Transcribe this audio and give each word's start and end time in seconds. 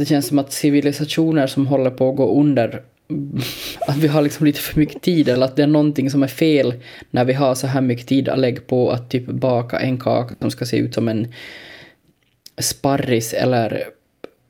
det 0.00 0.06
känns 0.06 0.26
som 0.26 0.38
att 0.38 0.52
civilisationer 0.52 1.46
som 1.46 1.66
håller 1.66 1.90
på 1.90 2.10
att 2.10 2.16
gå 2.16 2.40
under 2.40 2.82
att 3.80 3.96
vi 3.96 4.08
har 4.08 4.22
liksom 4.22 4.46
lite 4.46 4.60
för 4.60 4.78
mycket 4.78 5.02
tid 5.02 5.28
eller 5.28 5.46
att 5.46 5.56
det 5.56 5.62
är 5.62 5.66
någonting 5.66 6.10
som 6.10 6.22
är 6.22 6.28
fel 6.28 6.74
när 7.10 7.24
vi 7.24 7.32
har 7.32 7.54
så 7.54 7.66
här 7.66 7.80
mycket 7.80 8.06
tid 8.06 8.28
att 8.28 8.38
lägga 8.38 8.60
på 8.60 8.90
att 8.90 9.10
typ 9.10 9.26
baka 9.26 9.78
en 9.78 9.98
kaka 9.98 10.34
som 10.40 10.50
ska 10.50 10.64
se 10.64 10.76
ut 10.76 10.94
som 10.94 11.08
en 11.08 11.32
sparris 12.58 13.32
eller 13.32 13.84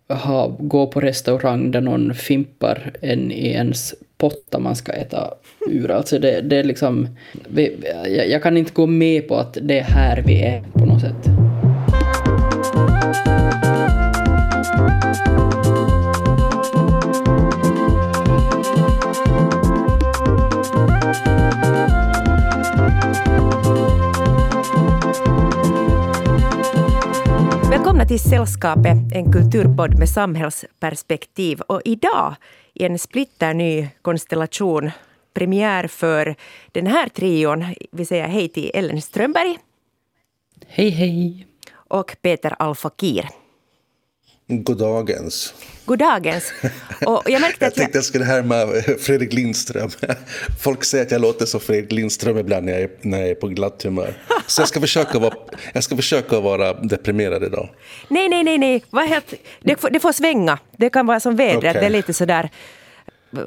ha, 0.08 0.56
gå 0.58 0.86
på 0.86 1.00
restaurang 1.00 1.70
där 1.70 1.80
någon 1.80 2.14
fimpar 2.14 2.92
en 3.00 3.32
i 3.32 3.48
ens 3.48 3.94
potta 4.18 4.58
man 4.58 4.76
ska 4.76 4.92
äta 4.92 5.34
ur. 5.70 5.90
Alltså 5.90 6.18
det, 6.18 6.40
det 6.40 6.56
är 6.56 6.64
liksom... 6.64 7.08
Vi, 7.48 7.76
jag, 8.16 8.28
jag 8.28 8.42
kan 8.42 8.56
inte 8.56 8.72
gå 8.72 8.86
med 8.86 9.28
på 9.28 9.36
att 9.36 9.58
det 9.62 9.78
är 9.78 9.84
här 9.84 10.22
vi 10.26 10.42
är 10.42 10.62
på 10.72 10.84
något 10.84 11.00
sätt. 11.00 11.39
Till 28.10 28.20
Sällskapet, 28.20 29.12
en 29.12 29.32
kulturpodd 29.32 29.98
med 29.98 30.08
samhällsperspektiv. 30.08 31.60
Och 31.60 31.80
idag 31.84 32.34
i 32.74 32.84
en 32.84 32.98
splitterny 32.98 33.88
konstellation 34.02 34.90
premiär 35.34 35.86
för 35.86 36.36
den 36.72 36.86
här 36.86 37.08
trion. 37.08 37.64
Vi 37.90 38.04
säger 38.04 38.28
hej 38.28 38.48
till 38.48 38.70
Ellen 38.74 39.02
Strömberg. 39.02 39.58
Hej, 40.66 40.90
hej. 40.90 41.46
Och 41.72 42.16
Peter 42.22 42.54
Alfakir. 42.58 43.28
Goddagens. 44.50 45.54
Goddagens. 45.84 46.52
Och 47.06 47.22
jag 47.26 47.40
märkte 47.40 47.66
att 47.66 47.72
jag 47.72 47.74
tänkte 47.74 47.98
jag 47.98 48.04
skulle 48.04 48.24
härma 48.24 48.82
Fredrik 48.98 49.32
Lindström. 49.32 49.90
Folk 50.60 50.84
säger 50.84 51.04
att 51.04 51.10
jag 51.10 51.20
låter 51.20 51.46
som 51.46 51.60
Fredrik 51.60 51.92
Lindström 51.92 52.38
ibland 52.38 52.66
när 52.66 52.72
jag 52.72 52.82
är, 52.82 52.90
när 53.00 53.18
jag 53.18 53.28
är 53.28 53.34
på 53.34 53.48
glatt 53.48 53.82
humör. 53.82 54.14
Så 54.46 54.60
jag 54.62 54.68
ska, 54.68 54.80
försöka 54.80 55.18
vara, 55.18 55.34
jag 55.72 55.84
ska 55.84 55.96
försöka 55.96 56.40
vara 56.40 56.72
deprimerad 56.72 57.44
idag. 57.44 57.68
Nej, 58.08 58.28
nej, 58.28 58.44
nej, 58.44 58.58
nej. 58.58 59.08
helt, 59.08 59.34
det, 59.62 59.80
får, 59.80 59.90
det 59.90 60.00
får 60.00 60.12
svänga. 60.12 60.58
Det 60.76 60.90
kan 60.90 61.06
vara 61.06 61.20
som 61.20 61.36
vädret. 61.36 61.58
Okay. 61.58 61.72
Det 61.72 61.86
är 61.86 61.90
lite 61.90 62.14
sådär 62.14 62.50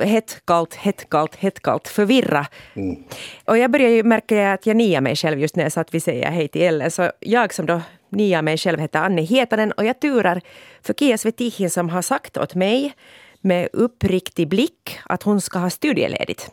hett, 0.02 0.42
kallt, 0.46 0.76
hett, 0.76 1.10
kallt, 1.10 1.36
hett, 1.36 1.60
kallt, 1.60 1.88
förvirra. 1.88 2.48
Mm. 2.76 3.04
Och 3.46 3.58
jag 3.58 3.72
börjar 3.72 3.90
ju 3.90 4.04
märka 4.04 4.54
att 4.54 4.66
jag 4.66 4.78
niar 4.78 5.02
mig 5.02 5.16
själv 5.16 5.40
just 5.40 5.56
när 5.56 5.64
jag 5.64 5.72
sa 5.72 5.82
att 5.82 5.94
vi 5.94 6.00
säger 6.00 6.32
hej 6.32 6.48
till 6.48 6.62
Ellen. 6.62 6.92
Så 6.92 7.12
jag 7.20 7.54
som 7.54 7.66
då 7.66 7.82
niar 8.16 8.42
mig 8.42 8.58
själv 8.58 8.80
heter 8.80 9.00
Anne 9.00 9.22
Hietanen 9.22 9.72
och 9.72 9.86
jag 9.86 10.00
turar 10.00 10.42
för 10.82 10.94
Kia 10.94 11.18
Svetihin 11.18 11.70
som 11.70 11.90
har 11.90 12.02
sagt 12.02 12.38
åt 12.38 12.56
mig 12.56 12.94
med 13.42 13.70
uppriktig 13.74 14.48
blick 14.48 15.00
att 15.06 15.24
hon 15.24 15.42
ska 15.42 15.60
ha 15.60 15.70
studieledigt. 15.70 16.52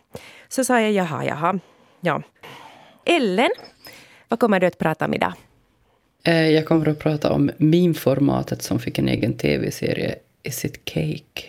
Så 0.49 0.65
sa 0.65 0.81
jag 0.81 0.93
jaha, 0.93 1.25
jaha, 1.25 1.59
ja. 2.01 2.23
Ellen, 3.07 3.51
vad 4.29 4.41
kommer 4.41 4.61
du 4.61 4.67
att 4.67 4.79
prata 4.79 5.05
om 5.05 5.15
idag? 5.15 5.33
Eh, 6.25 6.49
jag 6.49 6.67
kommer 6.67 6.89
att 6.89 6.99
prata 6.99 7.33
om 7.33 7.51
meme-formatet 7.59 8.63
som 8.63 8.79
fick 8.79 8.99
en 8.99 9.09
egen 9.09 9.37
tv-serie, 9.37 10.15
Is 10.43 10.65
it 10.65 10.85
cake? 10.85 11.43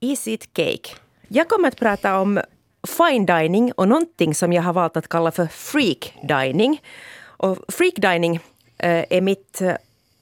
Is 0.00 0.28
it 0.28 0.48
cake? 0.52 0.96
Jag 1.28 1.48
kommer 1.48 1.68
att 1.68 1.76
prata 1.76 2.20
om 2.20 2.40
fine 2.86 3.26
dining 3.26 3.72
och 3.72 3.88
någonting 3.88 4.34
som 4.34 4.52
jag 4.52 4.62
har 4.62 4.72
valt 4.72 4.96
att 4.96 5.08
kalla 5.08 5.30
för 5.30 5.46
freak 5.46 6.12
dining. 6.28 6.82
Och 7.16 7.58
freak 7.68 7.94
dining 7.96 8.40
är 8.78 9.20
mitt 9.20 9.60
eh, 9.60 9.74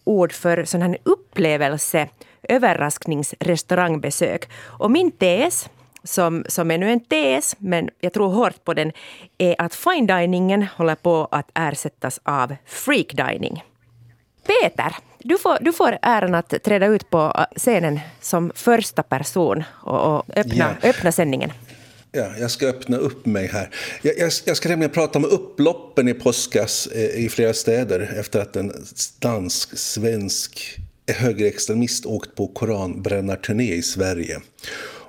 ord 0.05 0.33
för 0.33 0.65
sån 0.65 0.83
här 0.83 0.99
upplevelse, 1.03 2.09
överraskningsrestaurangbesök. 2.43 4.49
Och 4.65 4.91
min 4.91 5.11
tes, 5.11 5.69
som, 6.05 6.45
som 6.49 6.71
är 6.71 6.79
nu 6.79 6.91
en 6.91 7.01
tes, 7.01 7.57
men 7.59 7.91
jag 8.01 8.13
tror 8.13 8.29
hårt 8.29 8.65
på 8.65 8.75
den, 8.75 8.93
är 9.39 9.55
att 9.59 9.75
fine 9.75 10.07
diningen 10.07 10.67
håller 10.77 10.95
på 10.95 11.29
att 11.31 11.51
ersättas 11.55 12.21
av 12.23 12.57
freak 12.67 13.13
dining. 13.13 13.65
Peter, 14.47 14.97
du 15.19 15.39
får, 15.39 15.59
du 15.61 15.73
får 15.73 15.99
äran 16.03 16.35
att 16.35 16.63
träda 16.63 16.87
ut 16.87 17.11
på 17.11 17.33
äh, 17.39 17.45
scenen 17.57 18.01
som 18.21 18.53
första 18.55 19.03
person 19.03 19.65
och, 19.71 20.17
och 20.17 20.25
öppna, 20.37 20.77
ja. 20.83 20.89
öppna 20.89 21.13
sändningen. 21.13 21.53
Ja, 22.15 22.33
jag 22.41 22.51
ska 22.51 22.67
öppna 22.67 22.97
upp 22.97 23.27
mig 23.27 23.47
här. 23.47 23.71
Jag, 24.03 24.19
jag, 24.19 24.33
jag 24.45 24.57
ska 24.57 24.69
nämligen 24.69 24.91
prata 24.91 25.19
om 25.19 25.25
upploppen 25.25 26.09
i 26.09 26.15
påskas 26.15 26.87
eh, 26.87 27.25
i 27.25 27.29
flera 27.29 27.55
städer 27.55 28.15
efter 28.19 28.41
att 28.41 28.57
en 28.57 28.73
dansk-svensk 29.19 30.81
högerextremist 31.07 32.07
åkt 32.07 32.35
på 32.35 32.47
koranbrännarturné 32.47 33.75
i 33.75 33.83
Sverige. 33.83 34.41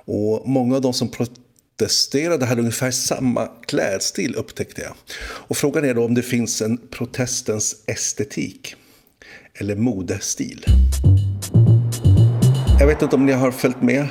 Och 0.04 0.48
många 0.48 0.76
av 0.76 0.82
de 0.82 0.92
som 0.92 1.10
protesterade 1.10 2.46
hade 2.46 2.60
ungefär 2.60 2.90
samma 2.90 3.46
klädstil 3.46 4.34
upptäckte 4.34 4.82
jag. 4.82 4.94
Och 5.22 5.56
frågan 5.56 5.84
är 5.84 5.94
då 5.94 6.04
om 6.04 6.14
det 6.14 6.22
finns 6.22 6.62
en 6.62 6.78
protestens 6.78 7.76
estetik 7.86 8.74
eller 9.54 9.76
modestil. 9.76 10.64
Jag 12.80 12.86
vet 12.86 13.02
inte 13.02 13.16
om 13.16 13.26
ni 13.26 13.32
har 13.32 13.50
följt 13.50 13.82
med 13.82 14.08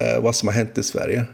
eh, 0.00 0.20
vad 0.20 0.36
som 0.36 0.48
har 0.48 0.54
hänt 0.54 0.78
i 0.78 0.82
Sverige. 0.82 1.26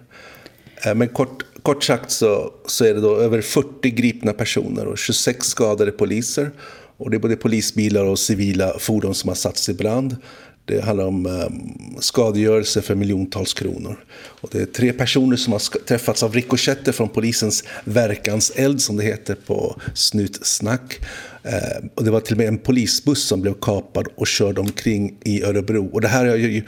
Eh, 0.85 0.95
men 0.95 1.09
kort, 1.09 1.45
kort 1.63 1.85
sagt 1.85 2.11
så, 2.11 2.53
så 2.67 2.85
är 2.85 2.95
det 2.95 3.01
då 3.01 3.17
över 3.17 3.41
40 3.41 3.91
gripna 3.91 4.33
personer 4.33 4.87
och 4.87 4.99
26 4.99 5.47
skadade 5.47 5.91
poliser. 5.91 6.51
Och 6.97 7.11
det 7.11 7.17
är 7.17 7.19
både 7.19 7.37
polisbilar 7.37 8.05
och 8.05 8.19
civila 8.19 8.79
fordon 8.79 9.15
som 9.15 9.29
har 9.29 9.35
satts 9.35 9.69
i 9.69 9.75
brand. 9.75 10.17
Det 10.65 10.81
handlar 10.85 11.07
om 11.07 11.27
eh, 11.27 12.01
skadegörelse 12.01 12.83
för 12.83 12.95
miljontals 12.95 13.55
kronor. 13.55 14.05
Och 14.41 14.49
det 14.53 14.61
är 14.61 14.67
tre 14.67 14.93
personer 14.93 15.37
som 15.37 15.53
har 15.53 15.85
träffats 15.85 16.23
av 16.23 16.35
rikoschetter 16.35 16.93
från 16.93 17.09
polisens 17.09 17.65
verkanseld, 17.85 18.83
som 18.83 18.97
det 18.97 19.05
heter 19.05 19.35
på 19.35 19.81
snutsnack. 19.95 21.01
Eh, 21.43 21.85
och 21.95 22.05
det 22.05 22.11
var 22.11 22.21
till 22.21 22.35
och 22.35 22.39
med 22.39 22.49
en 22.49 22.59
polisbuss 22.59 23.23
som 23.23 23.41
blev 23.41 23.55
kapad 23.55 24.07
och 24.15 24.27
körd 24.27 24.59
omkring 24.59 25.17
i 25.25 25.43
Örebro. 25.43 25.91
Och 25.93 26.01
det 26.01 26.09
här 26.09 26.27
har 26.27 26.37
ju 26.37 26.63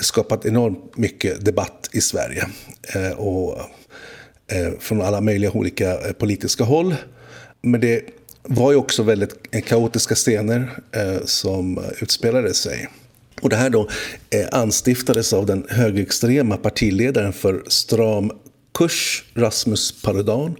skapat 0.00 0.46
enormt 0.46 0.96
mycket 0.96 1.44
debatt 1.44 1.90
i 1.92 2.00
Sverige. 2.00 2.46
Eh, 2.94 3.10
och, 3.10 3.60
eh, 4.46 4.72
från 4.80 5.02
alla 5.02 5.20
möjliga 5.20 5.50
olika 5.50 6.00
eh, 6.00 6.12
politiska 6.12 6.64
håll. 6.64 6.94
Men 7.62 7.80
det 7.80 8.02
var 8.42 8.72
ju 8.72 8.76
också 8.78 9.02
väldigt 9.02 9.34
eh, 9.50 9.62
kaotiska 9.62 10.14
scener 10.14 10.70
eh, 10.92 11.24
som 11.24 11.84
utspelade 12.00 12.54
sig. 12.54 12.88
Och 13.42 13.48
det 13.48 13.56
här 13.56 13.70
då 13.70 13.88
eh, 14.30 14.48
anstiftades 14.52 15.32
av 15.32 15.46
den 15.46 15.66
högerextrema 15.68 16.56
partiledaren 16.56 17.32
för 17.32 17.62
Stram 17.68 18.30
kurs, 18.74 19.24
Rasmus 19.34 20.02
Paludan. 20.02 20.56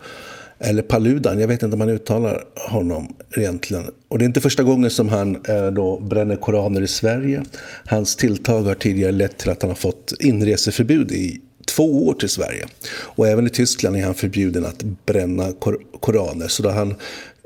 Eller 0.65 0.83
Paludan, 0.83 1.41
jag 1.41 1.49
vet 1.49 1.63
inte 1.63 1.75
om 1.75 1.79
man 1.79 1.89
uttalar 1.89 2.45
honom 2.57 3.17
egentligen. 3.37 3.85
Och 4.09 4.19
det 4.19 4.25
är 4.25 4.27
inte 4.27 4.41
första 4.41 4.63
gången 4.63 4.91
som 4.91 5.09
han 5.09 5.37
eh, 5.49 5.67
då 5.67 6.01
bränner 6.01 6.37
koraner 6.37 6.81
i 6.81 6.87
Sverige. 6.87 7.43
Hans 7.87 8.17
tilltag 8.17 8.63
har 8.63 8.75
tidigare 8.75 9.13
lett 9.13 9.39
till 9.39 9.51
att 9.51 9.63
han 9.63 9.71
har 9.71 9.77
fått 9.77 10.13
inreseförbud 10.21 11.13
i 11.13 11.41
två 11.67 12.07
år 12.07 12.15
till 12.15 12.29
Sverige. 12.29 12.67
Och 12.93 13.29
även 13.29 13.47
i 13.47 13.51
Tyskland 13.51 13.97
är 13.97 14.05
han 14.05 14.15
förbjuden 14.15 14.67
att 14.67 14.83
bränna 14.83 15.53
kor 15.53 15.79
koraner. 16.01 16.49
Så 16.49 16.63
då 16.63 16.69
har 16.69 16.77
han 16.77 16.95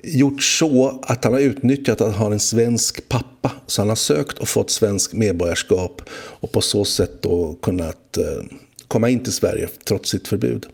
gjort 0.02 0.42
så 0.42 1.00
att 1.02 1.24
han 1.24 1.32
har 1.32 1.40
utnyttjat 1.40 2.00
att 2.00 2.12
han 2.12 2.22
har 2.22 2.32
en 2.32 2.40
svensk 2.40 3.08
pappa. 3.08 3.52
Så 3.66 3.82
han 3.82 3.88
har 3.88 3.96
sökt 3.96 4.38
och 4.38 4.48
fått 4.48 4.70
svensk 4.70 5.12
medborgarskap 5.12 6.02
och 6.10 6.52
på 6.52 6.60
så 6.60 6.84
sätt 6.84 7.22
då 7.22 7.58
kunnat 7.62 8.16
eh, 8.16 8.44
komma 8.88 9.08
in 9.08 9.22
till 9.22 9.32
Sverige 9.32 9.68
trots 9.84 10.10
sitt 10.10 10.28
förbud. 10.28 10.66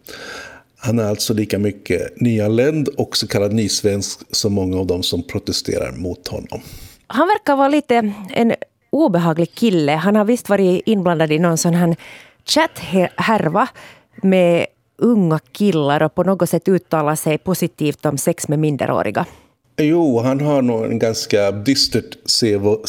Han 0.85 0.99
är 0.99 1.05
alltså 1.05 1.35
lika 1.35 1.59
mycket 1.59 2.21
nyanländ 2.21 2.89
och 2.89 3.17
så 3.17 3.29
kallad 3.29 3.53
nysvensk 3.53 4.21
som 4.31 4.53
många 4.53 4.79
av 4.79 4.87
dem 4.87 5.03
som 5.03 5.23
protesterar 5.23 5.93
mot 5.93 6.29
honom. 6.29 6.61
Han 7.07 7.29
verkar 7.29 7.57
vara 7.57 7.69
lite 7.69 8.13
en 8.35 8.55
obehaglig 8.91 9.55
kille. 9.55 9.93
Han 9.93 10.17
har 10.17 10.25
visst 10.25 10.49
varit 10.49 10.83
inblandad 10.87 11.33
i 11.33 11.39
någon 11.39 11.59
sån 11.59 11.75
här 11.75 11.97
chatthärva 12.45 13.69
med 14.23 14.67
unga 14.99 15.39
killar 15.53 16.03
och 16.03 16.15
på 16.15 16.25
något 16.25 16.49
sätt 16.49 16.69
uttalar 16.69 17.15
sig 17.15 17.39
positivt 17.39 18.07
om 18.07 18.19
sex 18.19 18.49
med 18.49 18.59
minderåriga. 18.59 19.27
Jo, 19.77 20.19
han 20.19 20.41
har 20.41 20.63
nog 20.63 20.85
en 20.85 20.99
ganska 20.99 21.51
dystert 21.51 22.17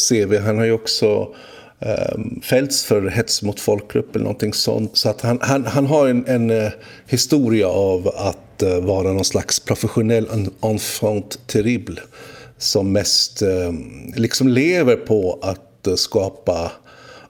CV. 0.10 0.38
Han 0.38 0.58
har 0.58 0.66
ju 0.66 0.72
också 0.72 1.36
Ehm, 1.80 2.42
fällts 2.42 2.86
för 2.86 3.02
hets 3.02 3.42
mot 3.42 3.60
folkgrupp 3.60 4.16
eller 4.16 4.24
någonting 4.24 4.54
sånt. 4.54 4.98
Så 4.98 5.10
att 5.10 5.22
han, 5.22 5.40
han, 5.42 5.66
han 5.66 5.86
har 5.86 6.08
en, 6.08 6.28
en 6.28 6.50
eh, 6.50 6.72
historia 7.08 7.68
av 7.68 8.08
att 8.08 8.62
eh, 8.62 8.80
vara 8.80 9.14
någon 9.14 9.26
slags 9.26 9.60
professionell 9.60 10.28
enfant 10.62 11.40
terrible 11.48 12.02
som 12.58 12.92
mest 12.92 13.42
ehm, 13.42 14.14
liksom 14.16 14.48
lever 14.48 14.96
på 14.96 15.40
att 15.42 15.88
eh, 15.88 15.96
skapa 15.96 16.72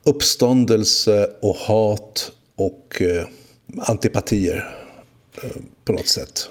uppståndelse 0.04 1.30
och 1.42 1.56
hat 1.56 2.32
och 2.56 3.02
antipatier 3.78 4.76
på 5.86 5.94
något 5.94 6.08
sätt. 6.08 6.50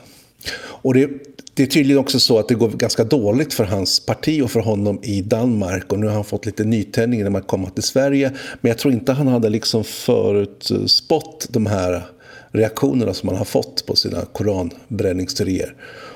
Och 0.54 0.94
det, 0.94 1.10
det 1.54 1.62
är 1.62 1.66
tydligen 1.66 2.00
också 2.00 2.20
så 2.20 2.38
att 2.38 2.48
det 2.48 2.54
går 2.54 2.68
ganska 2.68 3.04
dåligt 3.04 3.54
för 3.54 3.64
hans 3.64 4.06
parti 4.06 4.42
och 4.42 4.50
för 4.50 4.60
honom 4.60 4.98
i 5.02 5.22
Danmark. 5.22 5.92
Och 5.92 5.98
nu 5.98 6.06
har 6.06 6.14
han 6.14 6.24
fått 6.24 6.46
lite 6.46 6.64
nytändning 6.64 7.22
när 7.22 7.30
man 7.30 7.42
kommer 7.42 7.70
till 7.70 7.82
Sverige. 7.82 8.32
Men 8.60 8.68
jag 8.68 8.78
tror 8.78 8.94
inte 8.94 9.12
han 9.12 9.26
hade 9.26 9.48
liksom 9.48 9.84
förutspått 9.84 11.46
de 11.50 11.66
här 11.66 12.02
reaktionerna 12.50 13.14
som 13.14 13.28
han 13.28 13.38
har 13.38 13.44
fått 13.44 13.86
på 13.86 13.96
sina 13.96 14.24
koranbränningsteorier. 14.32 15.74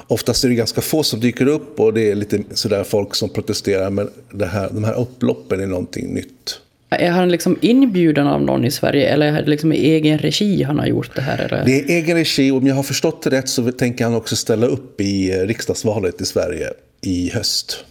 Oftast 0.09 0.45
är 0.45 0.49
det 0.49 0.55
ganska 0.55 0.81
få 0.81 1.03
som 1.03 1.21
dyker 1.21 1.47
upp 1.49 1.81
och 1.81 1.95
det 1.95 2.11
är 2.11 2.15
lite 2.15 2.43
sådär 2.55 2.85
folk 2.85 3.15
som 3.15 3.29
protesterar. 3.29 3.91
Men 3.91 4.11
det 4.33 4.47
här, 4.47 4.71
de 4.73 4.85
här 4.85 5.01
upploppen 5.01 5.61
är 5.61 5.67
någonting 5.67 6.15
nytt. 6.15 6.61
Är 6.91 7.11
han 7.11 7.29
liksom 7.29 7.59
inbjuden 7.61 8.27
av 8.27 8.43
någon 8.43 8.65
i 8.65 8.71
Sverige 8.71 9.09
eller 9.09 9.27
är 9.27 9.43
det 9.43 9.51
liksom 9.51 9.73
i 9.73 9.77
egen 9.77 10.19
regi 10.19 10.63
han 10.63 10.79
har 10.79 10.87
gjort 10.87 11.17
det 11.17 11.23
här? 11.23 11.39
Eller? 11.39 11.65
Det 11.65 11.81
är 11.81 11.89
egen 11.89 12.17
regi 12.17 12.51
och 12.51 12.57
om 12.57 12.67
jag 12.67 12.75
har 12.75 12.83
förstått 12.83 13.23
det 13.23 13.31
rätt 13.31 13.49
så 13.49 13.73
tänker 13.73 14.05
han 14.05 14.15
också 14.15 14.37
ställa 14.37 14.67
upp 14.67 15.01
i 15.01 15.33
riksdagsvalet 15.33 16.21
i 16.21 16.25
Sverige 16.25 16.71
i 17.01 17.31
höst. 17.31 17.85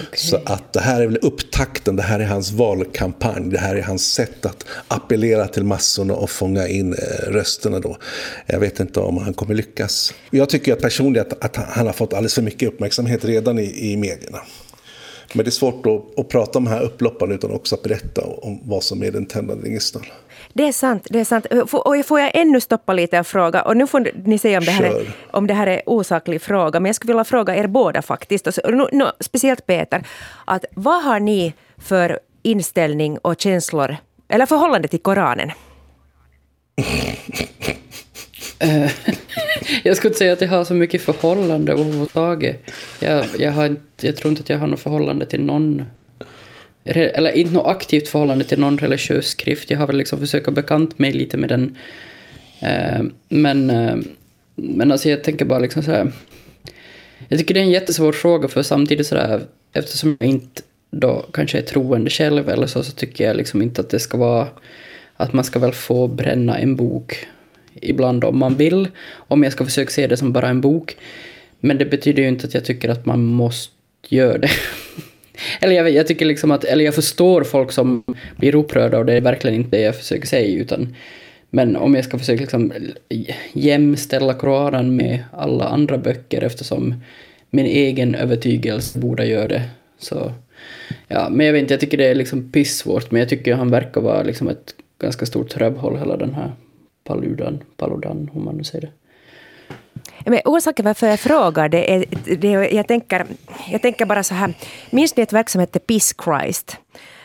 Okay. 0.00 0.18
Så 0.18 0.36
att 0.44 0.72
det 0.72 0.80
här 0.80 1.00
är 1.00 1.06
väl 1.06 1.18
upptakten, 1.22 1.96
det 1.96 2.02
här 2.02 2.20
är 2.20 2.24
hans 2.24 2.50
valkampanj, 2.50 3.50
det 3.50 3.58
här 3.58 3.76
är 3.76 3.82
hans 3.82 4.12
sätt 4.12 4.46
att 4.46 4.64
appellera 4.88 5.48
till 5.48 5.64
massorna 5.64 6.14
och 6.14 6.30
fånga 6.30 6.68
in 6.68 6.92
eh, 6.92 7.30
rösterna 7.30 7.80
då. 7.80 7.96
Jag 8.46 8.60
vet 8.60 8.80
inte 8.80 9.00
om 9.00 9.18
han 9.18 9.34
kommer 9.34 9.54
lyckas. 9.54 10.14
Jag 10.30 10.48
tycker 10.48 10.72
att 10.72 10.80
personligen 10.80 11.26
att, 11.30 11.44
att 11.44 11.56
han 11.68 11.86
har 11.86 11.92
fått 11.92 12.12
alldeles 12.12 12.34
för 12.34 12.42
mycket 12.42 12.68
uppmärksamhet 12.68 13.24
redan 13.24 13.58
i, 13.58 13.92
i 13.92 13.96
medierna. 13.96 14.38
Men 15.32 15.44
det 15.44 15.48
är 15.48 15.50
svårt 15.52 15.86
att, 15.86 16.18
att 16.18 16.28
prata 16.28 16.58
om 16.58 16.64
de 16.64 16.70
här 16.70 16.82
upploppen 16.82 17.32
utan 17.32 17.50
också 17.50 17.74
att 17.74 17.82
berätta 17.82 18.22
om 18.22 18.60
vad 18.64 18.82
som 18.82 19.02
är 19.02 19.10
den 19.10 19.26
tändande 19.26 19.68
gnistan. 19.68 20.02
Det 20.52 20.68
är 20.68 20.72
sant. 20.72 21.06
Det 21.10 21.20
är 21.20 21.24
sant. 21.24 21.46
Och 21.72 22.06
får 22.06 22.20
jag 22.20 22.30
ännu 22.34 22.60
stoppa 22.60 22.92
lite 22.92 23.20
och 23.20 23.26
fråga, 23.26 23.62
och 23.62 23.76
nu 23.76 23.86
får 23.86 24.28
ni 24.28 24.38
säga 24.38 24.58
om 24.58 24.64
det 24.64 24.70
här, 24.70 24.84
är, 24.84 25.16
om 25.30 25.46
det 25.46 25.54
här 25.54 25.66
är 25.66 25.82
osaklig 25.86 26.42
fråga, 26.42 26.80
men 26.80 26.88
jag 26.88 26.96
skulle 26.96 27.12
vilja 27.12 27.24
fråga 27.24 27.56
er 27.56 27.66
båda 27.66 28.02
faktiskt, 28.02 28.46
och 28.46 28.74
nu, 28.74 28.86
nu, 28.92 29.04
speciellt 29.20 29.66
Peter, 29.66 30.06
att 30.44 30.64
vad 30.74 31.04
har 31.04 31.20
ni 31.20 31.54
för 31.78 32.18
inställning 32.42 33.18
och 33.18 33.40
känslor, 33.40 33.96
eller 34.28 34.46
förhållande 34.46 34.88
till 34.88 35.02
Koranen? 35.02 35.50
Eh, 38.62 38.90
jag 39.82 39.96
skulle 39.96 40.08
inte 40.10 40.18
säga 40.18 40.32
att 40.32 40.40
jag 40.40 40.48
har 40.48 40.64
så 40.64 40.74
mycket 40.74 41.02
förhållande 41.02 41.72
överhuvudtaget. 41.72 42.70
Jag, 43.00 43.24
jag, 43.38 43.52
har, 43.52 43.76
jag 44.00 44.16
tror 44.16 44.30
inte 44.30 44.42
att 44.42 44.48
jag 44.48 44.58
har 44.58 44.66
något 44.66 44.80
förhållande 44.80 45.26
till 45.26 45.42
någon 45.42 45.84
eller 46.84 47.30
inte 47.30 47.52
något 47.52 47.66
aktivt 47.66 48.08
förhållande 48.08 48.44
till 48.44 48.60
någon 48.60 48.78
religiös 48.78 49.26
skrift. 49.26 49.70
Jag 49.70 49.78
har 49.78 49.86
väl 49.86 49.96
liksom 49.96 50.18
försökt 50.18 50.52
bekanta 50.52 50.94
mig 50.96 51.12
lite 51.12 51.36
med 51.36 51.48
den. 51.48 51.76
Eh, 52.60 53.02
men, 53.28 53.70
eh, 53.70 53.96
men 54.54 54.92
alltså 54.92 55.08
jag 55.08 55.24
tänker 55.24 55.44
bara 55.44 55.58
liksom 55.58 55.82
så 55.82 55.90
här. 55.90 56.12
Jag 57.28 57.38
tycker 57.38 57.54
det 57.54 57.60
är 57.60 57.64
en 57.64 57.70
jättesvår 57.70 58.12
fråga 58.12 58.48
för 58.48 58.62
samtidigt 58.62 59.06
så 59.06 59.14
där, 59.14 59.40
eftersom 59.72 60.16
jag 60.20 60.28
inte 60.28 60.62
då 60.90 61.26
kanske 61.32 61.58
är 61.58 61.62
troende 61.62 62.10
själv 62.10 62.48
eller 62.48 62.66
så, 62.66 62.82
så 62.82 62.92
tycker 62.92 63.24
jag 63.24 63.36
liksom 63.36 63.62
inte 63.62 63.80
att 63.80 63.90
det 63.90 64.00
ska 64.00 64.18
vara 64.18 64.48
att 65.16 65.32
man 65.32 65.44
ska 65.44 65.58
väl 65.58 65.72
få 65.72 66.06
bränna 66.06 66.58
en 66.58 66.76
bok 66.76 67.26
ibland 67.74 68.24
om 68.24 68.38
man 68.38 68.56
vill, 68.56 68.88
om 69.14 69.42
jag 69.42 69.52
ska 69.52 69.64
försöka 69.64 69.90
se 69.90 70.06
det 70.06 70.16
som 70.16 70.32
bara 70.32 70.48
en 70.48 70.60
bok. 70.60 70.96
Men 71.60 71.78
det 71.78 71.84
betyder 71.84 72.22
ju 72.22 72.28
inte 72.28 72.46
att 72.46 72.54
jag 72.54 72.64
tycker 72.64 72.88
att 72.88 73.06
man 73.06 73.24
måste 73.24 73.74
göra 74.08 74.38
det. 74.38 74.50
eller 75.60 75.74
jag, 75.74 75.90
jag, 75.90 76.06
tycker 76.06 76.26
liksom 76.26 76.50
att, 76.50 76.64
eller 76.64 76.84
jag 76.84 76.94
förstår 76.94 77.44
folk 77.44 77.72
som 77.72 78.04
blir 78.36 78.54
upprörda 78.54 78.98
och 78.98 79.06
det 79.06 79.12
är 79.12 79.20
verkligen 79.20 79.56
inte 79.56 79.76
det 79.76 79.82
jag 79.82 79.96
försöker 79.96 80.26
säga 80.26 80.60
utan 80.60 80.94
men 81.54 81.76
om 81.76 81.94
jag 81.94 82.04
ska 82.04 82.18
försöka 82.18 82.40
liksom 82.40 82.72
jämställa 83.52 84.34
Koranen 84.34 84.96
med 84.96 85.24
alla 85.32 85.64
andra 85.64 85.98
böcker 85.98 86.42
eftersom 86.42 86.94
min 87.50 87.66
egen 87.66 88.14
övertygelse 88.14 88.98
borde 88.98 89.26
göra 89.26 89.48
det 89.48 89.62
så 89.98 90.32
ja, 91.08 91.28
men 91.30 91.46
jag 91.46 91.52
vet 91.52 91.60
inte, 91.62 91.74
jag 91.74 91.80
tycker 91.80 91.98
det 91.98 92.06
är 92.06 92.14
liksom 92.14 92.52
pissvårt 92.52 93.10
men 93.10 93.20
jag 93.20 93.28
tycker 93.28 93.54
han 93.54 93.70
verkar 93.70 94.00
vara 94.00 94.22
liksom 94.22 94.48
ett 94.48 94.74
ganska 94.98 95.26
stort 95.26 95.56
rövhål 95.56 95.98
hela 95.98 96.16
den 96.16 96.34
här 96.34 96.52
Paludan, 97.04 97.62
Paludan, 97.76 98.30
hur 98.32 98.40
man 98.40 98.56
nu 98.56 98.64
säger 98.64 98.86
det. 98.86 98.92
Men 100.30 100.40
orsaken 100.44 100.84
varför 100.84 101.06
jag 101.06 101.20
frågar 101.20 101.68
det 101.68 101.94
är, 101.94 102.04
det 102.36 102.50
jag, 102.50 102.88
tänker, 102.88 103.26
jag 103.70 103.82
tänker 103.82 104.06
bara 104.06 104.22
så 104.22 104.34
här. 104.34 104.54
Minns 104.90 105.16
ni 105.16 105.22
ett 105.22 105.32
verk 105.32 105.48
som 105.48 105.60
hette 105.60 105.78
Peace 105.78 106.14
Christ? 106.24 106.76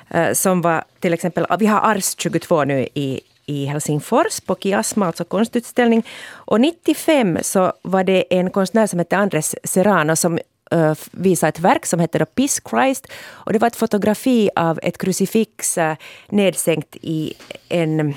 Eh, 0.09 0.33
som 0.33 0.61
var 0.61 0.83
till 0.99 1.13
exempel, 1.13 1.45
vi 1.59 1.65
har 1.65 1.79
Ars 1.79 2.15
22 2.17 2.63
nu 2.63 2.87
i, 2.93 3.21
i 3.45 3.65
Helsingfors 3.65 4.39
på 4.39 4.55
Kiasma, 4.55 5.05
alltså 5.05 5.23
konstutställning. 5.23 6.05
Och 6.29 6.61
95 6.61 7.37
så 7.41 7.73
var 7.81 8.03
det 8.03 8.33
en 8.33 8.49
konstnär 8.49 8.87
som 8.87 8.99
hette 8.99 9.17
Andres 9.17 9.55
Serrano 9.63 10.15
som 10.15 10.39
uh, 10.73 10.93
visade 11.11 11.49
ett 11.49 11.59
verk 11.59 11.85
som 11.85 11.99
hette 11.99 12.25
Peace 12.25 12.61
Christ. 12.69 13.07
Och 13.27 13.53
det 13.53 13.59
var 13.59 13.67
ett 13.67 13.75
fotografi 13.75 14.49
av 14.55 14.79
ett 14.83 14.97
krucifix 14.97 15.77
uh, 15.77 15.93
nedsänkt 16.29 16.95
i 17.01 17.33
en 17.69 18.13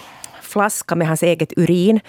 flaska 0.51 0.95
med 0.95 1.09
hans 1.09 1.23
eget 1.23 1.53
urin. 1.57 2.01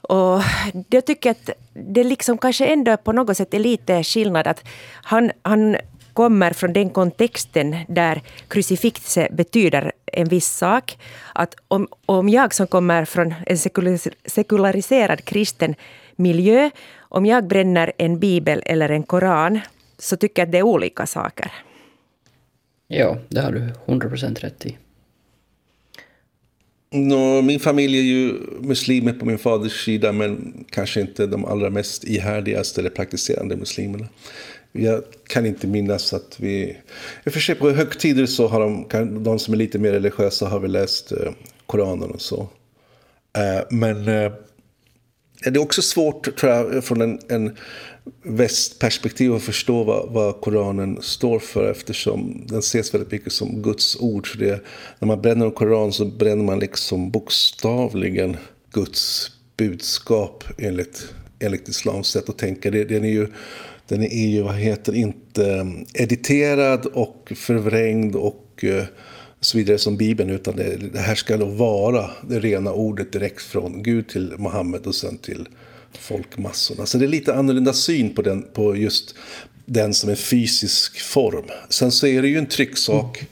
Och 0.00 0.42
jag 0.90 1.04
tycker 1.04 1.30
att 1.30 1.50
det 1.72 2.04
liksom 2.04 2.38
kanske 2.38 2.66
ändå 2.66 2.96
på 2.96 3.12
något 3.12 3.36
sätt 3.36 3.54
är 3.54 3.58
lite 3.58 4.02
skillnad 4.02 4.46
att 4.46 4.64
han, 4.92 5.30
han 5.42 5.76
kommer 6.12 6.52
från 6.52 6.72
den 6.72 6.90
kontexten 6.90 7.76
där 7.88 8.22
krucifixet 8.48 9.32
betyder 9.32 9.92
en 10.06 10.28
viss 10.28 10.48
sak. 10.48 10.98
Att 11.34 11.54
om, 11.68 11.88
om 12.06 12.28
jag 12.28 12.54
som 12.54 12.66
kommer 12.66 13.04
från 13.04 13.34
en 13.46 13.58
sekulariserad 14.26 15.24
kristen 15.24 15.74
miljö, 16.16 16.70
om 16.98 17.26
jag 17.26 17.46
bränner 17.46 17.92
en 17.98 18.18
bibel 18.18 18.62
eller 18.66 18.88
en 18.88 19.02
koran, 19.02 19.60
så 19.98 20.16
tycker 20.16 20.42
jag 20.42 20.46
att 20.46 20.52
det 20.52 20.58
är 20.58 20.62
olika 20.62 21.06
saker. 21.06 21.52
Ja, 22.88 23.18
det 23.28 23.40
har 23.40 23.52
du 23.52 23.72
100% 23.86 24.40
rätt 24.40 24.66
i. 24.66 24.78
No, 26.92 27.42
min 27.42 27.60
familj 27.60 27.98
är 27.98 28.02
ju 28.02 28.32
muslimer 28.60 29.12
på 29.12 29.24
min 29.24 29.38
faders 29.38 29.84
sida 29.84 30.12
men 30.12 30.64
kanske 30.70 31.00
inte 31.00 31.26
de 31.26 31.44
allra 31.44 31.70
mest 31.70 32.04
ihärdigaste 32.04 32.80
eller 32.80 32.90
praktiserande 32.90 33.56
muslimerna. 33.56 34.08
Jag 34.72 35.02
kan 35.26 35.46
inte 35.46 35.66
minnas 35.66 36.12
att 36.12 36.40
vi... 36.40 36.62
I 37.24 37.28
och 37.28 37.32
för 37.32 37.40
sig 37.40 37.54
på 37.54 37.70
högtider 37.70 38.26
så 38.26 38.48
har 38.48 38.60
de, 38.60 39.24
de 39.24 39.38
som 39.38 39.54
är 39.54 39.58
lite 39.58 39.78
mer 39.78 39.92
religiösa 39.92 40.48
har 40.48 40.60
väl 40.60 40.72
läst 40.72 41.12
eh, 41.12 41.32
Koranen 41.66 42.10
och 42.10 42.20
så. 42.20 42.48
Eh, 43.36 43.64
men 43.70 44.08
eh, 44.08 44.32
det 45.44 45.56
är 45.56 45.58
också 45.58 45.82
svårt 45.82 46.36
tror 46.36 46.52
jag 46.52 46.84
från 46.84 47.00
en, 47.00 47.18
en 47.28 47.56
västperspektiv 48.22 49.34
att 49.34 49.42
förstå 49.42 49.84
vad, 49.84 50.12
vad 50.12 50.40
Koranen 50.40 51.02
står 51.02 51.38
för 51.38 51.70
eftersom 51.70 52.44
den 52.46 52.58
ses 52.58 52.94
väldigt 52.94 53.12
mycket 53.12 53.32
som 53.32 53.62
Guds 53.62 53.96
ord. 54.00 54.32
Så 54.32 54.38
det, 54.38 54.64
när 54.98 55.06
man 55.06 55.22
bränner 55.22 55.46
en 55.46 55.52
koran 55.52 55.92
så 55.92 56.04
bränner 56.04 56.44
man 56.44 56.58
liksom 56.58 57.10
bokstavligen 57.10 58.36
Guds 58.72 59.30
budskap 59.56 60.44
enligt, 60.58 61.14
enligt 61.38 61.68
islams 61.68 62.08
sätt 62.08 62.28
att 62.28 62.38
tänka. 62.38 62.70
Det, 62.70 62.84
den 62.84 63.04
är 63.04 63.12
ju, 63.12 63.26
den 63.88 64.02
är 64.02 64.26
ju 64.28 64.42
vad 64.42 64.54
heter, 64.54 64.94
inte 64.94 65.50
eh, 65.50 66.02
editerad 66.02 66.86
och 66.86 67.32
förvrängd 67.36 68.16
och 68.16 68.64
eh, 68.64 68.84
så 69.40 69.58
vidare 69.58 69.78
som 69.78 69.96
Bibeln, 69.96 70.30
utan 70.30 70.56
det, 70.56 70.76
det 70.92 70.98
här 70.98 71.14
ska 71.14 71.36
då 71.36 71.46
vara 71.46 72.10
det 72.28 72.40
rena 72.40 72.72
ordet 72.72 73.12
direkt 73.12 73.42
från 73.42 73.82
Gud 73.82 74.08
till 74.08 74.34
Mohammed 74.38 74.86
och 74.86 74.94
sen 74.94 75.18
till 75.18 75.48
folkmassorna. 75.98 76.86
Så 76.86 76.98
det 76.98 77.04
är 77.04 77.08
lite 77.08 77.34
annorlunda 77.34 77.72
syn 77.72 78.14
på, 78.14 78.22
den, 78.22 78.42
på 78.42 78.76
just 78.76 79.14
den 79.64 79.94
som 79.94 80.10
en 80.10 80.16
fysisk 80.16 81.00
form. 81.00 81.44
Sen 81.68 81.90
så 81.92 82.06
är 82.06 82.22
det 82.22 82.28
ju 82.28 82.38
en 82.38 82.46
trycksak. 82.46 83.24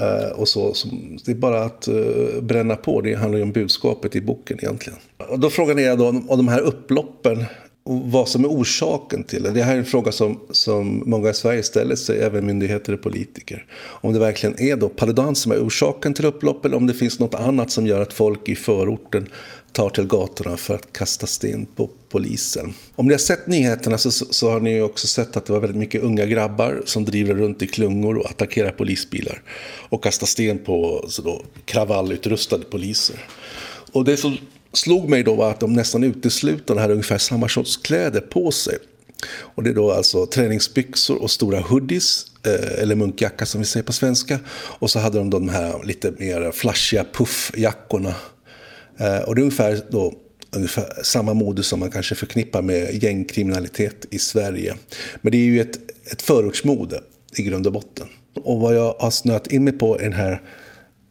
Uh, 0.00 0.32
och 0.32 0.48
så, 0.48 0.74
som, 0.74 1.18
det 1.24 1.30
är 1.30 1.36
bara 1.36 1.64
att 1.64 1.88
uh, 1.88 2.40
bränna 2.40 2.76
på. 2.76 3.00
Det 3.00 3.14
handlar 3.14 3.38
ju 3.38 3.42
om 3.42 3.52
budskapet 3.52 4.16
i 4.16 4.20
boken 4.20 4.58
egentligen. 4.58 4.98
Och 5.28 5.38
då 5.38 5.50
frågar 5.50 5.74
ni 5.74 5.82
er 5.82 5.96
då 5.96 6.08
om, 6.08 6.30
om 6.30 6.36
de 6.36 6.48
här 6.48 6.60
upploppen 6.60 7.44
vad 7.84 8.28
som 8.28 8.44
är 8.44 8.48
orsaken 8.48 9.24
till 9.24 9.42
det. 9.42 9.50
Det 9.50 9.62
här 9.62 9.74
är 9.74 9.78
en 9.78 9.84
fråga 9.84 10.12
som, 10.12 10.40
som 10.50 11.02
många 11.06 11.30
i 11.30 11.34
Sverige 11.34 11.62
ställer 11.62 11.96
sig, 11.96 12.18
även 12.18 12.46
myndigheter 12.46 12.92
och 12.92 13.02
politiker. 13.02 13.66
Om 13.82 14.12
det 14.12 14.18
verkligen 14.18 14.60
är 14.60 14.76
då 14.76 14.88
Paludan 14.88 15.34
som 15.34 15.52
är 15.52 15.66
orsaken 15.66 16.14
till 16.14 16.24
upplopp 16.24 16.64
eller 16.64 16.76
om 16.76 16.86
det 16.86 16.94
finns 16.94 17.18
något 17.18 17.34
annat 17.34 17.70
som 17.70 17.86
gör 17.86 18.00
att 18.00 18.12
folk 18.12 18.48
i 18.48 18.54
förorten 18.54 19.28
tar 19.72 19.90
till 19.90 20.06
gatorna 20.06 20.56
för 20.56 20.74
att 20.74 20.92
kasta 20.92 21.26
sten 21.26 21.66
på 21.66 21.90
polisen. 22.08 22.74
Om 22.94 23.06
ni 23.06 23.12
har 23.12 23.18
sett 23.18 23.46
nyheterna 23.46 23.98
så, 23.98 24.10
så 24.10 24.50
har 24.50 24.60
ni 24.60 24.80
också 24.80 25.06
sett 25.06 25.36
att 25.36 25.46
det 25.46 25.52
var 25.52 25.60
väldigt 25.60 25.78
mycket 25.78 26.02
unga 26.02 26.26
grabbar 26.26 26.82
som 26.84 27.04
driver 27.04 27.34
runt 27.34 27.62
i 27.62 27.66
klungor 27.66 28.18
och 28.18 28.30
attackerar 28.30 28.70
polisbilar 28.70 29.42
och 29.88 30.02
kastar 30.02 30.26
sten 30.26 30.58
på 30.58 31.04
så 31.08 31.22
då, 31.22 31.42
kravallutrustade 31.64 32.64
poliser. 32.64 33.16
Och 33.92 34.04
det 34.04 34.16
som 34.16 34.36
slog 34.72 35.08
mig 35.08 35.22
då 35.22 35.34
var 35.34 35.50
att 35.50 35.60
de 35.60 35.72
nästan 35.72 36.04
uteslutande 36.04 36.82
hade 36.82 36.92
ungefär 36.94 37.18
samma 37.18 37.48
sorts 37.48 37.76
kläder 37.76 38.20
på 38.20 38.50
sig. 38.50 38.78
Och 39.32 39.62
det 39.62 39.70
är 39.70 39.74
då 39.74 39.92
alltså 39.92 40.26
träningsbyxor 40.26 41.22
och 41.22 41.30
stora 41.30 41.60
hoodies, 41.60 42.26
eh, 42.46 42.82
eller 42.82 42.94
munkjacka 42.94 43.46
som 43.46 43.60
vi 43.60 43.66
säger 43.66 43.84
på 43.84 43.92
svenska. 43.92 44.38
Och 44.54 44.90
så 44.90 44.98
hade 44.98 45.18
de 45.18 45.30
de 45.30 45.48
här 45.48 45.84
lite 45.84 46.12
mer 46.18 46.52
flashiga 46.52 47.04
puffjackorna. 47.12 48.14
Eh, 48.98 49.18
och 49.18 49.34
det 49.34 49.40
är 49.40 49.42
ungefär 49.42 49.80
då 49.90 50.14
ungefär 50.56 51.02
samma 51.02 51.34
mode 51.34 51.62
som 51.62 51.80
man 51.80 51.90
kanske 51.90 52.14
förknippar 52.14 52.62
med 52.62 53.02
gängkriminalitet 53.02 54.06
i 54.10 54.18
Sverige. 54.18 54.76
Men 55.20 55.32
det 55.32 55.38
är 55.38 55.44
ju 55.44 55.60
ett, 55.60 55.76
ett 56.12 56.22
förortsmode 56.22 57.00
i 57.36 57.42
grund 57.42 57.66
och 57.66 57.72
botten. 57.72 58.08
Och 58.34 58.60
vad 58.60 58.76
jag 58.76 58.94
har 58.98 59.10
snöat 59.10 59.46
in 59.46 59.64
mig 59.64 59.72
på 59.72 60.00
i, 60.00 60.04
den 60.04 60.12
här, 60.12 60.42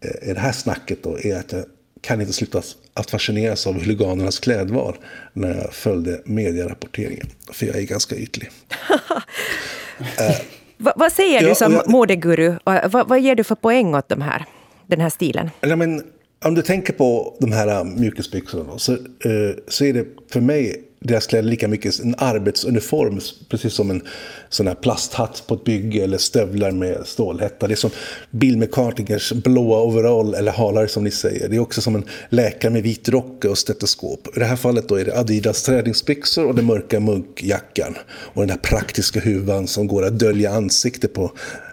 eh, 0.02 0.30
i 0.30 0.34
det 0.34 0.40
här 0.40 0.52
snacket 0.52 1.04
då 1.04 1.20
är 1.20 1.36
att 1.36 1.52
jag 1.52 1.66
kan 2.02 2.22
inte 2.22 2.34
sluta 2.34 2.62
att 2.94 3.12
fascineras 3.12 3.68
av 3.68 3.80
huliganernas 3.80 4.40
klädval 4.40 4.96
när 5.34 5.56
jag 5.56 5.74
följde 5.74 6.22
medierapporteringen. 6.26 7.28
För 7.52 7.66
jag 7.66 7.76
är 7.76 7.82
ganska 7.82 8.16
ytlig. 8.16 8.50
eh, 10.00 10.36
vad, 10.78 10.94
vad 10.96 11.12
säger 11.12 11.42
ja, 11.42 11.50
du 11.50 11.56
som 11.56 11.74
jag, 11.74 11.90
modeguru? 11.90 12.56
Vad, 12.64 13.08
vad 13.08 13.20
ger 13.20 13.36
du 13.36 13.44
för 13.44 13.56
poäng 13.56 13.96
åt 13.96 14.10
de 14.10 14.22
här, 14.22 14.46
den 14.88 15.02
här 15.02 15.10
stilen? 15.10 15.50
Ja, 15.62 15.76
men, 15.76 16.04
om 16.46 16.56
du 16.56 16.62
tänker 16.62 16.94
på 16.94 17.38
de 17.40 17.52
här 17.52 17.68
äh, 17.68 17.84
mjukisbyxorna 17.84 18.78
så, 18.78 18.94
eh, 18.94 19.56
så 19.68 19.86
är 19.86 19.94
det 19.94 20.06
för 20.32 20.42
mig 20.42 20.84
deras 21.06 21.28
kläder 21.28 21.50
lika 21.50 21.68
mycket 21.68 22.00
en 22.00 22.16
arbetsuniform, 22.18 23.20
precis 23.50 23.74
som 23.74 23.92
en 23.92 24.02
sån 24.50 24.68
här 24.68 24.76
plasthatt 24.76 25.44
på 25.48 25.54
ett 25.54 25.64
bygge 25.64 26.04
eller 26.04 26.18
stövlar 26.18 26.72
med 26.72 27.02
stålhätta. 27.06 27.68
Det 27.68 27.74
är 27.74 27.76
som 27.76 27.90
Bill 28.32 28.58
McCartingers 28.58 29.32
blåa 29.32 29.82
overall 29.82 30.34
eller 30.34 30.52
halare 30.52 30.88
som 30.88 31.04
ni 31.04 31.12
säger. 31.12 31.50
Det 31.50 31.56
är 31.56 31.60
också 31.60 31.82
som 31.82 31.96
en 31.96 32.04
läkare 32.30 32.72
med 32.72 32.84
vit 32.84 33.10
rock 33.10 33.46
och 33.46 33.58
stetoskop. 33.58 34.28
I 34.36 34.40
det 34.40 34.46
här 34.46 34.56
fallet 34.56 34.90
då 34.90 34.96
är 34.96 35.06
det 35.06 35.20
Adidas 35.20 35.64
träningsbyxor 35.64 36.46
och 36.46 36.56
den 36.56 36.66
mörka 36.66 37.00
munkjackan. 37.00 37.96
Och 38.08 38.42
den 38.42 38.48
där 38.48 38.70
praktiska 38.70 39.20
huvan 39.20 39.68
som 39.68 39.88
går 39.88 40.06
att 40.06 40.20
dölja 40.20 40.52
ansiktet 40.52 41.14
på 41.14 41.24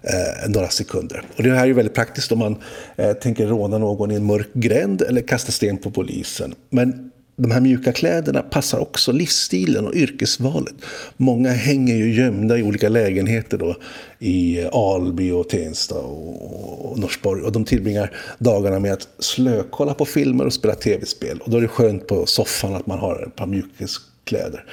eh, 0.02 0.50
några 0.50 0.68
sekunder. 0.68 1.22
Och 1.36 1.42
det 1.42 1.50
här 1.50 1.62
är 1.62 1.66
ju 1.66 1.72
väldigt 1.72 1.94
praktiskt 1.94 2.32
om 2.32 2.38
man 2.38 2.56
eh, 2.96 3.12
tänker 3.12 3.46
råna 3.46 3.78
någon 3.78 4.10
i 4.10 4.14
en 4.14 4.24
mörk 4.24 4.48
gränd 4.52 5.02
eller 5.02 5.20
kasta 5.20 5.52
sten 5.52 5.78
på 5.78 5.90
polisen. 5.90 6.54
Men 6.70 7.07
de 7.38 7.50
här 7.50 7.60
mjuka 7.60 7.92
kläderna 7.92 8.42
passar 8.42 8.78
också 8.78 9.12
livsstilen 9.12 9.86
och 9.86 9.94
yrkesvalet. 9.94 10.74
Många 11.16 11.50
hänger 11.50 11.96
ju 11.96 12.14
gömda 12.14 12.58
i 12.58 12.62
olika 12.62 12.88
lägenheter 12.88 13.58
då, 13.58 13.76
i 14.18 14.64
Alby 14.72 15.30
och 15.30 15.48
Tensta 15.48 15.94
och, 15.94 16.98
Norsborg. 16.98 17.42
Och 17.42 17.52
de 17.52 17.64
tillbringar 17.64 18.12
dagarna 18.38 18.78
med 18.78 18.92
att 18.92 19.08
slökolla 19.18 19.94
på 19.94 20.04
filmer 20.04 20.46
och 20.46 20.52
spela 20.52 20.74
tv-spel. 20.74 21.38
Och 21.44 21.50
då 21.50 21.56
är 21.56 21.60
det 21.60 21.68
skönt 21.68 22.06
på 22.06 22.26
soffan 22.26 22.74
att 22.74 22.86
man 22.86 22.98
har 22.98 23.26
ett 23.26 23.36
par 23.36 23.46
mjukiskläder. 23.46 24.64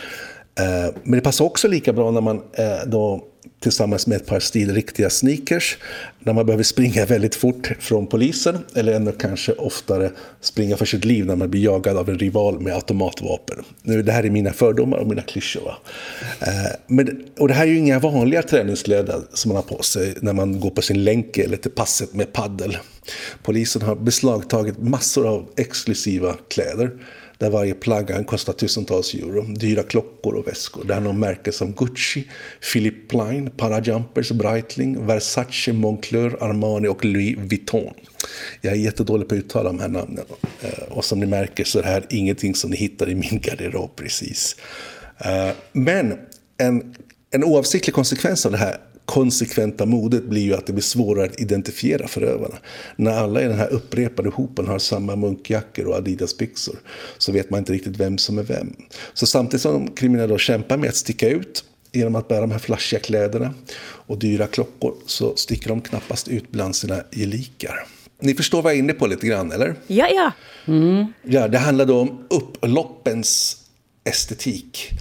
Eh, 0.60 0.96
men 1.04 1.20
det 1.20 1.22
passar 1.22 1.46
också 1.46 1.68
lika 1.68 1.94
bra 1.94 2.12
när 2.12 2.22
man 2.22 2.36
eh, 2.38 2.88
då 2.88 3.24
tillsammans 3.60 4.08
med 4.08 4.16
ett 4.16 4.26
par 4.26 4.40
stilriktiga 4.40 5.10
sneakers 5.10 5.78
när 6.20 6.34
man 6.34 6.46
behöver 6.46 6.64
springa 6.64 7.06
väldigt 7.06 7.36
fort 7.36 7.72
från 7.80 8.08
polisen 8.08 8.58
eller 8.76 8.94
ännu 8.94 9.12
kanske 9.12 9.52
oftare 9.54 10.12
springa 10.42 10.78
för 10.78 10.86
sitt 10.86 11.06
liv 11.06 11.26
när 11.26 11.36
man 11.36 11.50
blir 11.50 11.64
jagad 11.64 11.98
av 11.98 12.10
en 12.10 12.20
rival 12.20 12.60
med 12.60 12.74
automatvapen. 12.74 13.64
Nu, 13.82 14.04
det 14.04 14.12
här 14.12 14.24
är 14.24 14.30
mina 14.30 14.54
fördomar 14.54 14.98
och 14.98 15.08
mina 15.08 15.22
klyschor. 15.22 15.74
Eh, 16.40 16.48
men, 16.88 17.26
och 17.40 17.48
det 17.48 17.54
här 17.54 17.64
är 17.64 17.72
ju 17.72 17.78
inga 17.78 18.00
vanliga 18.00 18.42
träningskläder 18.42 19.22
som 19.34 19.50
man 19.50 19.56
har 19.56 19.78
på 19.78 19.84
sig 19.84 20.14
när 20.22 20.34
man 20.34 20.60
går 20.60 20.70
på 20.70 20.82
sin 20.82 21.04
länk 21.04 21.38
eller 21.38 21.58
till 21.58 21.72
passet 21.72 22.14
med 22.14 22.34
paddel. 22.34 22.78
Polisen 23.44 23.82
har 23.82 23.96
beslagtagit 23.96 24.78
massor 24.78 25.28
av 25.28 25.50
exklusiva 25.58 26.36
kläder 26.50 26.92
där 27.38 27.50
varje 27.50 27.74
plagg 27.74 28.28
kostar 28.28 28.54
tusentals 28.54 29.14
euro. 29.14 29.42
Dyra 29.42 29.84
klockor 29.84 30.36
och 30.36 30.48
väskor. 30.48 30.84
Det 30.84 30.94
är 30.94 31.00
någon 31.00 31.20
märken 31.20 31.54
som 31.54 31.72
Gucci, 31.72 32.28
Philip 32.74 33.10
Plein, 33.10 33.50
Parajumpers, 33.58 34.32
Breitling, 34.32 35.06
Versace, 35.06 35.74
Moncler, 35.74 36.44
Armani 36.44 36.88
och 36.88 37.06
Louis 37.06 37.38
Vuitton. 37.38 37.94
Jag 38.62 38.74
är 38.74 38.78
jättedålig 38.78 39.30
på 39.30 39.36
att 39.36 39.40
uttala 39.40 39.70
de 39.70 39.80
här 39.80 39.88
namnen. 39.88 40.26
Eh, 40.62 40.84
och 40.90 41.06
som 41.06 41.20
ni 41.20 41.26
märker 41.26 41.64
så 41.64 41.80
är 41.80 41.84
det 41.84 41.90
här 41.90 42.06
ingenting 42.10 42.56
som 42.56 42.70
ni 42.70 42.78
hittar 42.78 43.10
i 43.10 43.16
min 43.16 43.40
garderob 43.40 43.96
precis. 43.96 44.56
Eh, 45.18 45.50
men 45.72 46.18
en, 46.58 46.96
en 47.32 47.44
oavsiktlig 47.44 47.94
konsekvens 47.94 48.46
av 48.46 48.52
det 48.52 48.58
här 48.58 48.78
konsekventa 49.06 49.86
modet 49.86 50.24
blir 50.24 50.42
ju 50.42 50.54
att 50.54 50.68
det 50.68 50.74
blir 50.74 50.84
svårare 50.84 51.26
att 51.26 51.40
identifiera 51.40 52.08
förövarna. 52.08 52.56
När 52.96 53.12
alla 53.12 53.42
i 53.42 53.46
den 53.46 53.58
här 53.58 53.74
upprepade 53.74 54.30
hopen 54.30 54.68
har 54.68 54.80
samma 54.80 55.16
munkjackor 55.16 55.86
och 55.86 55.96
Adidas-byxor 55.96 56.76
så 57.18 57.32
vet 57.32 57.50
man 57.50 57.60
inte 57.60 57.74
riktigt 57.74 57.98
vem 57.98 58.18
som 58.18 58.38
är 58.38 58.44
vem. 58.44 58.76
Så 59.14 59.26
samtidigt 59.26 59.62
som 59.62 59.74
de 59.74 59.92
kriminella 59.92 60.38
kämpar 60.38 60.78
med 60.78 60.90
att 60.90 60.96
sticka 60.96 61.30
ut 61.30 61.64
genom 61.92 62.16
att 62.16 62.28
bära 62.28 62.42
de 62.42 62.52
här 62.52 62.60
flashiga 62.60 63.00
kläderna 63.00 63.54
och 63.82 64.18
dyra 64.18 64.48
klockor 64.48 64.96
så 65.06 65.36
sticker 65.36 65.70
de 65.70 65.82
knappast 65.82 66.28
ut 66.28 66.52
bland 66.52 66.76
sina 66.76 67.04
gelikar. 67.12 67.88
Ni 68.20 68.34
förstår 68.34 68.62
vad 68.62 68.72
jag 68.72 68.78
är 68.78 68.84
inne 68.84 68.94
på 68.94 69.08
lite 69.08 69.28
grann, 69.28 69.52
eller? 69.52 69.76
Ja, 69.88 70.08
ja. 70.08 70.32
Mm. 70.74 71.06
Ja, 71.24 71.48
det 71.48 71.58
handlar 71.58 71.86
då 71.86 72.00
om 72.00 72.26
upploppens 72.30 73.58
estetik. 74.04 74.92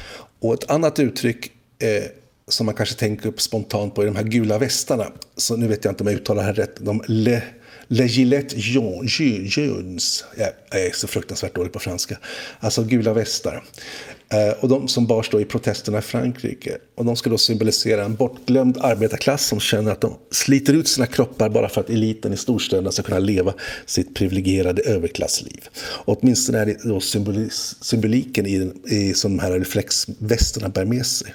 Och 0.41 0.55
ett 0.55 0.71
annat 0.71 0.99
uttryck 0.99 1.53
eh, 1.79 2.05
som 2.49 2.67
man 2.67 2.75
kanske 2.75 2.95
tänker 2.95 3.29
upp 3.29 3.41
spontant 3.41 3.95
på 3.95 4.03
är 4.03 4.07
de 4.07 4.17
här 4.17 4.25
gula 4.25 4.59
västarna. 4.59 5.07
Så 5.37 5.57
nu 5.57 5.69
vet 5.69 5.85
jag 5.85 5.93
inte 5.93 6.03
om 6.03 6.07
jag 6.07 6.17
uttalar 6.17 6.43
det 6.43 6.47
här 6.47 6.55
rätt. 6.55 6.77
De 6.81 7.03
Le, 7.09 7.43
Le 7.89 8.07
Gillette 8.07 8.55
Jaunes. 8.59 10.25
Jag 10.37 10.81
är 10.87 10.91
så 10.93 11.07
fruktansvärt 11.07 11.55
dålig 11.55 11.73
på 11.73 11.79
franska. 11.79 12.19
Alltså 12.61 12.85
gula 12.85 13.13
västar. 13.13 13.65
Eh, 14.29 14.51
och 14.61 14.69
de 14.69 14.89
som 14.89 15.07
bars 15.07 15.31
då 15.31 15.41
i 15.41 15.45
protesterna 15.45 15.99
i 15.99 16.03
Frankrike. 16.03 16.79
Och 16.95 17.05
de 17.05 17.17
ska 17.17 17.31
då 17.31 17.39
symbolisera 17.39 18.05
en 18.05 18.15
bortglömd 18.15 18.79
arbetarklass 18.81 19.47
som 19.47 19.61
känner 19.61 19.93
att 19.93 20.01
de 20.01 20.17
sliter 20.31 20.73
ut 20.73 20.89
sina 20.89 21.07
kroppar 21.07 21.49
bara 21.49 21.69
för 21.69 21.81
att 21.81 21.91
eliten 21.91 22.33
i 22.33 22.37
storstäderna 22.37 22.93
ska 22.93 23.03
kunna 23.03 23.19
leva 23.19 23.55
sitt 23.87 24.15
privilegierade 24.15 24.83
överklassliv. 24.83 25.69
Och 25.77 26.19
åtminstone 26.23 26.59
är 26.59 26.67
det 26.67 26.85
då 26.85 27.01
symboliken 27.81 28.47
i, 28.47 28.73
i 28.87 29.15
som 29.15 29.37
de 29.37 29.43
här 29.43 29.59
reflexvästarna 29.59 30.69
bär 30.69 30.85
med 30.85 31.07
sig. 31.07 31.35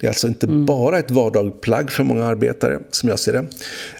Det 0.00 0.06
är 0.06 0.08
alltså 0.08 0.28
inte 0.28 0.46
mm. 0.46 0.66
bara 0.66 0.98
ett 0.98 1.10
vardagligt 1.10 1.60
plagg 1.60 1.90
för 1.90 2.04
många 2.04 2.24
arbetare, 2.24 2.80
som 2.90 3.08
jag 3.08 3.18
ser 3.18 3.32
det. 3.32 3.46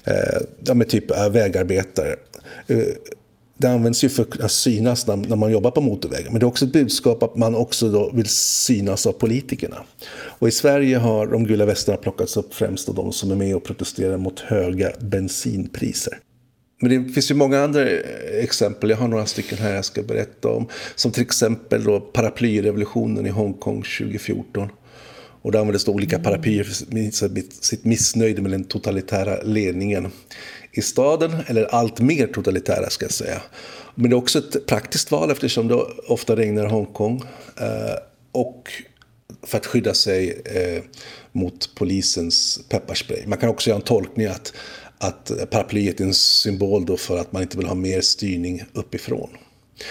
Eh, 0.05 0.43
ja, 0.65 0.85
typ 0.85 1.11
äh, 1.11 1.29
vägarbetare. 1.29 2.17
Eh, 2.67 2.79
det 3.57 3.69
används 3.69 4.05
ju 4.05 4.09
för 4.09 4.27
att 4.45 4.53
synas 4.53 5.07
när, 5.07 5.17
när 5.17 5.37
man 5.37 5.53
jobbar 5.53 5.71
på 5.71 5.81
motorvägen. 5.81 6.33
Men 6.33 6.41
det 6.41 6.45
är 6.45 6.49
också 6.49 6.65
ett 6.65 6.73
budskap 6.73 7.23
att 7.23 7.37
man 7.37 7.55
också 7.55 7.89
då 7.89 8.11
vill 8.15 8.27
synas 8.29 9.07
av 9.07 9.13
politikerna. 9.13 9.77
Och 10.15 10.49
i 10.49 10.51
Sverige 10.51 10.97
har 10.97 11.27
de 11.27 11.47
gula 11.47 11.67
västarna 11.67 11.99
plockats 11.99 12.37
upp 12.37 12.55
främst 12.55 12.89
av 12.89 12.95
de 12.95 13.13
som 13.13 13.31
är 13.31 13.35
med 13.37 13.57
och 13.57 13.65
protesterar 13.65 14.17
mot 14.17 14.41
höga 14.41 14.93
bensinpriser. 15.01 16.19
Men 16.81 17.05
det 17.05 17.13
finns 17.13 17.31
ju 17.31 17.35
många 17.35 17.61
andra 17.61 17.89
exempel. 18.43 18.91
Jag 18.91 18.97
har 18.97 19.09
några 19.09 19.27
stycken 19.27 19.59
här 19.59 19.75
jag 19.75 19.85
ska 19.85 20.03
berätta 20.03 20.49
om. 20.49 20.69
Som 20.95 21.13
till 21.13 21.23
exempel 21.23 21.85
då 21.85 22.01
paraplyrevolutionen 22.01 23.27
i 23.27 23.31
Hongkong 23.31 23.83
2014. 23.83 24.69
Och 25.45 25.53
där 25.53 25.59
användes 25.59 25.89
olika 25.89 26.19
paraplyer 26.19 26.65
för 26.65 26.75
sitt 27.65 27.85
missnöje 27.85 28.41
med 28.41 28.51
den 28.51 28.65
totalitära 28.65 29.43
ledningen 29.43 30.13
i 30.73 30.83
staden, 30.83 31.37
eller 31.47 31.65
allt 31.65 32.01
mer 32.01 32.27
totalitära 32.27 32.91
ska 32.91 33.05
jag 33.05 33.13
säga. 33.13 33.43
Men 33.95 34.11
det 34.11 34.15
är 34.15 34.19
också 34.19 34.39
ett 34.39 34.67
praktiskt 34.67 35.11
val 35.11 35.31
eftersom 35.31 35.69
det 35.69 35.75
ofta 36.09 36.37
regnar 36.37 36.67
i 36.67 36.69
Hongkong. 36.69 37.23
Eh, 37.61 37.97
och 38.33 38.73
för 39.43 39.59
att 39.59 39.67
skydda 39.67 39.95
sig 39.95 40.43
eh, 40.45 40.83
mot 41.33 41.75
polisens 41.75 42.61
pepparspray. 42.69 43.27
Man 43.27 43.39
kan 43.39 43.49
också 43.49 43.71
göra 43.71 43.79
en 43.79 43.85
tolkning 43.85 44.27
att, 44.27 44.53
att 44.99 45.51
paraplyet 45.51 46.01
är 46.01 46.05
en 46.05 46.15
symbol 46.15 46.87
då 46.87 46.97
för 46.97 47.19
att 47.19 47.33
man 47.33 47.43
inte 47.43 47.57
vill 47.57 47.67
ha 47.67 47.75
mer 47.75 48.01
styrning 48.01 48.65
uppifrån. 48.73 49.31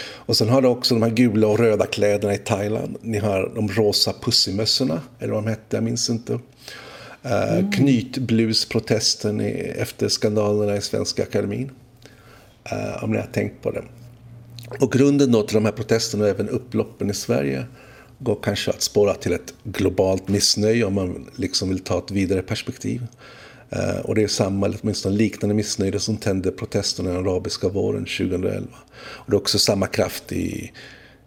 Och 0.02 0.38
sen 0.38 0.50
har 0.50 0.62
du 0.62 0.68
också 0.68 0.96
de 0.96 1.04
här 1.04 1.10
gula 1.10 1.48
och 1.48 1.60
röda 1.60 1.86
kläderna 1.86 2.34
i 2.34 2.38
Thailand. 2.38 2.98
Ni 3.02 3.18
har 3.18 3.52
de 3.56 3.68
rosa 3.68 4.14
pussimössorna, 4.22 5.02
eller 5.20 5.34
vad 5.34 5.44
de 5.44 5.50
hette, 5.50 5.78
jag 5.78 5.84
minns 5.84 6.10
inte. 6.10 6.34
Uh, 6.34 7.54
mm. 7.54 7.72
Knytblusprotesten 7.72 9.40
efter 9.40 10.10
skandalerna 10.10 10.78
i 10.78 10.82
Svenska 10.82 11.24
Akademin. 11.24 11.72
Uh, 12.72 13.04
om 13.04 13.12
ni 13.12 13.18
har 13.18 13.28
tänkt 13.28 13.62
på 13.62 13.72
det. 13.72 13.84
Och 14.80 14.92
grunden 14.92 15.32
då 15.32 15.44
till 15.44 15.56
de 15.56 15.66
här 15.66 15.72
protesterna 15.72 16.24
och 16.24 16.30
även 16.30 16.50
upploppen 16.50 17.10
i 17.10 17.14
Sverige 17.14 17.66
går 18.20 18.38
kanske 18.44 18.72
att 18.72 18.82
spåra 18.82 19.14
till 19.14 19.34
ett 19.34 19.54
globalt 19.64 20.28
missnöje 20.28 20.86
om 20.86 20.94
man 20.94 21.30
liksom 21.36 21.70
vill 21.70 21.80
ta 21.80 21.98
ett 21.98 22.12
vidare 22.12 22.42
perspektiv. 22.42 23.02
Eh, 23.76 24.00
och 24.00 24.16
det 24.16 24.24
är 24.24 24.28
samma, 24.28 24.66
eller 24.66 24.78
åtminstone 24.82 25.16
liknande 25.16 25.56
missnöje 25.56 26.00
som 26.00 26.18
tände 26.18 26.52
protesterna 26.52 27.10
den 27.10 27.28
arabiska 27.28 27.70
våren 27.70 28.06
2011. 28.06 28.68
Och 28.96 29.32
det 29.32 29.36
är 29.36 29.40
också 29.40 29.60
samma 29.60 29.88
kraft 29.88 30.32
i, 30.32 30.72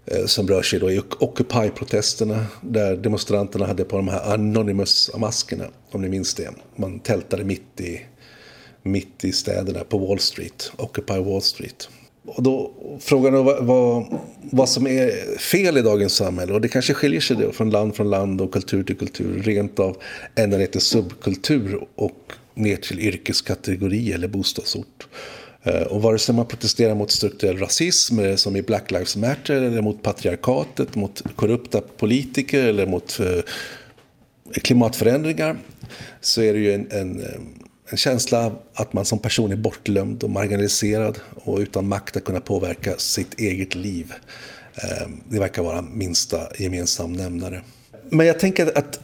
eh, 0.07 0.27
som 0.27 0.49
rör 0.49 0.63
sig 0.63 0.81
då 0.81 0.91
i 0.91 1.01
Occupy-protesterna 1.21 2.47
där 2.61 2.97
demonstranterna 2.97 3.67
hade 3.67 3.85
på 3.85 3.97
de 3.97 4.09
här 4.09 4.35
Anonymous-maskerna, 4.35 5.65
om 5.91 6.03
ni 6.03 6.09
minns 6.09 6.35
det. 6.35 6.51
Man 6.77 7.01
tältade 7.01 7.45
mitt 7.45 7.81
i, 7.81 8.01
mitt 8.83 9.25
i 9.25 9.33
städerna 9.33 9.85
på 9.85 9.99
Wall 9.99 10.19
Street, 10.19 10.73
Occupy 10.77 11.19
Wall 11.19 11.43
Street. 11.43 11.89
Och 12.27 12.43
då 12.43 12.73
frågan 13.01 13.35
är 13.35 13.43
vad, 13.43 13.65
vad, 13.65 14.19
vad, 14.51 14.69
som 14.69 14.87
är 14.87 15.39
fel 15.39 15.79
i 15.79 15.83
dagens 15.83 16.13
samhälle. 16.15 16.53
Och 16.53 16.61
det 16.61 16.69
kanske 16.69 16.95
skiljer 16.95 17.21
sig 17.21 17.37
då 17.37 17.53
från 17.53 17.71
land 17.71 17.97
från 17.97 18.11
land 18.11 18.41
och 18.41 18.53
kultur 18.53 18.85
till 18.85 18.97
kultur. 18.97 19.43
Rent 19.43 19.79
av 19.79 19.97
ända 20.35 20.59
ner 20.59 20.67
till 20.67 20.81
subkultur 20.81 21.87
och 21.95 22.33
ner 22.55 22.77
till 22.77 23.01
yrkeskategori 23.01 24.13
eller 24.13 24.29
bostadsort. 24.29 25.07
Eh, 25.63 25.83
och 25.83 26.03
vare 26.03 26.19
sig 26.19 26.35
man 26.35 26.47
protesterar 26.47 26.95
mot 26.95 27.11
strukturell 27.11 27.59
rasism, 27.59 28.19
eller 28.19 28.37
som 28.37 28.57
i 28.57 28.63
Black 28.63 28.91
Lives 28.91 29.17
Matter, 29.17 29.55
eller 29.55 29.83
mot 29.83 30.03
patriarkatet, 30.03 30.95
mot 30.95 31.23
korrupta 31.37 31.81
politiker 31.81 32.65
eller 32.65 32.87
mot 32.87 33.21
eh, 33.21 33.43
klimatförändringar, 34.63 35.57
så 36.21 36.43
är 36.43 36.55
det 36.55 36.61
ju 36.61 36.75
en, 36.75 36.91
en, 36.91 37.25
en 37.89 37.97
känsla 37.97 38.47
av 38.47 38.59
att 38.75 38.93
man 38.93 39.05
som 39.05 39.19
person 39.19 39.53
är 39.53 39.57
bortglömd 39.57 40.25
och 40.25 40.31
marginaliserad 40.31 41.19
och 41.45 41.59
utan 41.59 41.89
makt 41.89 42.17
att 42.17 42.25
kunna 42.25 42.41
påverka 42.41 42.95
sitt 42.97 43.41
eget 43.41 43.75
liv. 43.75 44.13
Ehm, 44.75 45.21
det 45.29 45.39
verkar 45.39 45.63
vara 45.63 45.83
minsta 45.83 46.39
gemensam 46.59 47.13
nämnare. 47.13 47.63
Men 48.11 48.27
jag 48.27 48.39
tänker 48.39 48.79
att 48.79 49.01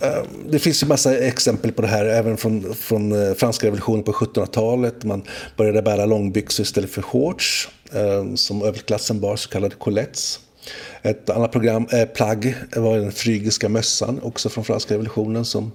ehm, 0.00 0.26
det 0.50 0.58
finns 0.58 0.82
ju 0.82 0.86
massa 0.86 1.18
exempel 1.18 1.72
på 1.72 1.82
det 1.82 1.88
här, 1.88 2.04
även 2.04 2.36
från, 2.36 2.74
från 2.74 3.12
eh, 3.12 3.34
franska 3.34 3.66
revolutionen 3.66 4.04
på 4.04 4.12
1700-talet. 4.12 5.04
Man 5.04 5.22
började 5.56 5.82
bära 5.82 6.06
långbyxor 6.06 6.62
istället 6.62 6.90
för 6.90 7.02
shorts, 7.02 7.68
ehm, 7.92 8.36
som 8.36 8.62
överklassen 8.62 9.20
bar, 9.20 9.36
så 9.36 9.48
kallade 9.48 9.74
colettes. 9.74 10.40
Ett 11.02 11.30
annat 11.30 11.52
program, 11.52 11.86
eh, 11.92 12.04
plagg 12.04 12.54
var 12.76 12.98
den 12.98 13.12
frygiska 13.12 13.68
mössan, 13.68 14.20
också 14.22 14.48
från 14.48 14.64
franska 14.64 14.94
revolutionen, 14.94 15.44
som, 15.44 15.72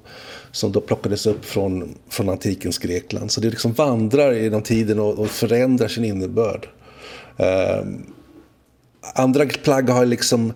som 0.52 0.72
då 0.72 0.82
plockades 0.82 1.26
upp 1.26 1.46
från, 1.46 1.96
från 2.10 2.30
antikens 2.30 2.78
Grekland. 2.78 3.32
Så 3.32 3.42
det 3.42 3.50
liksom 3.50 3.74
vandrar 3.74 4.32
genom 4.32 4.62
tiden 4.62 5.00
och, 5.00 5.20
och 5.20 5.30
förändrar 5.30 5.88
sin 5.88 6.06
innebörd. 6.06 6.68
Eh, 7.38 7.84
andra 9.14 9.46
plagg 9.46 9.90
har 9.90 10.06
liksom 10.06 10.54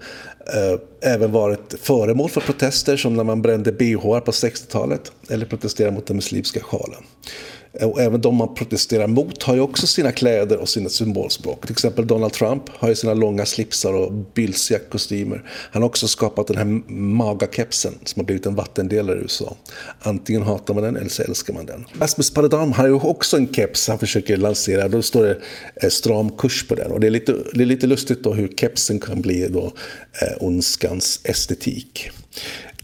eh, 0.53 1.11
även 1.13 1.31
varit 1.31 1.75
föremål 1.81 2.29
för 2.29 2.41
protester 2.41 2.97
som 2.97 3.13
när 3.13 3.23
man 3.23 3.41
brände 3.41 3.71
bh 3.71 4.19
på 4.19 4.31
60-talet 4.31 5.11
eller 5.29 5.45
protesterade 5.45 5.95
mot 5.95 6.07
den 6.07 6.15
muslimska 6.15 6.59
sjalen. 6.59 7.03
Och 7.81 8.01
även 8.01 8.21
de 8.21 8.35
man 8.35 8.55
protesterar 8.55 9.07
mot 9.07 9.43
har 9.43 9.55
ju 9.55 9.61
också 9.61 9.87
sina 9.87 10.11
kläder 10.11 10.57
och 10.57 10.69
sina 10.69 10.89
symbolspråk. 10.89 11.61
Till 11.61 11.71
exempel 11.71 12.07
Donald 12.07 12.33
Trump 12.33 12.63
har 12.69 12.89
ju 12.89 12.95
sina 12.95 13.13
långa 13.13 13.45
slipsar 13.45 13.93
och 13.93 14.13
bylsiga 14.13 14.79
kostymer. 14.79 15.43
Han 15.71 15.81
har 15.81 15.89
också 15.89 16.07
skapat 16.07 16.47
den 16.47 16.57
här 16.57 16.91
magakepsen 16.93 17.93
som 18.03 18.19
har 18.19 18.25
blivit 18.25 18.45
en 18.45 18.55
vattendelare 18.55 19.17
i 19.17 19.21
USA. 19.21 19.55
Antingen 19.99 20.41
hatar 20.41 20.73
man 20.73 20.83
den 20.83 20.95
eller 20.95 21.09
så 21.09 21.23
älskar 21.23 21.53
man 21.53 21.65
den. 21.65 21.85
Rasmus 21.99 22.33
Paludan 22.33 22.73
har 22.73 22.87
ju 22.87 22.93
också 22.93 23.37
en 23.37 23.53
keps 23.53 23.87
han 23.87 23.99
försöker 23.99 24.37
lansera. 24.37 24.87
Då 24.87 25.01
står 25.01 25.23
det 25.23 25.37
eh, 25.83 25.89
stram 25.89 26.29
kurs 26.29 26.67
på 26.67 26.75
den. 26.75 26.91
Och 26.91 26.99
det 26.99 27.07
är 27.07 27.11
lite, 27.11 27.35
det 27.53 27.61
är 27.61 27.65
lite 27.65 27.87
lustigt 27.87 28.23
då 28.23 28.33
hur 28.33 28.47
kepsen 28.47 28.99
kan 28.99 29.21
bli 29.21 29.47
då, 29.47 29.65
eh, 30.21 30.43
ondskans 30.43 31.19
estetik. 31.23 32.09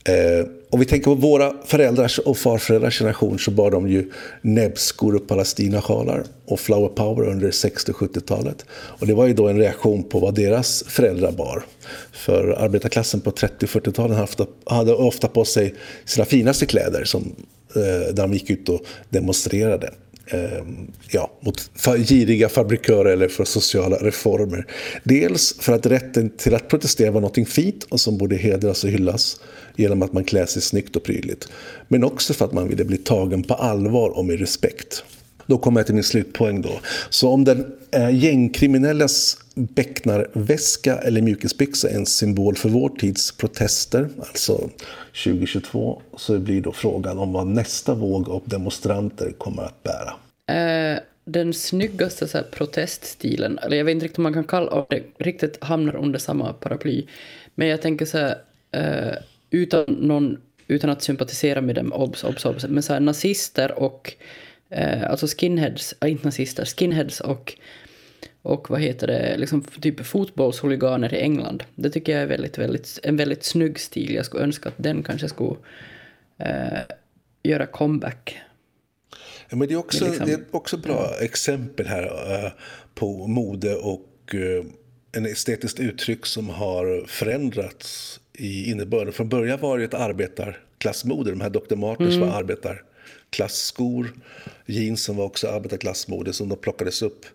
Eh, 0.05 0.45
om 0.73 0.79
vi 0.79 0.85
tänker 0.85 1.05
på 1.05 1.15
våra 1.15 1.53
föräldrars 1.65 2.19
och 2.19 2.37
farföräldrars 2.37 2.99
generation 2.99 3.39
så 3.39 3.51
bar 3.51 3.71
de 3.71 3.87
ju 3.89 4.11
näbbskor 4.41 5.15
och 5.15 5.27
palestinasjalar 5.27 6.23
och 6.45 6.59
flower 6.59 6.87
power 6.87 7.29
under 7.29 7.51
60 7.51 7.91
och 7.91 7.97
70-talet. 7.97 8.65
Och 8.71 9.07
det 9.07 9.13
var 9.13 9.27
ju 9.27 9.33
då 9.33 9.47
en 9.47 9.57
reaktion 9.57 10.03
på 10.03 10.19
vad 10.19 10.35
deras 10.35 10.83
föräldrar 10.87 11.31
bar. 11.31 11.65
För 12.11 12.49
arbetarklassen 12.49 13.21
på 13.21 13.31
30 13.31 13.65
och 13.65 13.69
40-talen 13.69 14.27
hade 14.65 14.93
ofta 14.93 15.27
på 15.27 15.45
sig 15.45 15.75
sina 16.05 16.25
finaste 16.25 16.65
kläder 16.65 17.03
som, 17.03 17.35
eh, 17.75 18.13
där 18.13 18.21
de 18.21 18.33
gick 18.33 18.49
ut 18.49 18.69
och 18.69 18.81
demonstrerade. 19.09 19.93
Ehm, 20.27 20.91
ja, 21.11 21.31
mot 21.39 21.71
giriga 21.97 22.49
fabrikörer 22.49 23.11
eller 23.13 23.27
för 23.27 23.45
sociala 23.45 23.95
reformer. 23.95 24.65
Dels 25.03 25.55
för 25.59 25.73
att 25.73 25.85
rätten 25.85 26.29
till 26.29 26.55
att 26.55 26.67
protestera 26.67 27.11
var 27.11 27.21
något 27.21 27.49
fint 27.49 27.83
och 27.83 27.99
som 27.99 28.17
borde 28.17 28.35
hedras 28.35 28.83
och 28.83 28.89
hyllas 28.89 29.39
genom 29.75 30.01
att 30.01 30.13
man 30.13 30.23
klär 30.23 30.45
sig 30.45 30.61
snyggt 30.61 30.95
och 30.95 31.03
prydligt. 31.03 31.47
Men 31.87 32.03
också 32.03 32.33
för 32.33 32.45
att 32.45 32.53
man 32.53 32.67
ville 32.67 32.85
bli 32.85 32.97
tagen 32.97 33.43
på 33.43 33.53
allvar 33.53 34.09
och 34.09 34.25
med 34.25 34.39
respekt. 34.39 35.03
Då 35.45 35.57
kommer 35.57 35.79
jag 35.79 35.85
till 35.85 35.95
min 35.95 36.03
slutpoäng 36.03 36.61
då. 36.61 36.79
Så 37.09 37.29
om 37.29 37.43
den 37.43 37.65
eh, 37.91 38.15
gängkriminellas 38.15 39.37
becknarväska 39.55 40.97
eller 40.97 41.21
mjukisbyxa 41.21 41.89
är 41.89 41.95
en 41.95 42.05
symbol 42.05 42.55
för 42.55 42.69
vår 42.69 42.89
tids 42.89 43.31
protester, 43.31 44.09
alltså 44.19 44.69
2022, 45.23 46.01
så 46.17 46.39
blir 46.39 46.61
då 46.61 46.71
frågan 46.71 47.17
om 47.17 47.33
vad 47.33 47.47
nästa 47.47 47.93
våg 47.93 48.29
av 48.29 48.41
demonstranter 48.45 49.31
kommer 49.31 49.63
att 49.63 49.83
bära. 49.83 50.13
Eh, 50.57 50.99
den 51.25 51.53
snyggaste 51.53 52.27
så 52.27 52.37
här, 52.37 52.45
proteststilen, 52.51 53.59
eller 53.59 53.77
jag 53.77 53.85
vet 53.85 53.93
inte 53.93 54.05
riktigt 54.05 54.17
om 54.17 54.23
man 54.23 54.33
kan 54.33 54.43
kalla 54.43 54.71
om 54.71 54.85
det 54.89 55.03
riktigt 55.17 55.63
hamnar 55.63 55.95
under 55.95 56.19
samma 56.19 56.53
paraply, 56.53 57.05
men 57.55 57.67
jag 57.67 57.81
tänker 57.81 58.05
så 58.05 58.17
här, 58.17 58.35
eh, 58.71 59.17
utan, 59.49 59.83
någon, 59.87 60.37
utan 60.67 60.89
att 60.89 61.03
sympatisera 61.03 61.61
med 61.61 61.75
dem, 61.75 61.93
obs, 61.93 62.23
obs, 62.23 62.45
obs, 62.45 62.65
men 62.69 62.83
så 62.83 62.93
här, 62.93 62.99
nazister 62.99 63.79
och 63.79 64.13
eh, 64.69 65.09
alltså 65.09 65.27
skinheads, 65.27 65.95
äh, 66.01 66.11
inte 66.11 66.25
nazister, 66.25 66.65
skinheads 66.65 67.19
och 67.19 67.53
och 68.43 68.69
vad 68.69 68.81
heter 68.81 69.07
det, 69.07 69.37
liksom 69.37 69.61
typ 69.61 70.05
fotbollshuliganer 70.05 71.13
i 71.13 71.19
England. 71.19 71.63
Det 71.75 71.89
tycker 71.89 72.11
jag 72.11 72.21
är 72.21 72.27
väldigt, 72.27 72.57
väldigt, 72.57 72.99
en 73.03 73.17
väldigt 73.17 73.43
snygg 73.43 73.79
stil. 73.79 74.13
Jag 74.15 74.25
skulle 74.25 74.43
önska 74.43 74.69
att 74.69 74.75
den 74.77 75.03
kanske 75.03 75.29
skulle 75.29 75.55
eh, 76.37 76.79
göra 77.43 77.65
comeback. 77.65 78.37
Ja, 79.49 79.57
men 79.57 79.67
det 79.67 79.73
är 79.73 79.77
också, 79.77 80.05
liksom, 80.05 80.25
det 80.25 80.33
är 80.33 80.43
också 80.51 80.77
bra 80.77 81.15
ja. 81.19 81.25
exempel 81.25 81.87
här 81.87 82.03
eh, 82.45 82.51
på 82.95 83.27
mode 83.27 83.75
och 83.75 84.35
eh, 84.35 84.65
en 85.11 85.25
estetiskt 85.25 85.79
uttryck 85.79 86.25
som 86.25 86.49
har 86.49 87.07
förändrats 87.07 88.19
i 88.33 88.71
innebörden. 88.71 89.13
Från 89.13 89.29
början 89.29 89.59
var 89.59 89.77
det 89.77 89.83
ett 89.83 89.93
arbetarklassmode. 89.93 91.29
De 91.29 91.41
här 91.41 91.49
Dr. 91.49 91.75
Martens 91.75 92.15
mm. 92.15 92.27
var 92.29 92.37
arbetarklasskor. 92.37 94.13
Jeansen 94.65 95.15
var 95.15 95.25
också 95.25 95.47
arbetarklassmode 95.47 96.33
som 96.33 96.49
då 96.49 96.55
plockades 96.55 97.01
upp 97.01 97.25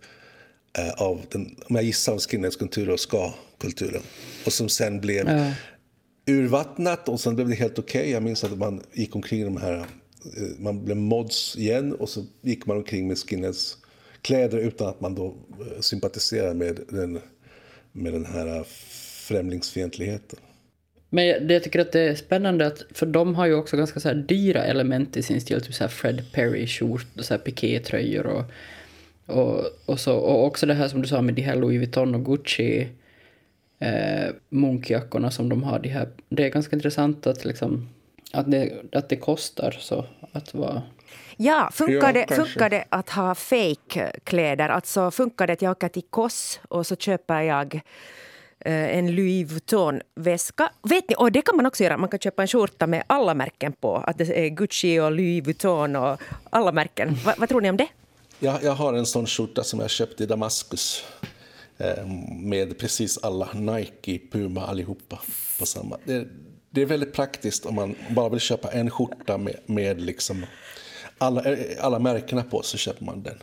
av 0.96 1.20
den, 1.30 1.56
om 1.68 1.76
jag 1.76 1.84
gissar, 1.84 2.18
skinheadskulturen 2.18 2.92
och 2.92 3.00
ska-kulturen. 3.00 4.02
Och 4.46 4.52
som 4.52 4.68
sen 4.68 5.00
blev 5.00 5.28
ja. 5.28 5.52
urvattnat 6.26 7.08
och 7.08 7.20
sen 7.20 7.34
blev 7.34 7.48
det 7.48 7.54
helt 7.54 7.78
okej. 7.78 8.00
Okay. 8.00 8.12
Jag 8.12 8.22
minns 8.22 8.44
att 8.44 8.58
man 8.58 8.82
gick 8.92 9.16
omkring 9.16 9.44
de 9.44 9.56
här, 9.56 9.74
eh, 9.76 9.84
man 10.58 10.84
blev 10.84 10.96
mods 10.96 11.56
igen 11.56 11.92
och 11.92 12.08
så 12.08 12.24
gick 12.42 12.66
man 12.66 12.76
omkring 12.76 13.08
med 13.08 13.18
skinheads 13.18 13.76
kläder 14.22 14.58
utan 14.58 14.88
att 14.88 15.00
man 15.00 15.14
då 15.14 15.26
eh, 15.60 15.80
sympatiserade 15.80 16.54
med 16.54 16.80
den, 16.88 17.20
med 17.92 18.12
den 18.12 18.26
här 18.26 18.64
främlingsfientligheten. 19.28 20.38
Men 21.10 21.48
jag 21.48 21.62
tycker 21.62 21.80
att 21.80 21.92
det 21.92 22.00
är 22.00 22.14
spännande 22.14 22.66
att, 22.66 22.84
för 22.94 23.06
de 23.06 23.34
har 23.34 23.46
ju 23.46 23.54
också 23.54 23.76
ganska 23.76 24.00
så 24.00 24.12
dyra 24.12 24.64
element 24.64 25.16
i 25.16 25.22
sin 25.22 25.40
stil, 25.40 25.60
typ 25.60 25.74
så 25.74 25.84
här 25.84 25.88
Fred 25.88 26.22
Perry-skjort 26.32 27.06
och 27.32 27.44
pikétröjor 27.44 28.26
och, 28.26 28.44
och, 29.28 29.64
och, 29.86 30.00
så, 30.00 30.16
och 30.16 30.44
också 30.44 30.66
det 30.66 30.74
här 30.74 30.88
som 30.88 31.02
du 31.02 31.08
sa 31.08 31.22
med 31.22 31.34
de 31.34 31.42
här 31.42 31.56
Louis 31.56 31.78
Vuitton 31.78 32.14
och 32.14 32.24
Gucci 32.24 32.88
eh, 33.78 34.34
munkjackorna 34.48 35.30
som 35.30 35.48
de 35.48 35.62
har. 35.62 35.78
De 35.78 35.88
här, 35.88 36.08
det 36.28 36.44
är 36.44 36.50
ganska 36.50 36.76
intressant 36.76 37.26
att, 37.26 37.44
liksom, 37.44 37.88
att, 38.32 38.50
det, 38.50 38.72
att 38.92 39.08
det 39.08 39.16
kostar 39.16 39.76
så 39.80 40.04
att 40.32 40.54
vara 40.54 40.82
Ja, 41.36 41.70
funkar, 41.72 42.12
det, 42.12 42.34
funkar 42.34 42.70
det 42.70 42.84
att 42.88 43.10
ha 43.10 43.34
fake-kläder? 43.34 44.68
Alltså 44.68 45.10
funkar 45.10 45.46
det 45.46 45.52
att 45.52 45.62
jag 45.62 45.70
åker 45.70 45.88
till 45.88 46.02
Koss 46.10 46.60
och 46.68 46.86
så 46.86 46.96
köper 46.96 47.40
jag 47.40 47.80
Eh, 48.60 48.98
en 48.98 49.14
Louis 49.14 49.50
Vuitton-väska. 49.50 50.70
Vet 50.82 51.08
ni, 51.08 51.14
och 51.18 51.32
det 51.32 51.42
kan 51.42 51.56
man 51.56 51.66
också 51.66 51.84
göra. 51.84 51.96
Man 51.96 52.08
kan 52.08 52.20
köpa 52.20 52.42
en 52.42 52.48
skjorta 52.48 52.86
med 52.86 53.02
alla 53.06 53.34
märken 53.34 53.72
på. 53.72 53.96
Att 53.96 54.18
det 54.18 54.46
är 54.46 54.48
Gucci 54.48 55.00
och 55.00 55.12
Louis 55.12 55.46
Vuitton 55.46 55.96
och 55.96 56.20
alla 56.50 56.72
märken. 56.72 57.14
Va, 57.24 57.34
vad 57.38 57.48
tror 57.48 57.60
ni 57.60 57.70
om 57.70 57.76
det? 57.76 57.88
Jag, 58.40 58.62
jag 58.62 58.72
har 58.72 58.94
en 58.94 59.06
sån 59.06 59.26
skjorta 59.26 59.64
som 59.64 59.80
jag 59.80 59.90
köpte 59.90 60.22
i 60.22 60.26
Damaskus. 60.26 61.04
Eh, 61.78 62.06
med 62.30 62.78
precis 62.78 63.18
alla 63.18 63.48
Nike, 63.52 64.18
Puma, 64.32 64.66
allihopa 64.66 65.18
på 65.58 65.66
samma. 65.66 65.98
Det, 66.04 66.28
det, 66.70 66.82
är 66.82 66.86
väldigt 66.86 67.12
praktiskt 67.12 67.66
om 67.66 67.74
man 67.74 67.94
bara 68.10 68.28
vill 68.28 68.40
köpa 68.40 68.68
en 68.68 68.90
skjorta 68.90 69.38
med, 69.38 69.56
med 69.66 70.00
liksom 70.00 70.46
alla, 71.18 71.44
eh, 71.44 71.84
alla 71.84 71.98
märkena 71.98 72.42
på 72.42 72.62
så 72.62 72.76
köper 72.76 73.04
man 73.04 73.22
den. 73.22 73.38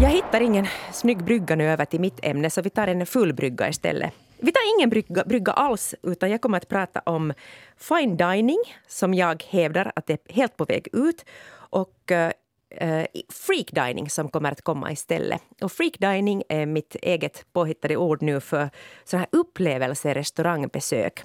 Jag 0.00 0.08
hittar 0.10 0.40
ingen 0.40 0.66
snygg 0.92 1.24
brygga 1.24 1.56
nu 1.56 1.70
över 1.70 1.84
till 1.84 2.00
mitt 2.00 2.18
ämne 2.22 2.50
så 2.50 2.62
vi 2.62 2.70
tar 2.70 2.86
en 2.86 3.06
full 3.06 3.32
brygga 3.32 3.68
istället. 3.68 4.12
Vi 4.38 4.52
tar 4.52 4.78
ingen 4.78 4.90
brygga, 4.90 5.24
brygga 5.24 5.52
alls 5.52 5.94
utan 6.02 6.30
jag 6.30 6.40
kommer 6.40 6.56
att 6.56 6.68
prata 6.68 7.00
om 7.00 7.32
fine 7.76 8.16
dining 8.16 8.58
som 8.88 9.14
jag 9.14 9.42
hävdar 9.48 9.92
att 9.96 10.06
det 10.06 10.12
är 10.12 10.34
helt 10.34 10.56
på 10.56 10.64
väg 10.64 10.88
ut 10.92 11.24
och 11.70 12.12
eh, 12.12 12.32
Eh, 12.70 13.06
freak 13.28 13.72
dining 13.72 14.10
som 14.10 14.28
kommer 14.28 14.52
att 14.52 14.62
komma 14.62 14.92
istället. 14.92 15.42
Och 15.60 15.72
freak 15.72 15.98
dining 15.98 16.42
är 16.48 16.66
mitt 16.66 16.96
eget 17.02 17.46
påhittade 17.52 17.96
ord 17.96 18.22
nu 18.22 18.40
för 18.40 18.70
sådana 19.04 19.26
här 19.32 19.40
upplevelserestaurangbesök. 19.40 21.22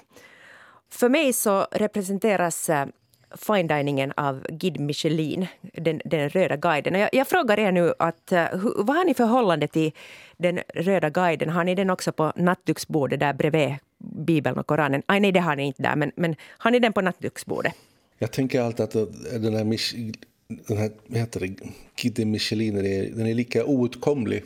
För 0.89 1.09
mig 1.09 1.33
så 1.33 1.67
representeras 1.71 2.69
eh, 2.69 2.85
fine 3.37 3.67
diningen 3.67 4.13
av 4.17 4.45
Guide 4.49 4.79
Michelin, 4.79 5.47
den, 5.61 6.01
den 6.05 6.29
röda 6.29 6.55
guiden. 6.55 6.99
Jag, 6.99 7.09
jag, 7.13 7.27
frågar 7.27 7.59
er 7.59 7.71
nu, 7.71 7.93
att, 7.99 8.31
eh, 8.31 8.43
hur, 8.43 8.83
vad 8.83 8.95
har 8.95 9.05
ni 9.05 9.13
förhållande 9.13 9.67
till 9.67 9.91
den 10.37 10.59
röda 10.73 11.09
guiden? 11.09 11.49
Har 11.49 11.63
ni 11.63 11.75
den 11.75 11.89
också 11.89 12.11
på 12.11 12.33
nattduksbordet 12.35 13.19
där 13.19 13.33
bredvid 13.33 13.75
Bibeln 13.97 14.57
och 14.57 14.67
Koranen? 14.67 15.03
Aj, 15.05 15.19
nej, 15.19 15.31
det 15.31 15.39
har 15.39 15.55
ni 15.55 15.63
inte 15.63 15.83
där, 15.83 15.95
men, 15.95 16.11
men 16.15 16.35
har 16.47 16.71
ni 16.71 16.79
den 16.79 16.93
på 16.93 17.01
nattduksbordet? 17.01 17.73
Jag 18.17 18.31
tänker 18.31 18.61
alltid 18.61 18.83
att 18.83 18.91
den 19.41 19.55
här 19.55 19.63
den 20.67 20.77
här, 20.77 20.91
vad 21.07 21.19
heter 21.19 21.39
det, 21.39 21.55
Guide 21.95 22.27
Michelin, 22.27 22.75
den 23.15 23.27
är 23.27 23.33
lika 23.33 23.65
outkomlig 23.65 24.43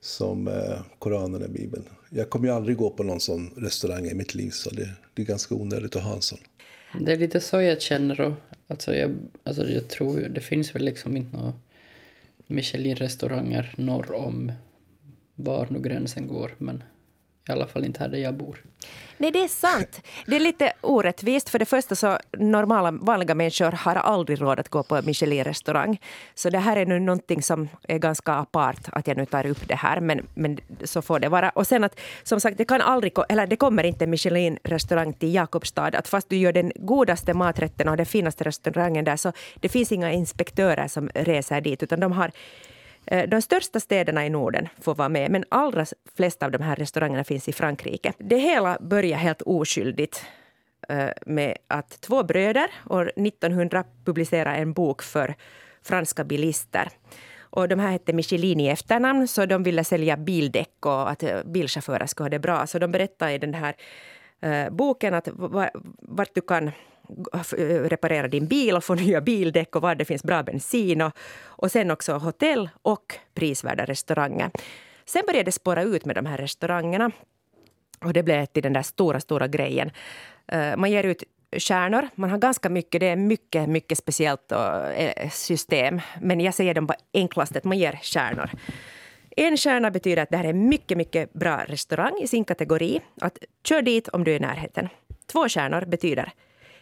som 0.00 0.48
eh, 0.48 0.80
Koranen 0.98 1.42
och 1.42 1.50
Bibeln. 1.50 1.84
Jag 2.10 2.30
kommer 2.30 2.48
ju 2.48 2.54
aldrig 2.54 2.76
gå 2.76 2.90
på 2.90 3.02
någon 3.02 3.20
sån 3.20 3.50
restaurang 3.56 4.06
i 4.06 4.14
mitt 4.14 4.34
liv 4.34 4.50
så 4.50 4.70
det, 4.70 4.90
det 5.14 5.22
är 5.22 5.26
ganska 5.26 5.54
onödigt 5.54 5.96
att 5.96 6.02
ha 6.02 6.14
en 6.14 6.22
sån. 6.22 6.38
Det 7.00 7.12
är 7.12 7.16
lite 7.16 7.40
så 7.40 7.60
jag 7.60 7.82
känner 7.82 8.20
och 8.20 8.32
alltså 8.66 8.94
jag, 8.94 9.16
alltså 9.44 9.68
jag 9.68 9.88
tror 9.88 10.20
det 10.20 10.40
finns 10.40 10.74
väl 10.74 10.84
liksom 10.84 11.16
inte 11.16 11.36
några 11.36 11.52
Michelin-restauranger 12.46 13.74
norr 13.76 14.12
om 14.12 14.52
var 15.34 15.66
nu 15.70 15.80
gränsen 15.80 16.26
går 16.26 16.54
men 16.58 16.82
i 17.48 17.52
alla 17.52 17.66
fall 17.66 17.84
inte 17.84 18.00
här 18.00 18.08
där 18.08 18.18
jag 18.18 18.34
bor. 18.34 18.62
Nej, 19.20 19.30
det 19.30 19.44
är 19.44 19.48
sant. 19.48 20.02
Det 20.26 20.36
är 20.36 20.40
lite 20.40 20.72
orättvist. 20.80 21.48
För 21.48 21.58
det 21.58 21.64
första 21.64 21.94
så 21.94 22.18
normala, 22.38 22.90
vanliga 22.90 23.34
människor 23.34 23.72
har 23.72 23.94
aldrig 23.94 24.40
råd 24.40 24.60
att 24.60 24.68
gå 24.68 24.82
på 24.82 25.02
Michelin-restaurang. 25.02 26.00
Så 26.34 26.50
det 26.50 26.58
här 26.58 26.76
är 26.76 26.86
nu 26.86 27.00
någonting 27.00 27.42
som 27.42 27.68
är 27.88 27.98
ganska 27.98 28.32
apart 28.32 28.88
att 28.92 29.06
jag 29.06 29.16
nu 29.16 29.26
tar 29.26 29.46
upp 29.46 29.68
det 29.68 29.74
här. 29.74 30.00
Men, 30.00 30.26
men 30.34 30.58
så 30.84 31.02
får 31.02 31.20
det 31.20 31.28
vara. 31.28 31.50
Och 31.50 31.66
sen 31.66 31.84
att 31.84 32.00
som 32.22 32.40
sagt, 32.40 32.58
det 32.58 32.64
kan 32.64 32.80
aldrig, 32.80 33.12
eller 33.28 33.46
det 33.46 33.56
kommer 33.56 33.84
inte 33.84 34.06
Michelin-restaurang 34.06 35.12
till 35.12 35.34
Jakobstad. 35.34 35.98
Att 35.98 36.08
fast 36.08 36.28
du 36.28 36.36
gör 36.36 36.52
den 36.52 36.72
godaste 36.76 37.34
maträtten 37.34 37.88
och 37.88 37.96
den 37.96 38.06
finaste 38.06 38.44
restaurangen 38.44 39.04
där 39.04 39.16
så 39.16 39.32
det 39.60 39.68
finns 39.68 39.92
inga 39.92 40.12
inspektörer 40.12 40.88
som 40.88 41.10
reser 41.14 41.60
dit. 41.60 41.82
Utan 41.82 42.00
de 42.00 42.12
har 42.12 42.30
Eh, 43.10 43.28
de 43.28 43.42
största 43.42 43.80
städerna 43.80 44.26
i 44.26 44.30
Norden 44.30 44.68
får 44.80 44.94
vara 44.94 45.08
med, 45.08 45.30
men 45.30 45.44
allra 45.48 45.86
flesta 46.16 46.46
av 46.46 46.52
de 46.52 46.62
här 46.62 46.76
restaurangerna 46.76 47.24
finns 47.24 47.48
i 47.48 47.52
Frankrike. 47.52 48.12
Det 48.18 48.38
hela 48.38 48.78
börjar 48.80 49.18
helt 49.18 49.42
oskyldigt 49.42 50.24
eh, 50.88 51.08
med 51.26 51.56
att 51.66 52.00
två 52.00 52.22
bröder 52.22 52.70
år 52.90 53.12
1900 53.16 53.84
publicerade 54.04 54.56
en 54.56 54.72
bok 54.72 55.02
för 55.02 55.34
franska 55.82 56.24
bilister. 56.24 56.88
Och 57.40 57.68
de 57.68 57.78
här 57.78 57.90
hette 57.90 58.12
Michelin 58.12 58.60
i 58.60 58.68
efternamn, 58.68 59.28
så 59.28 59.46
de 59.46 59.62
ville 59.62 59.84
sälja 59.84 60.16
bildäck 60.16 60.86
och 60.86 61.10
att 61.10 61.22
eh, 61.22 61.42
bilchaufförer 61.44 62.06
skulle 62.06 62.24
ha 62.24 62.30
det 62.30 62.38
bra. 62.38 62.66
Så 62.66 62.78
de 62.78 62.92
berättade 62.92 63.32
i 63.32 63.38
den 63.38 63.54
här 63.54 63.74
boken 64.70 65.14
att 65.14 65.28
vart 66.00 66.34
du 66.34 66.40
kan 66.40 66.70
reparera 67.88 68.28
din 68.28 68.46
bil 68.46 68.76
och 68.76 68.84
få 68.84 68.94
nya 69.04 69.20
bildäck 69.20 69.76
och 69.76 69.82
var 69.82 69.94
det 69.94 70.04
finns 70.04 70.24
bra 70.24 70.42
bensin. 70.42 71.00
Och, 71.02 71.12
och 71.44 71.72
sen 71.72 71.90
också 71.90 72.12
hotell 72.12 72.68
och 72.82 73.18
prisvärda 73.34 73.84
restauranger. 73.84 74.50
Sen 75.04 75.22
började 75.26 75.44
det 75.44 75.52
spåra 75.52 75.82
ut 75.82 76.04
med 76.04 76.16
de 76.16 76.26
här 76.26 76.38
restaurangerna. 76.38 77.10
Och 78.00 78.12
det 78.12 78.22
blev 78.22 78.46
till 78.46 78.62
den 78.62 78.72
där 78.72 78.82
stora, 78.82 79.20
stora 79.20 79.48
grejen. 79.48 79.90
Eh, 80.52 80.76
man 80.76 80.90
ger 80.90 81.04
ut 81.04 81.24
stjärnor. 81.56 82.08
Man 82.14 82.30
har 82.30 82.38
ganska 82.38 82.68
mycket, 82.68 83.00
det 83.00 83.06
är 83.06 83.16
mycket, 83.16 83.68
mycket 83.68 83.98
speciellt 83.98 84.52
eh, 84.52 85.30
system. 85.30 86.00
Men 86.20 86.40
jag 86.40 86.54
säger 86.54 86.74
dem 86.74 86.86
bara 86.86 86.98
enklast 87.14 87.56
att 87.56 87.64
man 87.64 87.78
ger 87.78 87.98
stjärnor. 88.02 88.50
En 89.36 89.56
stjärna 89.56 89.90
betyder 89.90 90.22
att 90.22 90.30
det 90.30 90.36
här 90.36 90.44
är 90.44 90.52
mycket, 90.52 90.98
mycket 90.98 91.32
bra 91.32 91.64
restaurang 91.66 92.18
i 92.22 92.26
sin 92.26 92.44
kategori. 92.44 93.00
Att 93.20 93.38
kör 93.64 93.82
dit 93.82 94.08
om 94.08 94.24
du 94.24 94.32
är 94.32 94.36
i 94.36 94.40
närheten. 94.40 94.88
Två 95.26 95.48
stjärnor 95.48 95.84
betyder 95.86 96.32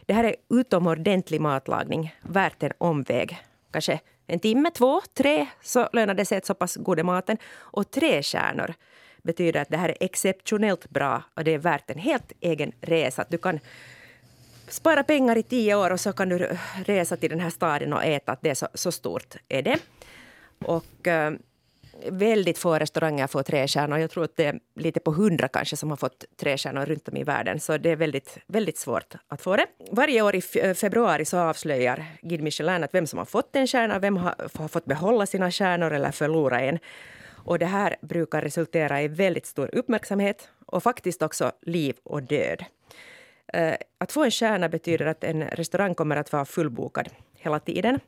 det 0.07 0.15
här 0.15 0.25
är 0.25 0.37
utomordentlig 0.51 1.41
matlagning, 1.41 2.15
värt 2.23 2.63
en 2.63 2.73
omväg. 2.79 3.39
Kanske 3.71 4.01
en 4.27 4.39
timme, 4.39 4.71
två, 4.71 5.01
tre, 5.15 5.47
så 5.63 5.89
lönar 5.93 6.15
det 6.15 6.25
sig 6.25 6.39
att 6.39 6.47
så 6.47 6.55
pass 6.55 6.77
god 6.77 6.99
är 6.99 7.03
maten. 7.03 7.37
Och 7.55 7.91
tre 7.91 8.23
stjärnor 8.23 8.75
betyder 9.23 9.61
att 9.61 9.69
det 9.69 9.77
här 9.77 9.89
är 9.89 9.97
exceptionellt 10.01 10.91
bra 10.91 11.23
och 11.35 11.45
det 11.45 11.55
är 11.55 11.59
värt 11.59 11.91
en 11.91 11.99
helt 11.99 12.33
egen 12.41 12.73
resa. 12.81 13.25
Du 13.29 13.39
kan 13.39 13.61
spara 14.69 15.03
pengar 15.03 15.37
i 15.37 15.43
tio 15.43 15.75
år 15.75 15.91
och 15.91 16.01
så 16.01 16.13
kan 16.13 16.29
du 16.29 16.59
resa 16.85 17.17
till 17.17 17.31
den 17.31 17.41
här 17.41 17.51
staden 17.51 17.93
och 17.93 18.05
äta. 18.05 18.37
det 18.41 18.51
är 18.51 18.55
så, 18.55 18.69
så 18.75 18.93
stort 18.93 19.37
är 19.49 19.63
det. 19.63 19.79
Och 20.59 21.07
eh, 21.07 21.33
väldigt 22.11 22.59
få 22.59 22.79
restauranger 22.79 23.27
får 23.27 23.43
tre 23.43 23.69
stjärnor. 23.69 23.99
Jag 23.99 24.11
tror 24.11 24.25
att 24.25 24.37
det 24.37 24.45
är 24.45 24.61
lite 24.75 25.01
på 25.01 25.13
hundra 25.13 25.49
kanske 25.49 25.77
som 25.77 25.91
har 25.91 25.97
fått 25.97 26.25
tre 26.37 26.59
stjärnor 26.59 26.87
runt 26.87 27.09
om 27.09 27.17
i 27.17 27.25
världen. 27.25 27.61
Så 27.61 27.79
det 27.79 27.91
är 27.91 27.97
väldigt, 27.97 28.39
väldigt 28.47 28.79
svårt 28.79 29.15
att 29.29 29.43
få 29.43 29.57
det. 29.57 29.67
Varje 29.91 30.23
år 30.23 30.37
i 30.37 30.43
eh, 30.55 30.75
februari 30.75 31.25
så 31.25 31.39
avslöjar 31.39 32.05
Guide 32.23 32.43
Michelin 32.43 32.85
att 32.85 32.95
vem 32.95 33.07
som 33.07 33.19
har 33.19 33.27
fått 33.27 33.57
en 33.57 33.67
stjärna, 33.67 33.99
vem 33.99 34.17
har, 34.17 34.35
har 34.55 34.69
fått 34.69 34.85
behålla 34.85 35.27
sina 35.27 35.51
stjärnor 35.51 35.93
eller 35.93 36.11
förlora 36.11 36.61
en. 36.61 36.79
Och 37.45 37.59
det 37.59 37.67
här 37.67 37.97
brukar 38.01 38.43
resultera 38.43 39.03
i 39.03 39.09
väldigt 39.09 39.47
stor 39.47 39.71
uppmärksamhet 39.75 40.49
och 40.67 40.83
faktiskt 40.83 41.23
också 41.23 41.53
liv 41.63 41.97
och 42.05 42.23
död. 42.23 42.65
Eh, 43.53 43.75
att 43.99 44.13
få 44.13 44.25
en 44.25 44.31
stjärna 44.31 44.69
betyder 44.69 45.07
att 45.07 45.25
en 45.25 45.43
restaurang 45.43 45.95
kommer 45.95 46.17
att 46.17 46.33
vara 46.33 46.45
fullbokad 46.45 47.09
hela 47.35 47.61
tiden. 47.61 48.01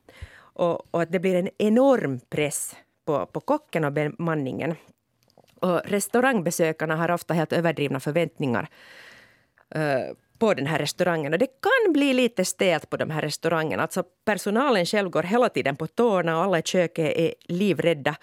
Och, 0.59 0.93
och 0.93 1.01
att 1.01 1.11
det 1.11 1.19
blir 1.19 1.35
en 1.35 1.49
enorm 1.57 2.19
press 2.29 2.75
på, 3.09 3.25
på 3.25 3.39
kocken 3.39 3.83
och 3.83 3.93
bemanningen. 3.93 4.75
Och 5.59 5.81
restaurangbesökarna 5.85 6.95
har 6.95 7.11
ofta 7.11 7.33
helt 7.33 7.53
överdrivna 7.53 7.99
förväntningar 7.99 8.69
uh, 9.75 10.13
på 10.37 10.53
den 10.53 10.67
här 10.67 10.79
restaurangen. 10.79 11.33
Och 11.33 11.39
det 11.39 11.47
kan 11.47 11.93
bli 11.93 12.13
lite 12.13 12.45
stelt 12.45 12.89
på 12.89 12.97
de 12.97 13.09
här 13.09 13.21
restaurangerna. 13.21 13.83
Alltså 13.83 14.03
personalen 14.25 14.85
själv 14.85 15.09
går 15.09 15.23
hela 15.23 15.49
tiden 15.49 15.75
på 15.75 15.87
tårna 15.87 16.37
och 16.37 16.43
alla 16.43 16.59
i 16.59 16.61
köket 16.61 17.17
är 17.17 17.33
livrädda. 17.47 18.15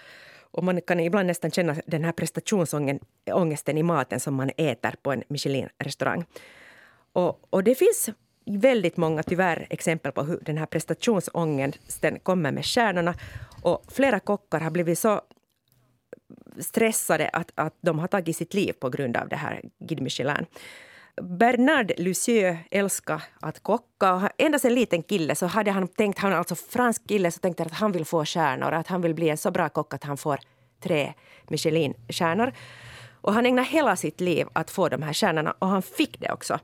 Och 0.51 0.63
man 0.63 0.81
kan 0.81 0.99
ibland 0.99 1.27
nästan 1.27 1.51
känna 1.51 1.75
den 1.85 2.03
här 2.03 2.11
prestationsångesten 2.11 3.77
i 3.77 3.83
maten 3.83 4.19
som 4.19 4.35
man 4.35 4.51
äter 4.57 4.95
på 5.01 5.11
en 5.11 5.23
Michelin-restaurang. 5.27 6.25
Och, 7.13 7.47
och 7.49 7.63
det 7.63 7.75
finns 7.75 8.09
väldigt 8.47 8.97
många 8.97 9.23
tyvärr 9.23 9.67
exempel 9.69 10.11
på 10.11 10.23
hur 10.23 10.39
den 10.41 10.57
här 10.57 10.65
prestationsångesten 10.65 12.19
kommer 12.19 12.51
med 12.51 12.65
stjärnorna. 12.65 13.13
Och 13.61 13.85
flera 13.87 14.19
kockar 14.19 14.59
har 14.59 14.71
blivit 14.71 14.99
så 14.99 15.21
stressade 16.59 17.29
att, 17.29 17.51
att 17.55 17.73
de 17.81 17.99
har 17.99 18.07
tagit 18.07 18.37
sitt 18.37 18.53
liv 18.53 18.73
på 18.73 18.89
grund 18.89 19.17
av 19.17 19.29
det 19.29 19.35
här 19.35 19.61
Guide 19.79 20.01
Michelin. 20.01 20.45
Bernard 21.21 21.91
Lucieux 21.97 22.59
älskar 22.71 23.23
att 23.39 23.63
kocka. 23.63 24.13
Och 24.13 24.29
ända 24.37 24.59
sedan 24.59 24.75
liten 24.75 25.03
kille 25.03 25.35
så 25.35 25.45
hade 25.45 25.71
han 25.71 25.87
tänkt, 25.87 26.19
han 26.19 26.31
är 26.31 26.35
alltså 26.35 26.55
fransk 26.55 27.07
kille, 27.07 27.31
så 27.31 27.39
tänkte 27.39 27.63
att 27.63 27.71
han 27.71 27.91
vill 27.91 28.05
få 28.05 28.25
stjärnor. 28.25 28.71
Att 28.71 28.87
han 28.87 29.01
vill 29.01 29.13
bli 29.13 29.29
en 29.29 29.37
så 29.37 29.51
bra 29.51 29.69
kock 29.69 29.93
att 29.93 30.03
han 30.03 30.17
får 30.17 30.39
tre 30.83 31.13
Michelin-stjärnor. 31.47 32.53
Och 33.21 33.33
han 33.33 33.45
ägnade 33.45 33.67
hela 33.67 33.95
sitt 33.95 34.21
liv 34.21 34.47
att 34.53 34.71
få 34.71 34.89
de 34.89 35.03
här 35.03 35.13
stjärnorna 35.13 35.55
och 35.59 35.67
han 35.67 35.81
fick 35.81 36.19
det 36.19 36.31
också. 36.31 36.59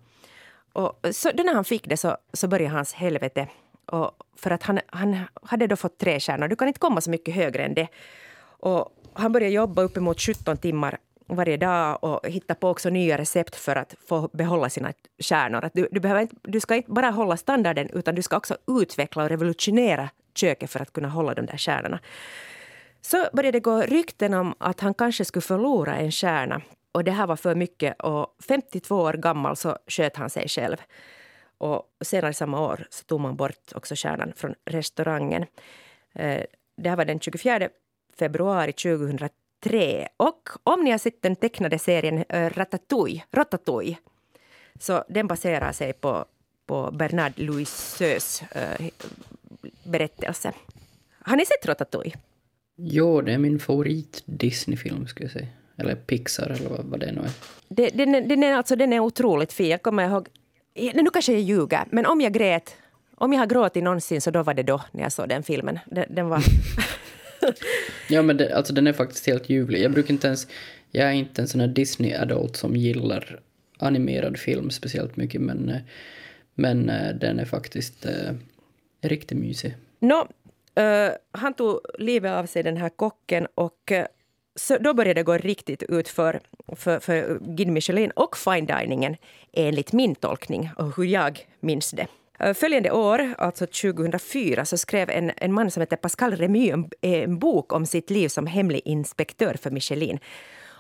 Och 0.74 1.00
så, 1.12 1.32
då 1.32 1.44
när 1.44 1.54
han 1.54 1.66
fick 1.66 1.88
det 1.88 1.98
så, 1.98 2.18
så 2.34 2.48
började 2.48 2.76
hans 2.76 2.94
helvete. 2.94 3.48
Och 3.86 4.12
för 4.36 4.52
att 4.52 4.64
han, 4.64 4.80
han 4.88 5.18
hade 5.44 5.68
då 5.68 5.76
fått 5.76 5.98
tre 5.98 6.20
stjärnor. 6.20 6.48
Du 6.48 6.56
kan 6.56 6.68
inte 6.68 6.80
komma 6.80 7.02
så 7.02 7.10
mycket 7.10 7.36
högre 7.36 7.64
än 7.64 7.74
det. 7.74 7.88
Och 8.44 8.90
han 9.14 9.32
började 9.32 9.54
jobba 9.54 9.82
uppemot 9.82 10.22
17 10.22 10.58
timmar 10.58 10.98
varje 11.28 11.58
dag 11.58 12.04
och 12.04 12.28
hitta 12.28 12.56
på 12.56 12.70
också 12.70 12.90
nya 12.90 13.18
recept 13.18 13.56
för 13.56 13.76
att 13.76 13.96
få 14.08 14.30
behålla 14.34 14.70
sina 14.70 14.94
stjärnor. 15.20 15.66
Att 15.66 15.74
du, 15.74 15.88
du, 15.92 16.00
behöver 16.00 16.22
inte, 16.22 16.36
du 16.42 16.60
ska 16.60 16.76
inte 16.76 16.92
bara 16.92 17.10
hålla 17.10 17.38
standarden 17.38 17.90
utan 17.94 18.16
du 18.16 18.22
ska 18.22 18.38
också 18.38 18.58
utveckla 18.68 19.24
och 19.24 19.30
revolutionera 19.30 20.10
köket 20.36 20.70
för 20.70 20.80
att 20.80 20.94
kunna 20.94 21.10
hålla 21.10 21.34
de 21.34 21.46
där 21.46 21.58
kärnorna. 21.58 22.00
Så 23.02 23.26
började 23.34 23.56
det 23.56 23.64
gå 23.64 23.82
rykten 23.82 24.34
om 24.34 24.56
att 24.58 24.80
han 24.80 24.94
kanske 24.94 25.26
skulle 25.26 25.42
förlora 25.42 25.96
en 25.96 26.12
stjärna 26.12 26.62
och 26.94 27.04
det 27.04 27.12
här 27.12 27.28
var 27.28 27.36
för 27.36 27.56
mycket 27.56 28.02
och 28.02 28.36
52 28.48 28.96
år 28.96 29.14
gammal 29.14 29.56
så 29.56 29.78
sköt 29.88 30.18
han 30.18 30.30
sig 30.30 30.48
själv. 30.48 30.78
Och 31.58 31.84
senare 32.02 32.34
samma 32.34 32.62
år 32.62 32.88
så 32.90 33.04
tog 33.04 33.20
man 33.20 33.36
bort 33.36 33.72
också 33.76 33.96
stjärnan 33.96 34.34
från 34.36 34.56
restaurangen. 34.66 35.46
Eh, 36.14 36.44
det 36.78 36.90
här 36.90 36.96
var 36.96 37.06
den 37.06 37.20
24 37.20 37.70
februari 38.20 38.74
2003. 38.74 40.08
Och 40.18 40.50
om 40.64 40.84
ni 40.84 40.92
har 40.92 40.98
sett 40.98 41.22
den 41.22 41.36
tecknade 41.36 41.80
serien 41.80 42.24
eh, 42.30 42.50
Ratatouille, 42.50 43.24
Ratatouille 43.32 43.98
så 44.80 45.04
den 45.10 45.28
baserar 45.28 45.72
sig 45.72 45.94
på, 45.94 46.26
på 46.66 46.92
Bernard 46.92 47.34
Louiseus 47.36 48.42
eh, 48.42 48.88
berättelse. 49.84 50.54
Har 51.20 51.36
ni 51.36 51.46
sett 51.46 51.66
Ratatouille? 51.66 52.16
Jo, 52.76 53.22
det 53.22 53.34
är 53.34 53.38
min 53.38 53.60
favorit 53.60 54.24
Disney-film 54.26 55.08
skulle 55.08 55.26
jag 55.26 55.34
säga. 55.34 55.48
Eller 55.78 55.96
Pixar 55.96 56.50
eller 56.50 56.84
vad, 56.84 57.00
det 57.00 57.12
nu 57.12 57.22
är. 57.22 57.32
Det, 57.68 57.90
den, 57.90 58.28
den, 58.28 58.44
är 58.44 58.54
alltså, 58.54 58.76
den 58.76 58.94
är 58.94 59.00
otroligt 59.00 59.54
fin. 59.54 59.70
Jag 59.70 59.82
kommer 59.82 60.10
ihåg... 60.10 60.28
Nu 60.76 61.10
kanske 61.14 61.32
jag 61.32 61.42
ljuger, 61.42 61.84
men 61.90 62.06
om 62.06 62.22
jag 62.22 62.34
grät... 62.34 62.76
Om 63.16 63.34
jag 63.34 63.40
har 63.40 63.46
gråtit 63.46 63.84
någonsin 63.84 64.22
så 64.22 64.32
då 64.32 64.44
var 64.44 64.54
det 64.54 64.64
då 64.64 64.82
när 64.92 65.04
jag 65.04 65.12
såg 65.12 65.30
den 65.30 65.44
filmen. 65.44 65.80
Den, 65.86 66.06
den 66.10 66.30
var... 66.30 66.44
ja 68.10 68.22
men 68.22 68.38
det, 68.38 68.56
alltså 68.56 68.74
den 68.74 68.88
är 68.88 68.94
faktiskt 68.94 69.28
helt 69.28 69.50
ljuvlig. 69.50 69.84
Jag 69.84 69.92
brukar 69.92 70.14
inte 70.14 70.28
ens... 70.28 70.48
Jag 70.92 71.08
är 71.08 71.12
inte 71.12 71.42
en 71.42 71.48
sån 71.48 71.62
här 71.62 71.68
Disney-adult 71.68 72.56
som 72.56 72.76
gillar 72.76 73.40
animerad 73.78 74.38
film 74.40 74.70
speciellt 74.70 75.18
mycket 75.18 75.42
men, 75.42 75.70
eh, 75.70 75.82
men 76.56 76.90
eh, 76.90 77.16
den 77.16 77.40
är 77.40 77.46
faktiskt 77.46 78.06
eh, 78.06 78.34
riktigt 79.02 79.38
mysig. 79.38 79.76
No, 80.00 80.28
uh, 80.82 81.12
han 81.32 81.54
tog 81.54 81.80
livet 82.00 82.32
av 82.32 82.46
sig 82.46 82.64
den 82.64 82.78
här 82.78 82.90
kocken 82.90 83.48
och 83.56 83.92
så 84.56 84.78
då 84.78 84.94
började 84.94 85.20
det 85.20 85.24
gå 85.24 85.38
riktigt 85.38 85.84
ut 85.84 86.10
för, 86.10 86.40
för, 86.76 87.00
för 87.00 87.40
Guide 87.40 87.72
Michelin 87.72 88.12
och 88.12 88.38
fine 88.38 88.66
diningen 88.66 89.16
enligt 89.54 89.94
min 89.94 90.16
tolkning 90.16 90.70
och 90.78 90.98
hur 90.98 91.04
jag 91.04 91.48
minns 91.60 91.92
det. 91.92 92.08
Följande 92.54 92.92
år, 92.92 93.34
alltså 93.38 93.66
2004, 93.66 94.66
så 94.66 94.78
skrev 94.78 95.10
en, 95.10 95.32
en 95.38 95.54
man 95.54 95.72
som 95.72 95.82
heter 95.82 95.98
Pascal 95.98 96.36
Remy 96.36 96.70
en, 96.70 96.90
en 97.02 97.40
bok 97.40 97.74
om 97.74 97.86
sitt 97.86 98.10
liv 98.10 98.28
som 98.28 98.48
hemlig 98.48 98.82
inspektör 98.86 99.58
för 99.62 99.72
Michelin. 99.72 100.20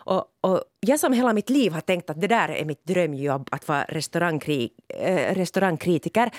Och, 0.05 0.25
och, 0.41 0.63
jag 0.79 0.99
som 0.99 1.13
hela 1.13 1.33
mitt 1.33 1.49
liv 1.49 1.71
har 1.71 1.81
tänkt 1.81 2.09
att 2.09 2.21
det 2.21 2.27
där 2.27 2.49
är 2.49 2.65
mitt 2.65 2.85
drömjobb, 2.85 3.49
att 3.51 3.67
vara 3.67 3.83
restaurangkri, 3.83 4.69
äh, 4.87 5.35
restaurangkritiker. 5.35 6.31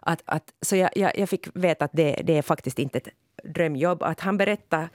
Att, 0.00 0.22
att, 0.24 0.44
så 0.62 0.76
jag, 0.76 0.90
jag, 0.94 1.18
jag 1.18 1.28
fick 1.28 1.56
veta 1.56 1.84
att 1.84 1.92
det, 1.92 2.20
det 2.24 2.38
är 2.38 2.42
faktiskt 2.42 2.78
inte 2.78 2.98
ett 2.98 3.08
drömjobb. 3.44 4.02
Att 4.02 4.20
han 4.20 4.36
berättade 4.36 4.88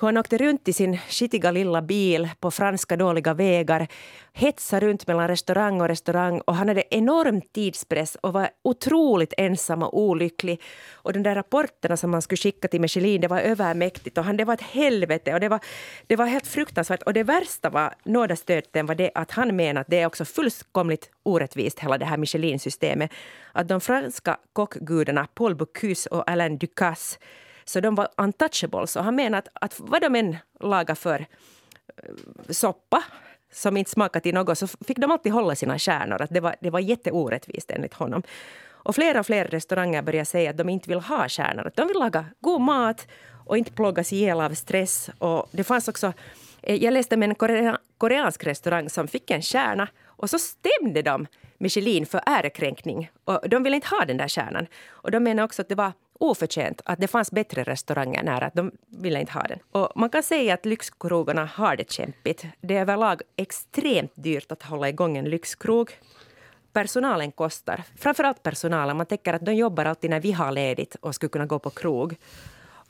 hur 0.00 0.08
han 0.08 0.16
åkte 0.16 0.38
runt 0.38 0.68
i 0.68 0.72
sin 0.72 0.98
skitiga 0.98 1.50
lilla 1.50 1.82
bil 1.82 2.28
på 2.40 2.50
franska 2.50 2.96
dåliga 2.96 3.34
vägar, 3.34 3.88
hetsade 4.32 4.86
runt 4.86 5.06
mellan 5.06 5.28
restaurang 5.28 5.80
och 5.80 5.88
restaurang 5.88 6.40
och 6.40 6.54
han 6.54 6.68
hade 6.68 6.84
enorm 6.90 7.40
tidspress 7.40 8.16
och 8.20 8.32
var 8.32 8.50
otroligt 8.64 9.34
ensam 9.36 9.82
och 9.82 10.00
olycklig. 10.00 10.62
Och 10.92 11.12
de 11.12 11.22
där 11.22 11.34
rapporterna 11.34 11.96
som 11.96 12.10
man 12.10 12.22
skulle 12.22 12.36
skicka 12.36 12.68
till 12.68 12.80
Michelin, 12.80 13.20
det 13.20 13.28
var 13.28 13.40
övermäktigt 13.40 14.18
och 14.18 14.24
han, 14.24 14.36
det 14.36 14.44
var 14.44 14.54
ett 14.54 14.62
helvete 14.62 15.34
och 15.34 15.40
det 15.40 15.48
var, 15.48 15.60
det 16.06 16.16
var 16.16 16.26
helt 16.26 16.46
fruktansvärt. 16.46 17.02
Och 17.02 17.12
det 17.12 17.22
värsta 17.22 17.70
var, 17.70 17.94
nådastöten 18.04 18.86
var 18.86 18.94
det 18.94 19.10
att 19.14 19.30
han 19.30 19.56
menade 19.56 19.80
att 19.80 19.90
det 19.90 20.00
är 20.00 20.06
också 20.06 20.24
fullkomligt 20.24 21.10
orättvist, 21.22 21.78
hela 21.78 21.98
det 21.98 22.04
här 22.04 22.16
Michelin-systemet. 22.16 23.10
Att 23.52 23.68
de 23.68 23.80
franska 23.80 24.36
kockgudarna 24.52 25.26
Paul 25.34 25.54
Bocuse 25.54 26.08
och 26.10 26.30
Alain 26.30 26.58
Ducasse 26.58 27.18
så 27.70 27.80
de 27.80 27.94
var 27.94 28.08
untouchables. 28.16 28.96
Och 28.96 29.04
han 29.04 29.14
menar 29.14 29.38
att, 29.38 29.48
att 29.52 29.74
vad 29.80 30.02
de 30.02 30.14
än 30.14 30.36
lagade 30.60 30.94
för 31.00 31.26
eh, 31.96 32.14
soppa 32.50 33.02
som 33.52 33.76
inte 33.76 33.90
smakade 33.90 34.22
till 34.22 34.34
något 34.34 34.58
så 34.58 34.66
fick 34.66 34.98
de 34.98 35.10
alltid 35.10 35.32
hålla 35.32 35.54
sina 35.54 35.78
kärnor. 35.78 36.22
Att 36.22 36.30
det, 36.30 36.40
var, 36.40 36.56
det 36.60 36.70
var 36.70 36.80
jätteorättvist 36.80 37.70
enligt 37.70 37.94
honom. 37.94 38.22
Och 38.68 38.94
fler 38.94 39.18
och 39.18 39.26
fler 39.26 39.44
restauranger 39.44 40.02
börjar 40.02 40.24
säga 40.24 40.50
att 40.50 40.56
de 40.56 40.68
inte 40.68 40.88
vill 40.88 41.00
ha 41.00 41.28
kärnor. 41.28 41.66
Att 41.66 41.76
de 41.76 41.88
vill 41.88 41.96
laga 41.96 42.24
god 42.40 42.60
mat 42.60 43.06
och 43.46 43.58
inte 43.58 43.72
plågas 43.72 44.12
ihjäl 44.12 44.40
av 44.40 44.54
stress. 44.54 45.10
Och 45.18 45.48
det 45.50 45.64
fanns 45.64 45.88
också, 45.88 46.12
eh, 46.62 46.84
jag 46.84 46.94
läste 46.94 47.16
med 47.16 47.28
en 47.28 47.34
korea, 47.34 47.78
koreansk 47.98 48.44
restaurang 48.44 48.90
som 48.90 49.08
fick 49.08 49.30
en 49.30 49.42
kärna 49.42 49.88
och 50.04 50.30
så 50.30 50.38
stämde 50.38 51.02
de 51.02 51.26
Michelin 51.58 52.06
för 52.06 52.20
ärekränkning. 52.26 53.10
Och 53.24 53.48
de 53.48 53.62
ville 53.62 53.76
inte 53.76 53.88
ha 53.88 54.04
den 54.04 54.16
där 54.16 54.28
kärnan. 54.28 54.66
Och 54.88 55.10
de 55.10 55.20
menar 55.20 55.44
också 55.44 55.62
att 55.62 55.68
det 55.68 55.74
var 55.74 55.92
oförtjänt 56.20 56.80
att 56.84 57.00
det 57.00 57.08
fanns 57.08 57.30
bättre 57.30 57.62
restauranger 57.62 58.22
nära, 58.22 58.46
att 58.46 58.54
de 58.54 58.70
ville 58.86 59.20
inte 59.20 59.32
ha 59.32 59.42
den. 59.42 59.58
Och 59.72 59.92
man 59.96 60.10
kan 60.10 60.22
säga 60.22 60.54
att 60.54 60.66
lyxkrogarna 60.66 61.44
har 61.44 61.76
det 61.76 61.90
kämpigt. 61.90 62.44
Det 62.60 62.76
är 62.76 62.80
överlag 62.80 63.22
extremt 63.36 64.12
dyrt 64.14 64.52
att 64.52 64.62
hålla 64.62 64.88
igång 64.88 65.16
en 65.16 65.24
lyxkrog. 65.24 65.90
Personalen 66.72 67.32
kostar, 67.32 67.82
framförallt 67.98 68.42
personalen. 68.42 68.96
Man 68.96 69.06
tänker 69.06 69.34
att 69.34 69.46
de 69.46 69.54
jobbar 69.54 69.84
alltid 69.84 70.10
när 70.10 70.20
vi 70.20 70.32
har 70.32 70.52
ledigt 70.52 70.94
och 71.00 71.14
skulle 71.14 71.30
kunna 71.30 71.46
gå 71.46 71.58
på 71.58 71.70
krog. 71.70 72.16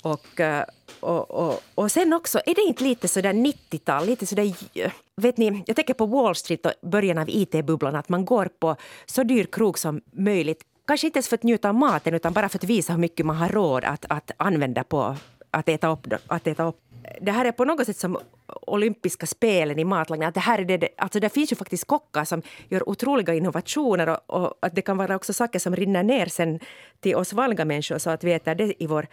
Och, 0.03 0.41
eh, 0.41 0.65
och, 1.01 1.31
och, 1.31 1.61
och 1.75 1.93
sen 1.93 2.13
också, 2.13 2.41
är 2.47 2.55
det 2.55 2.63
inte 2.63 2.85
lite 2.85 3.09
sådär 3.09 3.33
90-tal, 3.33 4.07
lite 4.07 4.27
sådär... 4.27 4.55
Eh, 4.75 4.93
vet 5.17 5.37
ni, 5.37 5.65
jag 5.67 5.77
tänker 5.77 5.95
på 5.95 6.07
Wall 6.07 6.35
Street 6.35 6.67
och 6.67 6.73
början 6.83 7.19
av 7.19 7.29
IT-bubblan, 7.29 7.97
att 7.97 8.09
man 8.09 8.25
går 8.25 8.49
på 8.59 8.77
så 9.07 9.23
dyr 9.23 9.45
krog 9.45 9.79
som 9.79 10.01
möjligt 10.13 10.65
Kanske 10.91 11.07
inte 11.07 11.17
ens 11.17 11.29
för 11.29 11.37
att 11.37 11.43
njuta 11.43 11.69
av 11.69 11.75
maten 11.75 12.15
utan 12.15 12.33
bara 12.33 12.49
för 12.49 12.59
att 12.59 12.65
visa 12.65 12.93
hur 12.93 13.01
mycket 13.01 13.27
man 13.27 13.37
har 13.37 13.49
råd 13.49 13.85
att, 13.85 14.05
att 14.09 14.31
använda 14.37 14.85
på 14.85 15.17
att 15.51 15.69
äta, 15.69 15.89
upp, 15.89 16.07
att 16.27 16.47
äta 16.47 16.65
upp. 16.65 16.81
Det 17.21 17.33
här 17.33 17.45
är 17.45 17.53
på 17.53 17.65
något 17.65 17.87
sätt 17.87 17.97
som 17.97 18.19
olympiska 18.67 19.27
spelen 19.27 19.79
i 19.79 19.85
matlagning. 19.85 20.29
Att 20.29 20.35
det, 20.35 20.41
här 20.41 20.59
är 20.59 20.79
det, 20.79 20.89
alltså 20.97 21.21
det 21.21 21.29
finns 21.29 21.53
ju 21.53 21.57
faktiskt 21.57 21.85
kockar 21.85 22.25
som 22.25 22.43
gör 22.69 22.89
otroliga 22.89 23.35
innovationer 23.35 24.09
och, 24.09 24.19
och, 24.27 24.55
att 24.61 24.75
det 24.75 24.83
kan 24.83 24.97
vara 24.97 25.17
också 25.17 25.33
saker 25.33 25.59
som 25.59 25.77
rinner 25.77 26.03
ner 26.03 26.27
sen 26.27 26.61
till 27.01 27.17
oss 27.17 27.33
vanliga 27.33 27.65
människor 27.65 27.99
så 27.99 28.11
att 28.11 28.25
vi 28.25 28.33
äter 28.33 28.55
det 28.55 28.83
i 28.83 28.87
vår 28.87 29.07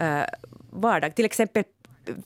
uh, 0.00 0.22
vardag. 0.70 1.14
Till 1.14 1.24
exempel 1.24 1.64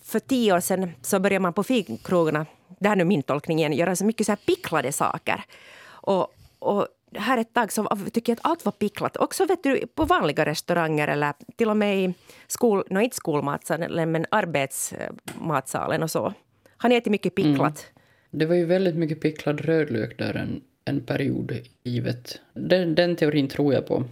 för 0.03 0.19
tio 0.19 0.55
år 0.55 0.61
sedan 0.61 0.93
så 1.03 1.21
började 1.21 1.43
man 1.43 1.53
på 1.53 1.63
finkrogarna, 1.63 2.47
det 2.79 2.89
här 2.89 2.97
är 2.97 2.99
nu 2.99 3.05
min 3.05 3.23
tolkning 3.23 3.59
igen, 3.59 3.73
göra 3.73 3.97
så 3.97 4.05
mycket 4.05 4.27
så 4.27 4.33
här 4.33 4.41
picklade 4.47 4.93
saker. 4.93 5.45
Och, 5.85 6.35
och 6.59 6.89
här 7.15 7.39
ett 7.39 7.55
tag 7.55 7.73
så 7.73 7.97
tycker 8.13 8.33
jag 8.33 8.39
att 8.39 8.51
allt 8.51 8.65
var 8.65 8.73
picklat. 8.73 9.17
Också 9.17 9.47
vet 9.47 9.63
du, 9.63 9.87
på 9.87 10.05
vanliga 10.05 10.45
restauranger 10.45 11.09
eller 11.09 11.35
till 11.57 11.69
och 11.69 11.77
med 11.77 12.05
i 12.05 12.15
skol, 12.47 12.85
no, 12.91 13.01
inte 13.01 13.17
skolmatsalen 13.17 14.13
men 14.13 14.27
arbetsmatsalen 14.31 16.03
och 16.03 16.11
så. 16.11 16.35
Har 16.77 16.89
ni 16.89 16.95
ätit 16.95 17.11
mycket 17.11 17.35
picklat? 17.35 17.61
Mm. 17.61 18.03
Det 18.31 18.47
var 18.47 18.55
ju 18.55 18.65
väldigt 18.65 18.97
mycket 18.97 19.21
picklad 19.21 19.61
rödlök 19.61 20.19
där 20.19 20.35
en, 20.35 20.61
en 20.85 21.01
period 21.01 21.53
givet. 21.83 22.41
Den, 22.55 22.95
den 22.95 23.17
teorin 23.17 23.49
tror 23.49 23.75
jag 23.75 23.87
på. 23.87 24.05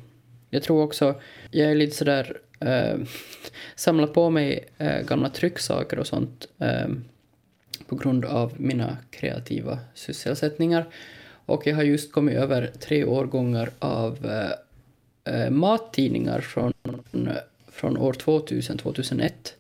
Jag 0.50 0.62
tror 0.62 0.82
också, 0.82 1.20
jag 1.50 1.70
är 1.70 1.74
lite 1.74 1.96
sådär, 1.96 2.40
äh, 2.60 2.98
samlar 3.74 4.06
på 4.06 4.30
mig 4.30 4.68
äh, 4.78 5.00
gamla 5.00 5.28
trycksaker 5.28 5.98
och 5.98 6.06
sånt 6.06 6.48
äh, 6.58 6.88
på 7.86 7.96
grund 7.96 8.24
av 8.24 8.60
mina 8.60 8.96
kreativa 9.10 9.78
sysselsättningar. 9.94 10.86
Och 11.50 11.66
jag 11.66 11.76
har 11.76 11.82
just 11.82 12.12
kommit 12.12 12.36
över 12.36 12.70
tre 12.80 13.04
årgångar 13.04 13.70
av 13.78 14.26
eh, 14.26 15.34
eh 15.34 15.50
mattidningar 15.50 16.40
från, 16.40 16.72
från 17.72 17.96
år 17.98 18.12
2000, 18.12 18.78
2001. 18.78 19.54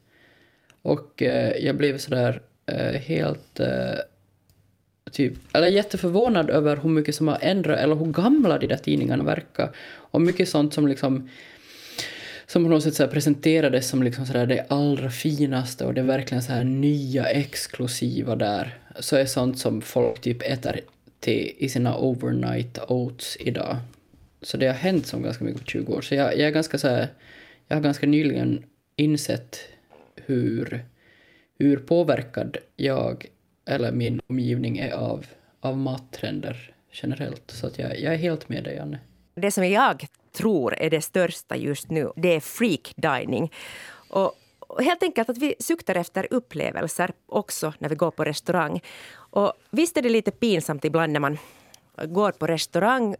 Och 0.82 1.22
eh, 1.22 1.56
jag 1.64 1.76
blev 1.76 1.98
sådär 1.98 2.42
eh, 2.66 3.00
helt... 3.00 3.60
Eh, 3.60 3.98
typ, 5.12 5.34
eller 5.52 5.66
jätteförvånad 5.66 6.50
över 6.50 6.76
hur 6.76 6.90
mycket 6.90 7.14
som 7.14 7.28
har 7.28 7.38
ändrat, 7.40 7.78
eller 7.78 7.94
hur 7.94 8.12
gamla 8.12 8.58
de 8.58 8.66
där 8.66 8.76
tidningarna 8.76 9.24
verkar. 9.24 9.70
Och 10.12 10.20
mycket 10.20 10.48
sånt 10.48 10.74
som 10.74 10.88
liksom 10.88 11.28
som 12.46 12.64
på 12.64 12.70
något 12.70 12.82
sätt 12.82 12.94
så 12.94 13.08
presenterades 13.08 13.88
som 13.88 14.02
liksom 14.02 14.26
så 14.26 14.32
det 14.32 14.66
allra 14.68 15.10
finaste 15.10 15.84
och 15.84 15.94
det 15.94 16.02
verkligen 16.02 16.42
så 16.42 16.52
här 16.52 16.64
nya 16.64 17.24
exklusiva 17.24 18.36
där. 18.36 18.78
Så 19.00 19.16
är 19.16 19.26
sånt 19.26 19.58
som 19.58 19.80
folk 19.82 20.20
typ 20.20 20.42
äter 20.42 20.80
till, 21.20 21.54
i 21.58 21.68
sina 21.68 21.98
overnight 21.98 22.78
oats 22.88 23.36
idag. 23.40 23.76
Så 24.42 24.56
det 24.56 24.66
har 24.66 24.74
hänt 24.74 25.06
som 25.06 25.22
ganska 25.22 25.44
mycket 25.44 25.60
på 25.60 25.66
20 25.66 25.92
år. 25.92 26.00
Så 26.00 26.14
jag, 26.14 26.32
jag 26.32 26.48
är 26.48 26.50
ganska 26.50 26.78
så 26.78 26.88
här, 26.88 27.08
jag 27.68 27.76
har 27.76 27.82
ganska 27.82 28.06
nyligen 28.06 28.64
insett 28.96 29.58
hur, 30.16 30.84
hur 31.58 31.76
påverkad 31.76 32.56
jag 32.76 33.26
eller 33.66 33.92
min 33.92 34.20
omgivning 34.26 34.78
är 34.78 34.92
av, 34.92 35.26
av 35.60 35.78
mattrender 35.78 36.74
generellt. 36.90 37.50
Så 37.50 37.66
att 37.66 37.78
jag, 37.78 38.00
jag 38.00 38.14
är 38.14 38.18
helt 38.18 38.48
med 38.48 38.64
dig, 38.64 38.76
Janne. 38.76 38.98
Det 39.34 39.50
som 39.50 39.68
jag 39.68 40.06
tror 40.32 40.74
är 40.74 40.90
det 40.90 41.00
största 41.00 41.56
just 41.56 41.90
nu, 41.90 42.10
det 42.16 42.34
är 42.34 42.40
freak 42.40 42.92
dining. 42.96 43.52
Och 44.10 44.34
helt 44.78 45.02
enkelt 45.02 45.28
att 45.30 45.38
vi 45.38 45.54
suktar 45.58 45.94
efter 45.94 46.26
upplevelser 46.30 47.12
också 47.26 47.72
när 47.78 47.88
vi 47.88 47.94
går 47.94 48.10
på 48.10 48.24
restaurang. 48.24 48.80
Och 49.14 49.52
visst 49.70 49.96
är 49.96 50.02
det 50.02 50.08
lite 50.08 50.30
pinsamt 50.30 50.84
ibland 50.84 51.12
när 51.12 51.20
man 51.20 51.38
går 52.04 52.32
på 52.32 52.46
restaurang 52.46 53.16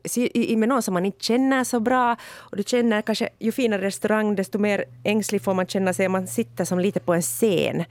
med 0.57 0.69
någon 0.69 0.83
som 0.83 0.95
man 0.95 1.07
inte 1.07 1.25
känner 1.25 1.65
så 1.65 1.81
bra. 1.81 2.17
Och 2.33 2.57
du 2.57 2.63
känner 2.63 3.03
kanske, 3.03 3.29
ju 3.39 3.53
finare 3.53 3.83
restaurang 3.83 4.35
desto 4.35 4.59
mer 4.59 4.85
ängslig 5.05 5.43
får 5.43 5.55
man 5.55 5.67
känna 5.67 5.93
sig. 5.93 6.09
Man 6.09 6.27
sitter 6.27 6.65
som 6.65 6.79
lite 6.79 7.01
på 7.01 7.15
en 7.15 7.23
scen. 7.23 7.85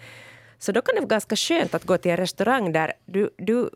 Så 0.60 0.72
då 0.72 0.82
kan 0.82 0.96
det 0.96 1.02
vara 1.02 1.08
ganska 1.08 1.36
skönt 1.36 1.74
att 1.74 1.84
gå 1.84 1.98
till 1.98 2.12
en 2.12 2.18
restaurang 2.18 2.72
där 2.72 2.94
du, 3.06 3.30
du 3.38 3.70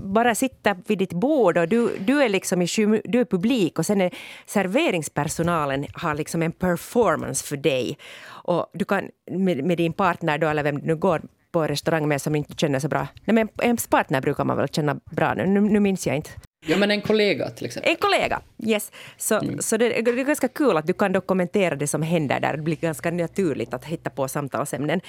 bara 0.00 0.34
sitter 0.34 0.76
vid 0.86 0.98
ditt 0.98 1.12
bord 1.12 1.58
och 1.58 1.68
du, 1.68 1.96
du 1.98 2.22
är 2.22 2.28
liksom 2.28 2.62
i 2.62 2.66
du 3.04 3.20
är 3.20 3.24
publik 3.24 3.78
och 3.78 3.86
sen 3.86 4.00
är 4.00 4.10
serveringspersonalen 4.46 5.86
har 5.94 6.14
liksom 6.14 6.42
en 6.42 6.52
performance 6.52 7.46
för 7.46 7.56
dig. 7.56 7.98
Och 8.26 8.70
du 8.72 8.84
kan 8.84 9.08
med, 9.30 9.64
med 9.64 9.76
din 9.76 9.92
partner 9.92 10.38
då, 10.38 10.46
eller 10.46 10.62
vem 10.62 10.80
du 10.80 10.86
nu 10.86 10.96
går 10.96 11.22
på 11.52 11.66
restaurang 11.66 12.08
med 12.08 12.22
som 12.22 12.34
inte 12.34 12.54
känner 12.56 12.78
så 12.78 12.88
bra. 12.88 13.06
Nej, 13.24 13.34
men 13.34 13.48
ens 13.62 13.86
partner 13.86 14.20
brukar 14.20 14.44
man 14.44 14.56
väl 14.56 14.68
känna 14.68 14.94
bra 14.94 15.34
nu, 15.34 15.46
nu, 15.46 15.60
nu 15.60 15.80
minns 15.80 16.06
jag 16.06 16.16
inte. 16.16 16.30
Ja, 16.66 16.76
men 16.76 16.90
en 16.90 17.02
kollega 17.02 17.50
till 17.50 17.66
exempel. 17.66 17.90
En 17.90 17.96
kollega, 17.96 18.40
yes. 18.58 18.92
Så, 19.16 19.34
mm. 19.34 19.58
så 19.58 19.76
det, 19.76 19.88
det, 19.88 20.10
är 20.10 20.24
ganska 20.24 20.48
kul 20.48 20.76
att 20.76 20.86
du 20.86 20.92
kan 20.92 21.12
dokumentera 21.12 21.76
det 21.76 21.86
som 21.86 22.02
händer 22.02 22.40
där. 22.40 22.56
Det 22.56 22.62
blir 22.62 22.76
ganska 22.76 23.10
naturligt 23.10 23.74
att 23.74 23.84
hitta 23.84 24.10
på 24.10 24.28
samtalsämnen. 24.28 25.00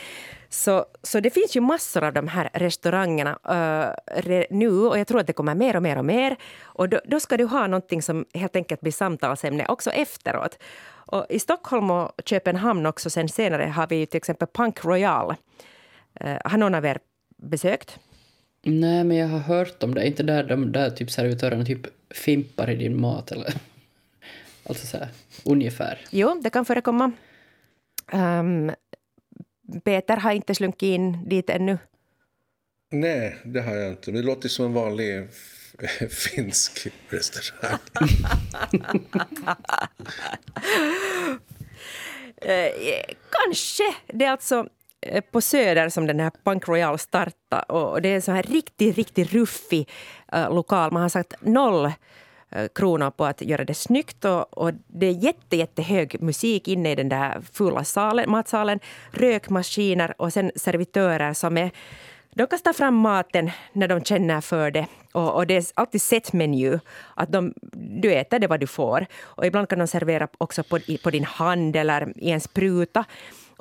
Så, 0.49 0.85
så 1.03 1.19
det 1.19 1.29
finns 1.29 1.55
ju 1.55 1.61
massor 1.61 2.03
av 2.03 2.13
de 2.13 2.27
här 2.27 2.49
restaurangerna 2.53 3.31
uh, 3.31 4.21
re, 4.21 4.45
nu 4.49 4.69
och 4.69 4.99
jag 4.99 5.07
tror 5.07 5.19
att 5.19 5.27
det 5.27 5.33
kommer 5.33 5.55
mer 5.55 5.75
och 5.75 5.83
mer 5.83 5.97
och 5.97 6.05
mer. 6.05 6.37
Och 6.61 6.89
då, 6.89 6.99
då 7.05 7.19
ska 7.19 7.37
du 7.37 7.45
ha 7.45 7.67
någonting 7.67 8.01
som 8.01 8.25
helt 8.33 8.55
enkelt 8.55 8.81
blir 8.81 8.91
samtalsämne 8.91 9.65
också 9.65 9.89
efteråt. 9.89 10.57
Och 10.87 11.25
I 11.29 11.39
Stockholm 11.39 11.91
och 11.91 12.11
Köpenhamn 12.25 12.85
också 12.85 13.09
sen 13.09 13.29
senare 13.29 13.63
har 13.63 13.87
vi 13.87 14.05
till 14.05 14.17
exempel 14.17 14.47
Punk 14.53 14.85
Royal. 14.85 15.35
Uh, 16.25 16.37
har 16.45 16.57
någon 16.57 16.75
av 16.75 16.85
er 16.85 16.99
besökt? 17.37 17.99
Nej, 18.63 19.03
men 19.03 19.17
jag 19.17 19.27
har 19.27 19.39
hört 19.39 19.83
om 19.83 19.95
det. 19.95 20.07
Inte 20.07 20.23
där 20.23 20.43
de 20.43 20.71
där 20.71 20.89
typ 20.89 21.11
servitörerna 21.11 21.65
typ 21.65 21.87
fimpar 22.09 22.69
i 22.69 22.75
din 22.75 23.01
mat 23.01 23.31
eller... 23.31 23.53
Alltså 24.63 24.87
så 24.87 24.97
här, 24.97 25.07
ungefär. 25.45 25.99
Jo, 26.09 26.41
det 26.43 26.49
kan 26.49 26.65
förekomma. 26.65 27.11
Um, 28.13 28.71
Peter 29.83 30.17
har 30.17 30.31
inte 30.31 30.55
slunkit 30.55 30.87
in 30.87 31.29
dit 31.29 31.49
ännu. 31.49 31.77
Nej, 32.91 33.37
det 33.45 33.61
har 33.61 33.75
jag 33.75 33.89
inte. 33.89 34.11
Det 34.11 34.21
låter 34.21 34.49
som 34.49 34.65
en 34.65 34.73
vanlig 34.73 35.27
finsk 36.09 36.87
restaurang. 37.09 37.79
eh, 42.41 42.71
kanske. 43.29 43.83
Det 44.07 44.25
är 44.25 44.31
alltså 44.31 44.67
Eh, 45.01 45.21
på 45.21 45.41
Söder 45.41 45.89
som 45.89 46.07
den 46.07 46.19
här 46.19 46.31
Punk 46.43 46.67
Royal 46.67 46.99
startade. 46.99 47.63
Och 47.63 48.01
det 48.01 48.09
är 48.09 48.15
en 48.15 48.21
så 48.21 48.31
här 48.31 48.43
riktigt, 48.43 48.95
riktigt 48.95 49.33
ruffig 49.33 49.89
uh, 50.35 50.55
lokal. 50.55 50.91
Man 50.91 51.01
har 51.01 51.09
sagt 51.09 51.33
noll 51.41 51.85
uh, 51.85 52.67
kronor 52.75 53.11
på 53.11 53.25
att 53.25 53.41
göra 53.41 53.65
det 53.65 53.73
snyggt. 53.73 54.25
Och, 54.25 54.57
och 54.57 54.71
det 54.87 55.05
är 55.05 55.11
jätte, 55.11 55.57
jättehög 55.57 56.21
musik 56.21 56.67
inne 56.67 56.91
i 56.91 56.95
den 56.95 57.09
där 57.09 57.41
fula 57.53 57.83
salen, 57.83 58.31
matsalen. 58.31 58.79
Rökmaskiner 59.11 60.13
och 60.17 60.33
sen 60.33 60.51
servitörer 60.55 61.33
som 61.33 61.57
är 61.57 61.71
de 62.35 62.47
kastar 62.47 62.73
fram 62.73 62.95
maten 62.95 63.51
när 63.73 63.87
de 63.87 64.03
känner 64.03 64.41
för 64.41 64.71
det. 64.71 64.87
Och, 65.11 65.35
och 65.35 65.47
det 65.47 65.55
är 65.55 65.63
alltid 65.73 66.01
set-menu. 66.01 66.79
Att 67.15 67.31
de, 67.31 67.53
du 68.01 68.13
äter 68.13 68.39
det 68.39 68.47
vad 68.47 68.59
du 68.59 68.67
får. 68.67 69.05
Och 69.19 69.45
ibland 69.45 69.69
kan 69.69 69.79
de 69.79 69.87
servera 69.87 70.27
också 70.37 70.63
på, 70.63 70.79
på 71.03 71.09
din 71.09 71.23
hand 71.23 71.75
eller 71.75 72.13
i 72.15 72.31
en 72.31 72.41
spruta. 72.41 73.05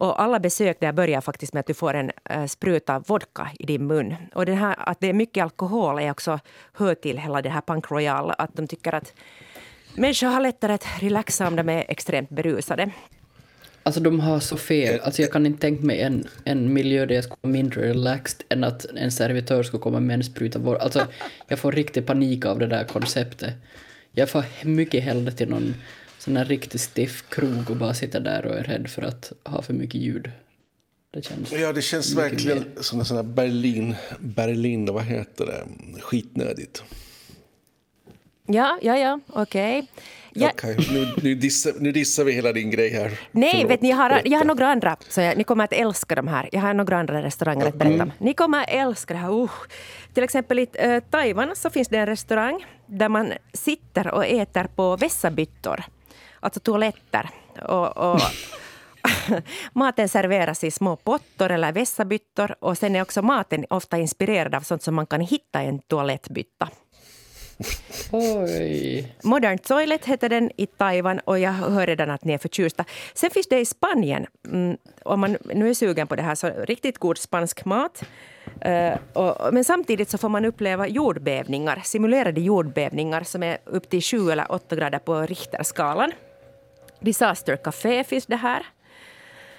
Och 0.01 0.23
alla 0.23 0.41
besök 0.41 0.81
där 0.81 0.93
börjar 0.93 1.21
faktiskt 1.21 1.53
med 1.53 1.61
att 1.61 1.67
du 1.67 1.75
får 1.75 1.95
en 1.95 2.11
äh, 2.31 2.47
spruta 2.47 2.99
vodka 2.99 3.51
i 3.59 3.67
din 3.67 3.87
mun. 3.87 4.15
Och 4.35 4.47
den 4.47 4.59
här, 4.59 4.75
att 4.79 5.01
det 5.01 5.09
är 5.09 5.13
mycket 5.13 5.43
alkohol 5.43 5.99
är 5.99 6.11
också 6.11 6.41
hör 6.73 6.95
till 6.95 7.19
hela 7.19 7.43
det 7.43 7.49
här 7.49 7.61
Punk 7.61 7.91
Royal. 7.91 8.33
Att 8.39 8.57
de 8.57 8.67
tycker 8.67 8.95
att 8.95 9.13
människor 9.95 10.27
har 10.27 10.41
lättare 10.41 10.73
att 10.73 10.87
relaxa 11.01 11.49
om 11.49 11.57
de 11.57 11.69
är 11.69 11.85
extremt 11.89 12.31
berusade. 12.31 12.91
Alltså 13.83 14.01
de 14.01 14.21
har 14.21 14.41
så 14.41 14.57
fel. 14.57 15.01
Alltså 15.01 15.23
jag 15.23 15.33
kan 15.33 15.47
inte 15.47 15.61
tänka 15.61 15.85
mig 15.85 16.01
en, 16.01 16.29
en 16.45 16.73
miljö 16.73 17.07
där 17.07 17.15
jag 17.15 17.25
skulle 17.25 17.39
vara 17.41 17.53
mindre 17.53 17.83
relaxed 17.83 18.43
än 18.49 18.65
att 18.65 18.85
en 18.85 19.13
servitör 19.13 19.63
skulle 19.63 19.83
komma 19.83 20.01
med 20.01 20.15
en 20.15 20.25
spruta 20.25 20.59
vår. 20.59 20.77
Alltså 20.77 21.07
jag 21.49 21.59
får 21.59 21.73
riktig 21.73 22.07
panik 22.07 22.47
av 22.47 22.59
det 22.59 22.67
där 22.67 22.85
konceptet. 22.85 23.55
Jag 24.13 24.29
får 24.29 24.45
mycket 24.65 25.05
hellre 25.05 25.33
till 25.33 25.49
någon 25.49 25.75
sån 26.21 26.37
här 26.37 26.45
riktigt 26.45 26.81
stiff 26.81 27.25
krog 27.29 27.71
och 27.71 27.77
bara 27.77 27.95
sitta 27.95 28.21
där 28.21 28.47
och 28.47 28.55
är 28.55 28.63
rädd 28.63 28.91
för 28.91 29.03
att 29.03 29.33
ha 29.45 29.63
för 29.63 29.75
mycket 29.75 30.01
ljud. 30.01 30.31
Det 31.11 31.25
känns 31.25 31.53
ja, 31.53 31.73
det 31.73 31.83
känns 31.83 32.15
verkligen 32.15 32.59
mer. 32.59 32.83
som 32.83 32.99
en 32.99 33.05
sån 33.05 33.17
här 33.17 33.25
Berlin, 33.25 33.95
Berlin, 34.21 34.87
vad 34.87 35.05
heter 35.05 35.47
det, 35.47 35.65
skitnödigt. 36.01 36.83
Ja, 38.47 38.79
ja, 38.83 38.99
ja, 38.99 39.21
okej. 39.27 39.79
Okay. 39.79 39.89
Ja. 40.33 40.51
Okay. 40.51 40.77
nu, 40.93 41.15
nu, 41.23 41.35
dissar, 41.35 41.73
nu 41.81 41.93
dissar 41.93 42.25
vi 42.25 42.33
hela 42.33 42.53
din 42.53 42.71
grej 42.71 42.91
här. 42.91 43.21
Nej, 43.33 43.51
Förlåt. 43.51 43.71
vet 43.71 43.83
ni, 43.83 43.91
jag 43.91 43.97
har, 43.97 44.23
jag 44.25 44.39
har 44.39 44.45
några 44.45 44.67
andra. 44.67 44.97
Så 45.09 45.21
jag, 45.21 45.39
ni 45.39 45.45
kommer 45.45 45.65
att 45.65 45.73
älska 45.73 46.15
de 46.15 46.29
här. 46.29 46.49
Jag 46.53 46.61
har 46.61 46.75
några 46.75 46.99
andra 46.99 47.23
restauranger 47.23 47.67
att 47.67 47.75
berätta 47.75 48.03
om. 48.03 48.13
Ni 48.19 48.35
kommer 48.35 48.61
att 48.63 48.71
älska 48.71 49.15
det 49.15 49.21
här. 49.21 49.33
Uh. 49.33 49.51
Till 50.15 50.23
exempel 50.23 50.59
i 50.59 50.67
uh, 50.87 51.01
Taiwan 51.11 51.57
så 51.57 51.71
finns 51.71 51.89
det 51.89 51.97
en 51.97 52.07
restaurang 52.07 52.67
där 52.87 53.09
man 53.09 53.33
sitter 53.53 54.15
och 54.15 54.27
äter 54.27 54.69
på 54.77 54.97
vässabyttor. 54.97 55.85
Alltså 56.41 56.61
toaletter. 56.61 57.31
Och, 57.69 57.97
och 57.97 58.21
maten 59.73 60.09
serveras 60.09 60.65
i 60.65 60.71
små 60.71 60.97
pottor 60.97 61.51
eller 61.51 61.73
vässabyttor. 61.73 62.55
Och 62.61 62.79
sen 62.79 62.97
är 62.97 63.03
också 63.03 63.23
maten 63.23 63.65
ofta 63.71 63.99
inspirerad 63.99 64.55
av 64.55 64.61
sånt 64.61 64.83
som 64.83 64.95
man 64.95 65.07
kan 65.07 65.21
hitta 65.21 65.63
i 65.65 65.67
en 65.67 65.79
toalettbytta. 65.79 66.69
Oj. 68.13 69.15
Modern 69.23 69.59
Toilet 69.59 70.05
heter 70.05 70.29
den 70.29 70.51
i 70.57 70.67
Taiwan 70.67 71.19
och 71.19 71.39
jag 71.39 71.53
hör 71.53 71.87
redan 71.87 72.11
att 72.11 72.25
ni 72.25 72.33
är 72.33 72.39
förtjusta. 72.39 72.85
Sen 73.15 73.31
finns 73.31 73.49
det 73.49 73.61
i 73.61 73.65
Spanien, 73.65 74.27
mm, 74.47 74.77
om 75.05 75.21
man 75.21 75.37
nu 75.55 75.71
är 75.71 75.75
sugen 75.75 76.07
på 76.07 76.17
det 76.17 76.23
här, 76.23 76.35
så 76.35 76.49
riktigt 76.49 76.99
god 76.99 77.19
spansk 77.19 77.65
mat. 77.65 78.05
Uh, 78.67 78.99
och, 79.13 79.55
men 79.55 79.65
samtidigt 79.65 80.11
så 80.11 80.19
får 80.19 80.29
man 80.29 80.45
uppleva 80.45 80.89
jordbävningar, 80.89 81.81
simulerade 81.85 82.41
jordbävningar 82.41 83.23
som 83.23 83.43
är 83.43 83.59
upp 83.65 83.89
till 83.89 84.03
7 84.03 84.31
eller 84.31 84.53
8 84.53 84.77
grader 84.77 84.99
på 84.99 85.21
Richterskalan. 85.21 86.13
Disaster 87.01 87.57
Café 87.57 88.05
finns 88.05 88.27
det 88.27 88.37
här. 88.37 88.67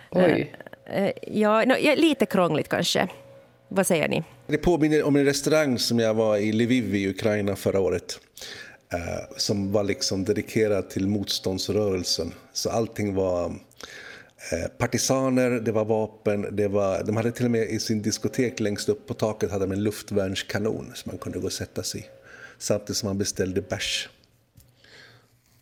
Oj. 0.10 0.56
Uh, 0.90 1.04
uh, 1.04 1.12
ja, 1.28 1.64
lite 1.96 2.26
krångligt 2.26 2.70
kanske. 2.70 3.08
Vad 3.68 3.88
säger 3.88 4.08
ni? 4.08 4.24
Det 4.48 4.58
påminner 4.58 5.04
om 5.04 5.16
en 5.16 5.26
restaurang 5.26 5.80
som 5.80 6.00
jag 6.00 6.14
var 6.14 6.38
i 6.38 6.52
Lviv 6.52 6.96
i 6.96 7.10
Ukraina 7.10 7.56
förra 7.56 7.80
året. 7.80 8.20
Eh, 8.94 9.38
som 9.38 9.72
var 9.72 9.84
liksom 9.84 10.24
dedikerad 10.24 10.90
till 10.90 11.08
motståndsrörelsen. 11.08 12.34
Så 12.54 12.70
allting 12.70 13.16
var 13.16 13.46
eh, 14.52 14.68
partisaner, 14.78 15.50
det 15.52 15.72
var 15.72 15.86
vapen, 15.86 16.56
det 16.56 16.68
var, 16.68 17.04
de 17.04 17.18
hade 17.18 17.32
till 17.32 17.46
och 17.46 17.52
med 17.52 17.70
i 17.70 17.80
sin 17.80 18.02
diskotek 18.02 18.60
längst 18.60 18.90
upp 18.90 19.08
på 19.08 19.14
taket 19.14 19.52
hade 19.52 19.66
de 19.66 19.72
en 19.72 19.84
luftvärnskanon 19.84 20.92
som 20.96 21.10
man 21.10 21.18
kunde 21.18 21.40
gå 21.40 21.46
och 21.46 21.54
sätta 21.54 21.84
sig 21.84 22.02
i. 22.02 22.06
Samtidigt 22.58 22.98
som 22.98 23.08
man 23.08 23.18
beställde 23.18 23.62
bärs. 23.62 24.10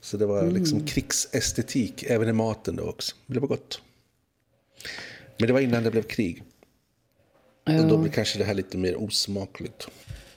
Så 0.02 0.18
det 0.18 0.26
var 0.26 0.48
liksom 0.48 0.78
mm. 0.78 0.88
krigsestetik, 0.88 2.04
även 2.04 2.30
i 2.30 2.34
maten 2.34 2.76
då 2.76 2.84
också. 2.84 3.16
Det 3.26 3.40
var 3.40 3.48
gott. 3.48 3.82
Men 5.38 5.48
det 5.48 5.54
var 5.54 5.60
innan 5.60 5.84
det 5.84 5.92
blev 5.92 6.04
krig. 6.04 6.44
Ja. 7.66 7.82
Och 7.82 7.88
då 7.88 7.98
blir 7.98 8.12
kanske 8.12 8.40
det 8.40 8.46
här 8.46 8.54
lite 8.54 8.78
mer 8.78 9.04
osmakligt. 9.04 9.88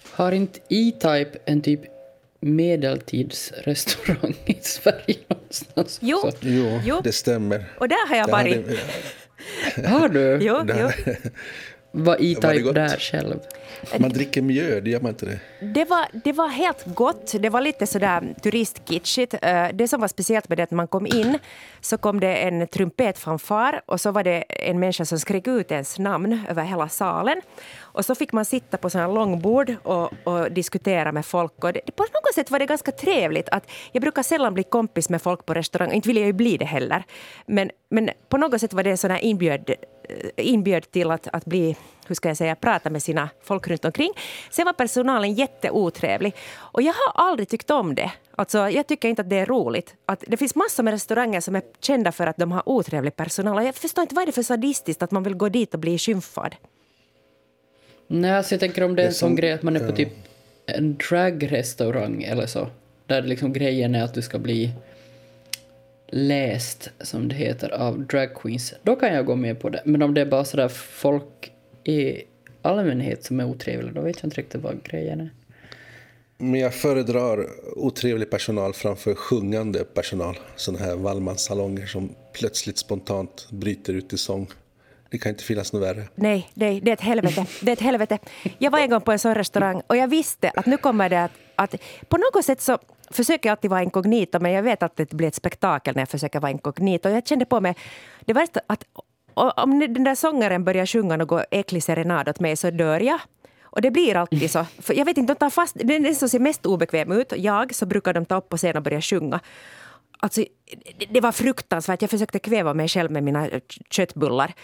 Har 0.03 0.33
inte 0.33 0.61
E-Type 0.68 1.38
en 1.44 1.62
typ 1.62 1.81
medeltidsrestaurang 2.40 4.35
i 4.46 4.59
Sverige 4.62 5.16
någonstans? 5.29 5.98
Jo, 6.03 6.31
jo, 6.40 6.81
jo, 6.85 7.01
det 7.05 7.12
stämmer. 7.12 7.72
Och 7.79 7.88
där 7.88 8.09
har 8.09 8.16
jag 8.16 8.29
varit. 8.29 8.66
Har 9.87 10.09
du? 10.09 10.38
jo, 10.42 10.64
jo. 10.68 10.90
Var 11.93 12.15
E-Type 12.15 12.73
där 12.73 12.97
själv? 12.97 13.41
Man 13.99 14.11
dricker 14.11 14.43
mjöd, 14.43 14.89
gör 14.89 15.01
man 15.01 15.11
inte 15.11 15.27
det? 15.27 15.41
Det 15.61 15.85
var, 15.85 16.07
det 16.25 16.33
var 16.33 16.49
helt 16.49 16.85
gott. 16.87 17.35
Det 17.41 17.49
var 17.49 17.61
lite 17.61 17.87
sådär 17.87 18.35
turistkitschigt. 18.43 19.35
Eh, 19.43 19.67
det 19.75 19.89
som 19.89 20.01
var 20.01 20.09
speciellt 20.09 20.49
med 20.49 20.59
det 20.59 20.63
att 20.63 20.71
man 20.71 20.89
kom 20.89 21.07
in 21.07 21.39
så 21.81 21.99
kom 21.99 22.21
det 22.21 22.37
en 22.37 22.67
trumpetfanfar 22.67 23.81
och 23.87 24.01
så 24.01 24.11
var 24.11 24.25
det 24.25 24.45
en 24.49 24.81
människa 24.81 25.05
som 25.05 25.19
skrek 25.19 25.47
ut 25.47 25.71
ens 25.71 25.99
namn 25.99 26.41
över 26.49 26.63
hela 26.63 26.89
salen. 26.89 27.41
Och 27.79 28.05
så 28.05 28.15
fick 28.15 28.33
man 28.33 28.45
sitta 28.45 28.77
på 28.77 28.91
sådana 28.91 29.13
långbord 29.13 29.75
och, 29.83 30.13
och 30.25 30.53
diskutera 30.53 31.13
med 31.13 31.27
folk. 31.27 31.65
Och 31.65 31.73
det, 31.73 31.81
på 31.97 32.03
något 32.03 32.35
sätt 32.35 32.51
var 32.51 32.59
det 32.59 32.67
ganska 32.67 32.93
trevligt. 32.93 33.49
Att 33.49 33.71
jag 33.93 34.03
brukar 34.03 34.23
sällan 34.23 34.55
bli 34.55 34.63
kompis 34.63 35.09
med 35.09 35.23
folk 35.23 35.47
på 35.47 35.55
restaurang. 35.55 35.93
Inte 35.93 36.09
vill 36.09 36.17
jag 36.17 36.27
ju 36.27 36.33
bli 36.33 36.57
det 36.57 36.65
heller. 36.65 37.05
Men, 37.47 37.71
men 37.89 38.11
på 38.29 38.37
något 38.37 38.61
sätt 38.61 38.73
var 38.73 38.83
det 38.83 38.91
en 38.91 38.99
sån 38.99 39.11
här 39.11 39.25
inbjöd, 39.25 39.71
inbjöd 40.37 40.91
till 40.91 41.11
att, 41.11 41.29
att 41.33 41.45
bli 41.45 41.77
hur 42.07 42.15
ska 42.15 42.29
jag 42.29 42.37
säga, 42.37 42.55
prata 42.55 42.91
med 42.91 43.03
sina 43.03 43.29
folk 43.43 43.69
runt 43.69 43.85
omkring. 43.85 44.11
Sen 44.51 44.65
var 44.65 44.73
personalen 44.73 45.35
jätteotrevlig. 45.35 46.35
Och 46.55 46.83
jag 46.83 46.93
har 46.93 47.29
aldrig 47.29 47.49
tyckt 47.49 47.71
om 47.71 47.95
det. 47.95 48.12
Alltså, 48.37 48.59
jag 48.69 48.87
tycker 48.87 49.09
inte 49.09 49.23
att 49.23 49.31
det 49.31 49.37
är 49.37 49.47
roligt. 49.47 49.95
Att 50.07 50.25
det 50.27 50.37
finns 50.37 50.55
massor 50.55 50.83
med 50.83 50.93
restauranger 50.93 51.41
som 51.41 51.57
är 51.57 51.62
kända 51.81 52.12
för 52.12 52.27
att 52.27 52.37
de 52.37 52.53
har 52.53 52.69
otrevlig 52.69 53.17
personal. 53.17 53.65
jag 53.65 53.75
förstår 53.75 54.03
inte 54.03 54.15
vad 54.15 54.23
är 54.23 54.27
det 54.27 54.33
för 54.33 54.43
sadistiskt 54.43 55.03
att 55.03 55.11
man 55.11 55.23
vill 55.23 55.35
gå 55.35 55.49
dit 55.49 55.75
och 55.75 55.81
bli 55.81 55.99
skymfad. 55.99 56.55
Nej, 58.07 58.33
alltså 58.33 58.55
jag 58.55 58.61
tänker 58.61 58.85
om 58.85 58.97
det 58.97 59.03
är 59.03 59.07
en 59.07 59.15
sån 59.15 59.37
grej 59.37 59.53
att 59.53 59.62
man 59.62 59.77
är 59.77 59.87
på 59.87 59.97
typ 59.97 60.12
en 60.67 60.97
dragrestaurang 60.97 62.23
eller 62.23 62.47
så. 62.47 62.69
Där 63.07 63.23
liksom 63.23 63.53
grejen 63.53 63.95
är 63.95 64.05
att 64.05 64.15
du 64.15 64.23
ska 64.23 64.38
bli 64.38 64.71
läst, 66.12 66.90
som 67.01 67.29
det 67.29 67.35
heter, 67.35 67.70
av 67.70 68.07
dragqueens. 68.07 68.75
Då 68.83 68.96
kan 68.96 69.14
jag 69.14 69.27
gå 69.27 69.37
med 69.37 69.61
på 69.61 69.68
det. 69.68 69.83
Men 69.85 70.03
om 70.03 70.14
det 70.14 70.20
är 70.20 70.27
bara 70.27 70.44
sådär 70.44 70.68
folk 70.68 71.53
i 71.85 72.22
allmänhet 72.62 73.25
som 73.25 73.40
är 73.40 73.44
otrevliga, 73.44 73.92
då 73.92 74.01
vet 74.01 74.16
jag 74.16 74.27
inte 74.27 74.40
riktigt 74.40 74.62
vad 74.62 74.83
grejen 74.83 75.20
är. 75.20 75.31
Men 76.38 76.61
jag 76.61 76.75
föredrar 76.75 77.46
otrevlig 77.77 78.31
personal 78.31 78.72
framför 78.72 79.14
sjungande 79.14 79.85
personal. 79.85 80.38
Sådana 80.57 80.85
här 80.85 80.96
Wallmanssalonger 80.96 81.87
som 81.87 82.14
plötsligt 82.33 82.79
spontant 82.79 83.46
bryter 83.51 83.92
ut 83.92 84.12
i 84.12 84.18
sång. 84.18 84.48
Det 85.11 85.18
kan 85.18 85.31
inte 85.31 85.44
finnas 85.44 85.72
något 85.72 85.83
värre. 85.83 86.03
Nej, 86.14 86.51
nej, 86.55 86.81
det 86.81 86.90
är 86.90 86.92
ett 86.92 87.01
helvete. 87.01 87.46
Det 87.61 87.70
är 87.70 87.72
ett 87.72 87.81
helvete. 87.81 88.18
Jag 88.59 88.70
var 88.70 88.79
en 88.79 88.90
gång 88.90 89.01
på 89.01 89.12
en 89.12 89.18
sån 89.18 89.35
restaurang 89.35 89.83
och 89.87 89.96
jag 89.96 90.09
visste 90.09 90.51
att 90.51 90.66
nu 90.66 90.77
kommer 90.77 91.09
det 91.09 91.25
att, 91.25 91.33
att 91.57 91.75
på 92.09 92.16
något 92.16 92.44
sätt 92.44 92.61
så 92.61 92.79
försöker 93.12 93.51
alltid 93.51 93.70
vara 93.70 93.83
inkognito 93.83 94.40
men 94.40 94.53
jag 94.53 94.62
vet 94.62 94.83
att 94.83 94.96
det 94.96 95.12
blir 95.12 95.29
ett 95.29 95.35
spektakel 95.35 95.94
när 95.94 96.03
jag 96.03 96.09
försöker 96.09 96.40
vara 96.40 96.51
inkognito. 96.51 97.09
Jag 97.09 97.27
kände 97.27 97.44
på 97.44 97.61
mig, 97.61 97.77
det 98.20 98.33
värsta 98.33 98.61
att 98.66 98.85
om 99.35 99.79
den 99.81 100.05
där 100.05 100.14
sångaren 100.14 100.64
börjar 100.64 100.87
sjunga 100.87 101.16
något 101.16 101.44
äcklig 101.51 101.83
serenad 101.83 102.29
åt 102.29 102.40
mig 102.40 102.57
så 102.57 102.70
dör 102.70 103.01
jag. 103.01 103.20
Och 103.62 103.83
det 103.83 103.90
blir 103.90 104.16
alltid 104.16 104.51
så. 104.51 104.66
För 104.79 104.94
jag 104.94 105.05
vet 105.05 105.18
inte, 105.18 105.33
de 105.33 105.38
tar 105.38 105.51
fast, 105.51 105.77
den 105.85 106.14
som 106.14 106.29
ser 106.29 106.38
mest 106.38 106.66
obekväm 106.66 107.12
ut, 107.12 107.33
jag, 107.37 107.75
så 107.75 107.87
brukar 107.87 108.12
de 108.12 108.25
ta 108.25 108.37
upp 108.37 108.48
på 108.48 108.57
scen 108.57 108.77
och 108.77 108.83
börja 108.83 109.01
sjunga. 109.01 109.40
Alltså, 110.18 110.44
det 111.10 111.21
var 111.21 111.33
fruktansvärt. 111.33 112.02
Jag 112.02 112.10
försökte 112.10 112.38
kväva 112.38 112.75
mig 112.75 112.88
själv 112.88 113.10
med 113.10 113.23
mina 113.23 113.48
köttbullar. 113.90 114.54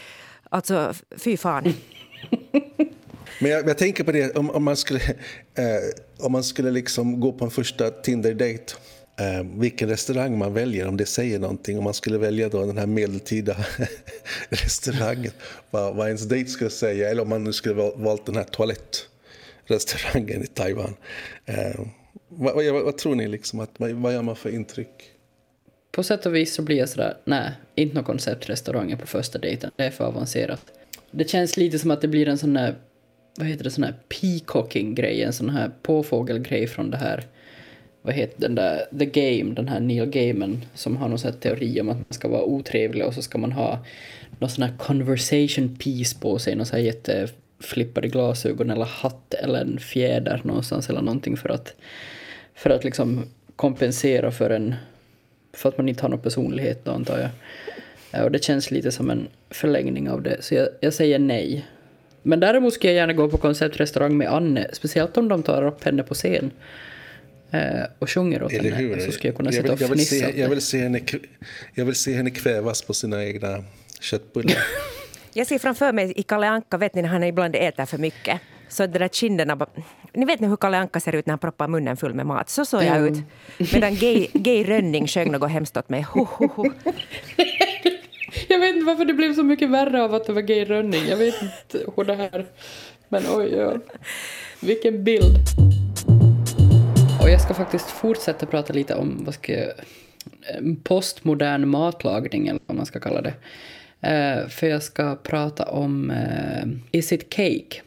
Alltså, 0.51 0.93
fy 1.17 1.37
fan. 1.37 1.75
Men 3.41 3.51
jag, 3.51 3.69
jag, 3.69 3.79
tänker 3.79 4.05
på 4.05 4.13
det, 4.13 4.37
om, 4.37 4.51
om 4.51 4.65
man 4.65 4.77
skulle, 4.77 5.01
eh, 5.55 5.65
om 6.19 6.33
man 6.33 6.45
skulle 6.45 6.71
liksom 6.71 7.21
gå 7.21 7.33
på 7.33 7.45
en 7.45 7.51
första 7.51 7.91
Tinder-date 7.91 8.75
eh, 9.19 9.43
vilken 9.55 9.89
restaurang 9.89 10.39
man 10.39 10.55
väljer, 10.55 10.89
om 10.89 10.97
det 10.97 11.07
säger 11.07 11.39
någonting. 11.39 11.79
Om 11.79 11.85
man 11.85 11.95
skulle 11.95 12.19
välja 12.19 12.49
då 12.49 12.67
den 12.67 12.79
här 12.79 12.87
medeltida 12.87 13.57
restaurangen, 14.49 15.33
vad, 15.71 15.97
vad 15.97 16.07
ens 16.07 16.29
dejt 16.29 16.51
skulle 16.51 16.71
säga. 16.71 17.11
Eller 17.11 17.23
om 17.23 17.29
man 17.29 17.45
nu 17.45 17.53
skulle 17.53 17.75
valt 17.97 18.27
den 18.27 18.37
här 18.37 18.45
toalettrestaurangen 18.45 20.43
i 20.43 20.47
Taiwan. 20.47 20.95
Eh, 21.47 21.81
vad, 22.29 22.55
vad, 22.55 22.85
vad, 22.85 22.99
tror 22.99 23.15
ni 23.15 23.29
liksom? 23.29 23.61
Att, 23.61 23.71
vad, 23.77 23.91
vad 23.91 24.13
gör 24.13 24.23
man 24.23 24.37
för 24.37 24.51
intryck? 24.51 25.13
På 25.93 26.03
sätt 26.03 26.27
och 26.27 26.35
vis 26.35 26.55
så 26.55 26.63
blir 26.63 26.77
jag 26.77 26.89
sådär, 26.89 27.17
nej, 27.25 27.53
inte 27.75 27.95
någon 27.95 28.05
konceptrestauranger 28.05 28.97
på 28.97 29.07
första 29.07 29.39
dejten. 29.39 29.71
Det 29.77 29.85
är 29.85 29.91
för 29.91 30.05
avancerat. 30.05 30.73
Det 31.11 31.31
känns 31.31 31.57
lite 31.57 31.79
som 31.79 31.91
att 31.91 32.01
det 32.01 32.09
blir 32.09 32.29
en 32.29 32.39
sån 32.39 32.55
där, 32.55 32.79
vad 33.39 33.47
heter 33.47 33.65
det, 33.65 33.71
sån 33.71 33.85
här 33.85 33.95
peacocking-grej, 34.09 35.23
en 35.23 35.33
sån 35.33 35.51
här 35.51 35.71
påfågelgrej 35.83 36.67
från 36.67 36.91
det 36.91 36.97
här, 36.97 37.25
vad 38.03 38.15
heter 38.15 38.41
den 38.41 38.55
där, 38.55 38.85
The 38.99 39.05
Game, 39.05 39.55
den 39.55 39.69
här 39.69 39.81
Neil 39.81 40.07
Gaiman 40.07 40.65
som 40.75 40.97
har 40.97 41.09
någon 41.09 41.19
sån 41.19 41.33
här 41.33 41.39
teori 41.39 41.81
om 41.81 41.89
att 41.89 41.97
man 41.97 42.05
ska 42.11 42.29
vara 42.29 42.43
otrevlig 42.43 43.07
och 43.07 43.15
så 43.15 43.23
ska 43.23 43.39
man 43.39 43.53
ha 43.53 43.85
någon 44.39 44.51
sån 44.51 44.65
här 44.65 44.77
conversation 44.79 45.77
piece 45.77 46.21
på 46.21 46.39
sig, 46.39 46.55
någon 46.55 46.67
sån 46.67 46.77
här 46.77 46.85
jätteflippade 46.85 48.09
glasögon 48.09 48.71
eller 48.71 48.85
hatt 48.85 49.35
eller 49.35 49.61
en 49.61 49.79
fjäder 49.79 50.41
någonstans 50.45 50.91
eller 50.91 51.03
någonting 51.03 51.37
för 51.37 51.49
att, 51.49 51.75
för 52.55 52.71
att 52.71 52.85
liksom 52.85 53.25
kompensera 53.57 54.31
för 54.31 54.51
en 54.51 54.75
för 55.53 55.69
att 55.69 55.79
man 55.79 55.89
inte 55.89 56.03
har 56.03 56.09
någon 56.09 56.21
personlighet 56.21 56.85
då 56.85 56.91
antar 56.91 57.19
jag. 57.19 58.25
Och 58.25 58.31
det 58.31 58.45
känns 58.45 58.71
lite 58.71 58.93
som 58.93 59.11
en 59.11 59.29
förlängning 59.51 60.11
av 60.11 60.23
det, 60.23 60.43
så 60.43 60.55
jag, 60.55 60.69
jag 60.81 60.95
säger 60.95 61.19
nej. 61.19 61.67
Men 62.23 62.41
däremot 62.41 62.75
skulle 62.75 62.93
jag 62.93 62.97
gärna 62.97 63.13
gå 63.13 63.29
på 63.29 63.39
konceptrestaurang 63.39 64.17
med 64.17 64.29
Anne, 64.29 64.67
speciellt 64.73 65.17
om 65.17 65.29
de 65.29 65.43
tar 65.43 65.67
upp 65.67 65.85
henne 65.85 66.03
på 66.03 66.15
scen 66.15 66.51
eh, 67.51 67.61
och 67.99 68.11
sjunger 68.11 68.43
åt 68.43 68.53
Eller 68.53 68.71
henne. 68.71 68.89
hur? 68.89 69.01
Så 69.01 69.13
skulle 69.13 69.29
jag 69.29 69.37
kunna 69.37 69.53
sitta 69.53 69.73
och 69.73 69.81
jag 69.81 69.89
vill, 69.89 69.99
fnissa 69.99 70.27
se, 70.27 70.41
jag, 70.41 70.49
vill 70.49 70.61
se 70.61 70.79
henne, 70.79 71.01
jag 71.75 71.85
vill 71.85 71.95
se 71.95 72.15
henne 72.15 72.31
kvävas 72.31 72.83
på 72.83 72.95
sina 72.95 73.25
egna 73.25 73.65
köttbullar. 74.01 74.57
jag 75.33 75.47
ser 75.47 75.59
framför 75.59 75.93
mig 75.93 76.13
i 76.17 76.23
Kalle 76.23 76.49
Anka, 76.49 76.77
vet 76.77 76.95
ni 76.95 77.03
när 77.03 77.09
han 77.09 77.25
ibland 77.25 77.57
äter 77.57 77.85
för 77.85 77.99
mycket? 77.99 78.41
Så 78.69 78.87
det 78.87 78.99
där 78.99 79.09
kinderna... 79.09 79.67
Ni 80.13 80.25
vet 80.25 80.41
hur 80.41 80.57
Kalle 80.57 80.79
Anka 80.79 81.01
ser 81.01 81.15
ut 81.15 81.27
när 81.27 81.33
han 81.33 81.39
proppar 81.39 81.69
munnen 81.69 81.97
full 81.97 82.15
med 82.15 82.27
mat. 82.27 82.51
Så 82.51 82.65
såg 82.65 82.83
jag 82.83 82.97
mm. 82.97 83.13
ut. 83.13 83.73
Medan 83.73 83.95
Gay, 83.95 84.27
Gay 84.33 84.65
Rönning 84.65 85.07
sjöng 85.07 85.33
något 85.33 85.51
hemskt 85.51 85.77
åt 85.77 85.89
mig. 85.89 86.03
Ho, 86.03 86.25
ho, 86.25 86.47
ho. 86.47 86.71
varför 88.89 89.05
det 89.05 89.15
blev 89.15 89.35
så 89.35 89.43
mycket 89.43 89.71
värre 89.71 90.03
av 90.03 90.15
att 90.15 90.27
det 90.27 90.33
var 90.33 90.43
Gay 90.43 90.65
Rönning. 90.65 91.07
Jag 91.09 91.17
vet 91.17 91.35
inte 91.43 91.91
hur 91.97 92.05
det 92.05 92.15
här... 92.15 92.47
Men 93.09 93.23
oj, 93.31 93.55
ja. 93.55 93.77
Vilken 94.61 95.05
bild. 95.05 95.37
Och 97.23 97.31
jag 97.31 97.41
ska 97.41 97.55
faktiskt 97.55 97.91
fortsätta 97.91 98.47
prata 98.47 98.73
lite 98.73 98.95
om 98.95 99.25
vad 99.25 99.35
ska 99.35 99.53
jag, 99.53 99.69
eh, 99.69 100.75
postmodern 100.83 101.69
matlagning, 101.69 102.49
eller 102.49 102.61
vad 102.67 102.77
man 102.77 102.87
ska 102.87 103.01
kalla 103.01 103.23
det. 103.23 103.35
Uh, 104.05 104.49
för 104.49 104.67
jag 104.67 104.83
ska 104.83 105.17
prata 105.17 105.65
om 105.65 106.11
uh, 106.11 106.69
Is 106.91 107.13
it 107.13 107.35
cake? 107.35 107.83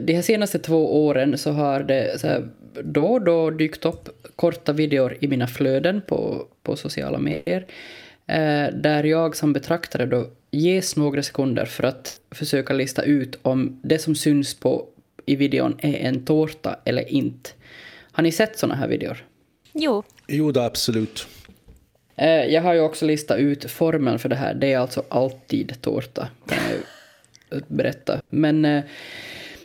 De 0.00 0.14
här 0.14 0.22
senaste 0.22 0.58
två 0.58 1.06
åren 1.06 1.38
så 1.38 1.50
har 1.50 1.82
det 1.82 2.20
så 2.20 2.26
här, 2.26 2.48
då 2.82 3.04
och 3.04 3.22
då 3.22 3.50
dykt 3.50 3.84
upp 3.84 4.08
korta 4.36 4.72
videor 4.72 5.16
i 5.20 5.28
mina 5.28 5.46
flöden 5.46 6.02
på, 6.06 6.46
på 6.62 6.76
sociala 6.76 7.18
medier. 7.18 7.66
Eh, 8.30 8.74
där 8.74 9.04
jag 9.04 9.36
som 9.36 9.52
betraktare 9.52 10.06
då 10.06 10.26
ges 10.50 10.96
några 10.96 11.22
sekunder 11.22 11.64
för 11.64 11.84
att 11.84 12.20
försöka 12.30 12.72
lista 12.72 13.02
ut 13.02 13.38
om 13.42 13.80
det 13.82 13.98
som 13.98 14.14
syns 14.14 14.54
på, 14.54 14.86
i 15.26 15.36
videon 15.36 15.76
är 15.78 15.94
en 15.94 16.24
tårta 16.24 16.78
eller 16.84 17.12
inte. 17.12 17.50
Har 18.12 18.22
ni 18.22 18.32
sett 18.32 18.58
såna 18.58 18.74
här 18.74 18.88
videor? 18.88 19.24
Jo. 19.72 20.02
Jo, 20.28 20.52
då, 20.52 20.60
absolut. 20.60 21.26
Eh, 22.16 22.28
jag 22.28 22.62
har 22.62 22.74
ju 22.74 22.80
också 22.80 23.06
listat 23.06 23.38
ut 23.38 23.70
formeln 23.70 24.18
för 24.18 24.28
det 24.28 24.36
här. 24.36 24.54
Det 24.54 24.72
är 24.72 24.78
alltså 24.78 25.04
alltid 25.08 25.80
tårta, 25.80 26.28
kan 26.46 26.58
jag 27.50 27.62
berätta. 27.68 28.20
Men 28.28 28.64
eh, 28.64 28.84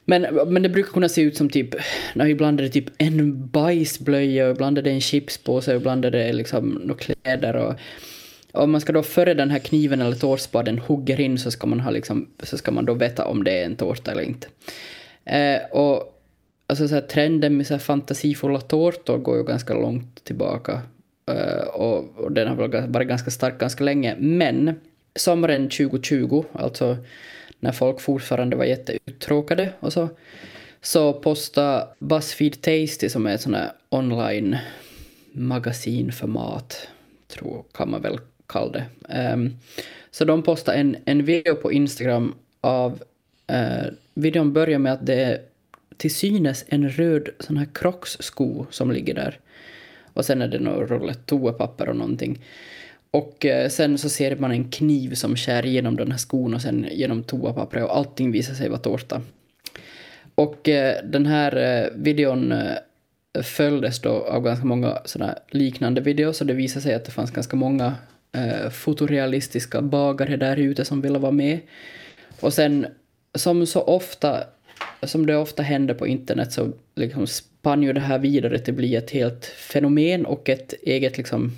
men, 0.07 0.21
men 0.47 0.61
det 0.61 0.69
brukar 0.69 0.91
kunna 0.91 1.09
se 1.09 1.21
ut 1.21 1.37
som 1.37 1.49
typ, 1.49 1.75
när 2.13 2.25
ibland 2.25 2.59
är 2.59 2.63
det 2.63 2.69
typ 2.69 2.89
en 2.97 3.47
bajsblöja, 3.47 4.45
och 4.45 4.51
ibland 4.51 4.77
är 4.77 4.81
det 4.81 4.91
en 4.91 5.01
chipspåse, 5.01 5.71
och 5.71 5.81
ibland 5.81 6.05
är 6.05 6.11
det 6.11 6.33
liksom 6.33 6.69
några 6.69 6.99
kläder 6.99 7.55
och 7.55 7.75
om 8.55 8.71
man 8.71 8.81
ska 8.81 8.93
då 8.93 9.03
före 9.03 9.33
den 9.33 9.51
här 9.51 9.59
kniven 9.59 10.01
eller 10.01 10.15
tårspaden 10.15 10.79
hugger 10.79 11.19
in 11.19 11.37
så 11.37 11.51
ska 11.51 11.67
man, 11.67 11.79
ha 11.79 11.91
liksom, 11.91 12.27
så 12.43 12.57
ska 12.57 12.71
man 12.71 12.85
då 12.85 12.93
veta 12.93 13.25
om 13.25 13.43
det 13.43 13.61
är 13.61 13.65
en 13.65 13.75
tårta 13.75 14.11
eller 14.11 14.23
inte. 14.23 14.47
Eh, 15.25 15.61
och 15.71 16.21
alltså 16.67 16.87
så 16.87 16.95
här, 16.95 17.01
trenden 17.01 17.57
med 17.57 17.67
så 17.67 17.73
här 17.73 17.79
fantasifulla 17.79 18.61
tårtor 18.61 19.17
går 19.17 19.37
ju 19.37 19.43
ganska 19.43 19.73
långt 19.73 20.23
tillbaka. 20.23 20.81
Eh, 21.31 21.67
och, 21.67 22.17
och 22.17 22.31
den 22.31 22.47
har 22.47 22.55
väl 22.55 22.91
varit 22.91 23.07
ganska 23.07 23.31
stark 23.31 23.59
ganska 23.59 23.83
länge. 23.83 24.15
Men 24.19 24.79
sommaren 25.15 25.69
2020, 25.69 26.43
alltså 26.53 26.97
när 27.59 27.71
folk 27.71 28.01
fortfarande 28.01 28.55
var 28.55 28.65
jätteuttråkade 28.65 29.69
och 29.79 29.93
så, 29.93 30.09
så 30.81 31.13
postade 31.13 31.87
Buzzfeed 31.99 32.61
Tasty 32.61 33.09
som 33.09 33.25
är 33.25 33.35
ett 33.35 33.41
sånt 33.41 33.55
här 33.55 33.71
online 33.89 34.57
magasin 35.31 36.11
för 36.11 36.27
mat, 36.27 36.87
tror 37.27 37.63
kan 37.73 37.91
man 37.91 38.01
väl 38.01 38.19
kall 38.47 38.71
det. 38.71 38.85
Um, 39.33 39.57
så 40.11 40.25
de 40.25 40.43
postade 40.43 40.77
en, 40.77 40.95
en 41.05 41.25
video 41.25 41.55
på 41.55 41.71
Instagram 41.71 42.35
av, 42.61 43.03
uh, 43.51 43.91
videon 44.13 44.53
börjar 44.53 44.79
med 44.79 44.93
att 44.93 45.05
det 45.05 45.23
är 45.23 45.41
till 45.97 46.15
synes 46.15 46.65
en 46.67 46.89
röd 46.89 47.29
sån 47.39 47.57
här 47.57 47.67
Crocs-sko 47.73 48.65
som 48.69 48.91
ligger 48.91 49.13
där. 49.13 49.39
Och 50.13 50.25
sen 50.25 50.41
är 50.41 50.47
det 50.47 50.59
något 50.59 50.89
rullet 50.89 51.25
toapapper 51.25 51.89
och 51.89 51.95
någonting. 51.95 52.39
Och 53.11 53.45
uh, 53.45 53.69
sen 53.69 53.97
så 53.97 54.09
ser 54.09 54.35
man 54.35 54.51
en 54.51 54.71
kniv 54.71 55.13
som 55.13 55.35
skär 55.35 55.63
genom 55.63 55.95
den 55.95 56.11
här 56.11 56.17
skon 56.17 56.53
och 56.53 56.61
sen 56.61 56.87
genom 56.91 57.23
toapappret 57.23 57.83
och 57.83 57.97
allting 57.97 58.31
visar 58.31 58.53
sig 58.53 58.69
vara 58.69 58.79
tårta. 58.79 59.21
Och 60.35 60.67
uh, 60.67 61.09
den 61.09 61.25
här 61.25 61.89
videon 61.95 62.53
följdes 63.43 63.99
då 64.01 64.09
av 64.09 64.43
ganska 64.43 64.65
många 64.65 64.97
sådana 65.05 65.35
liknande 65.49 66.01
videos 66.01 66.41
och 66.41 66.47
det 66.47 66.53
visade 66.53 66.81
sig 66.81 66.93
att 66.93 67.05
det 67.05 67.11
fanns 67.11 67.31
ganska 67.31 67.55
många 67.55 67.95
Eh, 68.35 68.69
fotorealistiska 68.69 69.81
bagare 69.81 70.37
där 70.37 70.57
ute 70.57 70.85
som 70.85 71.01
ville 71.01 71.19
vara 71.19 71.31
med. 71.31 71.59
Och 72.39 72.53
sen 72.53 72.87
som 73.33 73.65
så 73.65 73.81
ofta, 73.81 74.43
som 75.03 75.25
det 75.25 75.37
ofta 75.37 75.63
händer 75.63 75.93
på 75.93 76.07
internet 76.07 76.51
så 76.53 76.71
liksom 76.95 77.27
spann 77.27 77.83
ju 77.83 77.93
det 77.93 77.99
här 77.99 78.19
vidare 78.19 78.59
till 78.59 78.73
att 78.73 78.77
bli 78.77 78.95
ett 78.95 79.11
helt 79.11 79.45
fenomen 79.45 80.25
och 80.25 80.49
ett 80.49 80.73
eget 80.81 81.17
liksom 81.17 81.51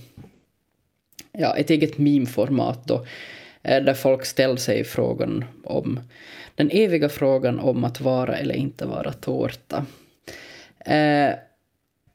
ja, 1.32 1.58
ett 1.58 1.70
eget 1.70 1.98
meme-format 1.98 2.88
då, 2.88 3.06
eh, 3.64 3.84
där 3.84 3.94
folk 3.94 4.26
ställer 4.26 4.56
sig 4.56 4.84
frågan 4.84 5.46
om 5.64 6.00
den 6.56 6.70
eviga 6.72 7.10
frågan 7.10 7.60
om 7.60 7.84
att 7.84 8.02
vara 8.02 8.38
eller 8.38 8.56
inte 8.56 8.86
vara 8.86 9.14
tårta. 9.14 9.86
Eh, 10.80 11.34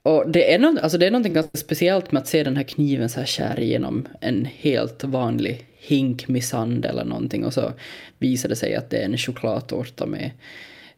och 0.03 0.31
det 0.31 0.55
är, 0.55 0.59
no 0.59 0.79
alltså 0.83 0.99
det 0.99 1.07
är 1.07 1.11
något 1.11 1.27
ganska 1.27 1.59
speciellt 1.59 2.13
med 2.13 2.23
att 2.23 2.29
se 2.29 2.43
den 2.43 2.57
här 2.57 2.65
kniven 2.65 3.09
så 3.09 3.21
här 3.21 3.27
skär 3.27 3.61
igenom 3.61 4.09
en 4.21 4.45
helt 4.45 5.05
vanlig 5.05 5.67
hink 5.79 6.29
med 6.29 6.45
sand 6.45 6.85
eller 6.85 7.05
någonting 7.05 7.45
och 7.45 7.55
så 7.55 7.73
visar 8.19 8.49
det 8.49 8.57
sig 8.57 8.75
att 8.75 8.91
det 8.91 8.97
är 8.97 9.05
en 9.05 9.19
chokladtårta 9.19 10.07
med, 10.07 10.31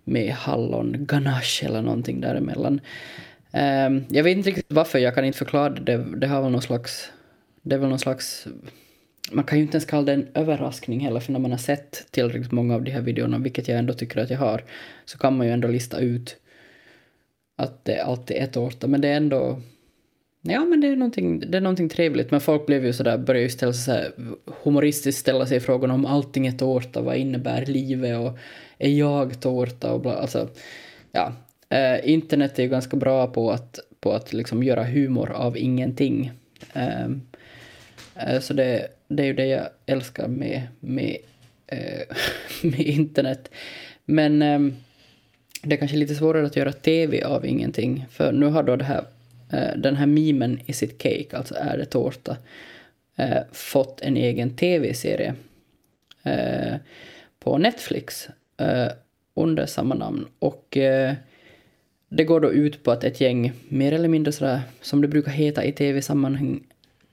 med 0.04 0.30
hallon 0.30 0.96
ganache 0.98 1.66
eller 1.66 1.82
någonting 1.82 2.20
däremellan. 2.20 2.80
Um, 3.52 4.04
jag 4.08 4.24
vet 4.24 4.36
inte 4.36 4.48
riktigt 4.48 4.66
varför, 4.68 4.98
jag 4.98 5.14
kan 5.14 5.24
inte 5.24 5.38
förklara 5.38 5.70
det. 5.70 5.96
Det, 5.96 6.04
det 6.16 6.26
har 6.26 6.42
väl 6.42 6.52
någon 6.52 6.62
slags 6.62 7.10
det 7.64 7.74
är 7.74 7.78
väl 7.78 7.88
någon 7.88 7.98
slags... 7.98 8.46
Man 9.32 9.44
kan 9.44 9.58
ju 9.58 9.64
inte 9.64 9.76
ens 9.76 9.84
kalla 9.84 10.02
det 10.02 10.12
en 10.12 10.28
överraskning 10.34 11.00
heller, 11.00 11.20
för 11.20 11.32
när 11.32 11.38
man 11.38 11.50
har 11.50 11.58
sett 11.58 12.06
tillräckligt 12.10 12.52
många 12.52 12.74
av 12.74 12.82
de 12.82 12.90
här 12.90 13.00
videorna, 13.00 13.38
vilket 13.38 13.68
jag 13.68 13.78
ändå 13.78 13.92
tycker 13.92 14.20
att 14.20 14.30
jag 14.30 14.38
har, 14.38 14.64
så 15.04 15.18
kan 15.18 15.36
man 15.36 15.46
ju 15.46 15.52
ändå 15.52 15.68
lista 15.68 15.98
ut 15.98 16.36
att 17.56 17.84
det 17.84 18.00
alltid 18.00 18.36
är 18.36 18.46
tårta, 18.46 18.86
men 18.86 19.00
det 19.00 19.08
är 19.08 19.16
ändå... 19.16 19.60
Ja, 20.46 20.64
men 20.64 20.80
det 20.80 20.88
är 20.88 20.96
någonting, 20.96 21.40
det 21.50 21.58
är 21.58 21.60
någonting 21.60 21.88
trevligt. 21.88 22.30
Men 22.30 22.40
folk 22.40 22.66
blev 22.66 22.86
ju 22.86 22.92
sådär, 22.92 23.18
började 23.18 23.42
ju 23.42 23.50
ställa 23.50 23.72
sig 23.72 24.10
humoristiskt 24.62 25.20
ställa 25.20 25.46
sig 25.46 25.60
frågan 25.60 25.90
om 25.90 26.06
allting 26.06 26.46
är 26.46 26.52
tårta, 26.52 27.00
vad 27.00 27.16
innebär 27.16 27.66
livet 27.66 28.18
och 28.18 28.38
är 28.78 28.90
jag 28.90 29.40
tårta 29.40 29.92
och 29.92 30.00
bla, 30.00 30.14
alltså, 30.14 30.48
ja. 31.12 31.32
Eh, 31.68 32.10
internet 32.10 32.58
är 32.58 32.62
ju 32.62 32.68
ganska 32.68 32.96
bra 32.96 33.26
på 33.26 33.50
att, 33.50 33.78
på 34.00 34.12
att 34.12 34.32
liksom 34.32 34.62
göra 34.62 34.84
humor 34.84 35.30
av 35.30 35.56
ingenting. 35.56 36.32
Eh, 36.72 37.08
Eh, 38.14 38.40
så 38.40 38.54
det, 38.54 38.88
det 39.08 39.22
är 39.22 39.26
ju 39.26 39.32
det 39.32 39.46
jag 39.46 39.68
älskar 39.86 40.28
med, 40.28 40.62
med, 40.80 41.16
eh, 41.66 42.16
med 42.62 42.80
internet. 42.80 43.50
Men 44.04 44.42
ehm, 44.42 44.76
det 45.64 45.74
är 45.74 45.76
kanske 45.76 45.96
lite 45.96 46.14
svårare 46.14 46.46
att 46.46 46.56
göra 46.56 46.72
TV 46.72 47.22
av 47.22 47.46
ingenting. 47.46 48.06
För 48.10 48.32
nu 48.32 48.46
har 48.46 48.62
då 48.62 48.76
det 48.76 48.84
här, 48.84 49.04
eh, 49.52 49.76
den 49.76 49.96
här 49.96 50.06
memen 50.06 50.60
i 50.66 50.72
sitt 50.72 51.02
cake, 51.02 51.36
alltså 51.36 51.54
är 51.54 51.78
det 51.78 51.84
tårta, 51.84 52.36
eh, 53.16 53.38
fått 53.52 54.00
en 54.00 54.16
egen 54.16 54.56
TV-serie 54.56 55.34
eh, 56.22 56.74
på 57.38 57.58
Netflix 57.58 58.28
under 59.34 59.66
samma 59.66 59.94
namn. 59.94 60.26
Och 60.38 60.78
det 62.08 62.24
går 62.24 62.40
då 62.40 62.52
ut 62.52 62.82
på 62.82 62.90
att 62.90 63.04
ett 63.04 63.20
gäng, 63.20 63.52
mer 63.68 63.92
eller 63.92 64.08
mindre 64.08 64.32
sådär 64.32 64.60
som 64.80 65.00
det 65.00 65.08
brukar 65.08 65.32
heta 65.32 65.64
i 65.64 65.72
tv-sammanhang, 65.72 66.60